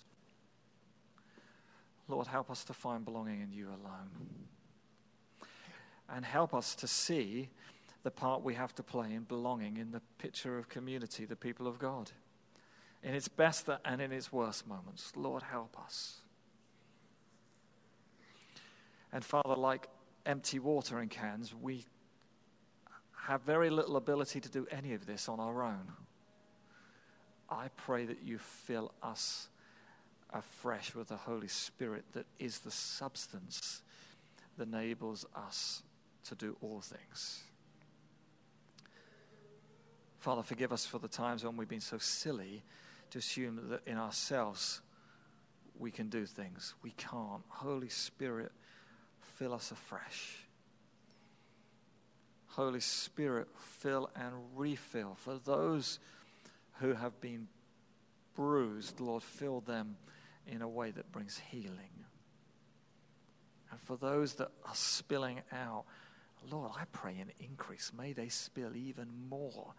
Lord, 2.07 2.27
help 2.27 2.49
us 2.49 2.63
to 2.65 2.73
find 2.73 3.05
belonging 3.05 3.41
in 3.41 3.51
you 3.51 3.67
alone. 3.67 4.09
And 6.09 6.25
help 6.25 6.53
us 6.53 6.75
to 6.75 6.87
see 6.87 7.49
the 8.03 8.11
part 8.11 8.43
we 8.43 8.55
have 8.55 8.73
to 8.75 8.83
play 8.83 9.13
in 9.13 9.23
belonging 9.23 9.77
in 9.77 9.91
the 9.91 10.01
picture 10.17 10.57
of 10.57 10.69
community, 10.69 11.25
the 11.25 11.35
people 11.35 11.67
of 11.67 11.79
God, 11.79 12.11
in 13.03 13.13
its 13.13 13.27
best 13.27 13.69
and 13.85 14.01
in 14.01 14.11
its 14.11 14.31
worst 14.31 14.67
moments. 14.67 15.13
Lord, 15.15 15.43
help 15.43 15.79
us. 15.79 16.17
And 19.13 19.23
Father, 19.23 19.55
like 19.55 19.87
empty 20.25 20.59
watering 20.59 21.09
cans, 21.09 21.53
we 21.53 21.85
have 23.27 23.41
very 23.41 23.69
little 23.69 23.97
ability 23.97 24.39
to 24.39 24.49
do 24.49 24.67
any 24.71 24.93
of 24.93 25.05
this 25.05 25.29
on 25.29 25.39
our 25.39 25.63
own. 25.63 25.91
I 27.49 27.69
pray 27.75 28.05
that 28.05 28.23
you 28.23 28.37
fill 28.37 28.93
us 29.03 29.49
afresh 30.33 30.95
with 30.95 31.09
the 31.09 31.17
Holy 31.17 31.47
Spirit 31.47 32.05
that 32.13 32.25
is 32.39 32.59
the 32.59 32.71
substance 32.71 33.81
that 34.57 34.67
enables 34.67 35.25
us 35.35 35.83
to 36.25 36.35
do 36.35 36.55
all 36.61 36.81
things. 36.81 37.43
Father, 40.19 40.43
forgive 40.43 40.71
us 40.71 40.85
for 40.85 40.99
the 40.99 41.07
times 41.07 41.43
when 41.43 41.57
we've 41.57 41.67
been 41.67 41.81
so 41.81 41.97
silly 41.97 42.61
to 43.09 43.17
assume 43.17 43.59
that 43.69 43.81
in 43.85 43.97
ourselves 43.97 44.81
we 45.77 45.91
can 45.91 46.09
do 46.09 46.25
things. 46.25 46.75
We 46.83 46.91
can't. 46.91 47.41
Holy 47.49 47.89
Spirit, 47.89 48.51
fill 49.41 49.53
us 49.55 49.71
afresh. 49.71 50.37
Holy 52.49 52.79
Spirit, 52.79 53.47
fill 53.57 54.07
and 54.15 54.33
refill. 54.55 55.15
For 55.15 55.39
those 55.43 55.97
who 56.73 56.93
have 56.93 57.19
been 57.19 57.47
bruised, 58.35 58.99
Lord, 58.99 59.23
fill 59.23 59.61
them 59.61 59.97
in 60.45 60.61
a 60.61 60.67
way 60.67 60.91
that 60.91 61.11
brings 61.11 61.39
healing. 61.49 62.05
And 63.71 63.79
for 63.79 63.97
those 63.97 64.35
that 64.35 64.49
are 64.67 64.75
spilling 64.75 65.41
out, 65.51 65.85
Lord, 66.51 66.73
I 66.79 66.83
pray 66.91 67.17
an 67.17 67.31
increase. 67.39 67.91
May 67.97 68.13
they 68.13 68.29
spill 68.29 68.75
even 68.75 69.07
more. 69.27 69.73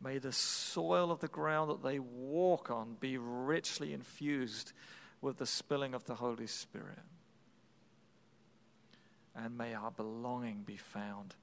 May 0.00 0.18
the 0.18 0.32
soil 0.32 1.10
of 1.10 1.18
the 1.18 1.26
ground 1.26 1.70
that 1.70 1.82
they 1.82 1.98
walk 1.98 2.70
on 2.70 2.96
be 3.00 3.18
richly 3.18 3.92
infused 3.92 4.72
with 5.20 5.38
the 5.38 5.46
spilling 5.46 5.92
of 5.94 6.04
the 6.04 6.14
Holy 6.14 6.46
Spirit. 6.46 7.00
And 9.44 9.56
may 9.56 9.74
our 9.74 9.92
belonging 9.92 10.62
be 10.66 10.76
found 10.76 11.36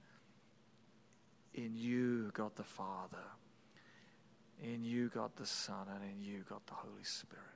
in 1.54 1.76
you, 1.76 2.30
God 2.34 2.52
the 2.56 2.64
Father, 2.64 3.18
in 4.62 4.84
you, 4.84 5.10
God 5.10 5.32
the 5.38 5.46
Son, 5.46 5.88
and 5.94 6.04
in 6.04 6.22
you, 6.22 6.44
God 6.48 6.60
the 6.68 6.74
Holy 6.74 7.04
Spirit. 7.04 7.55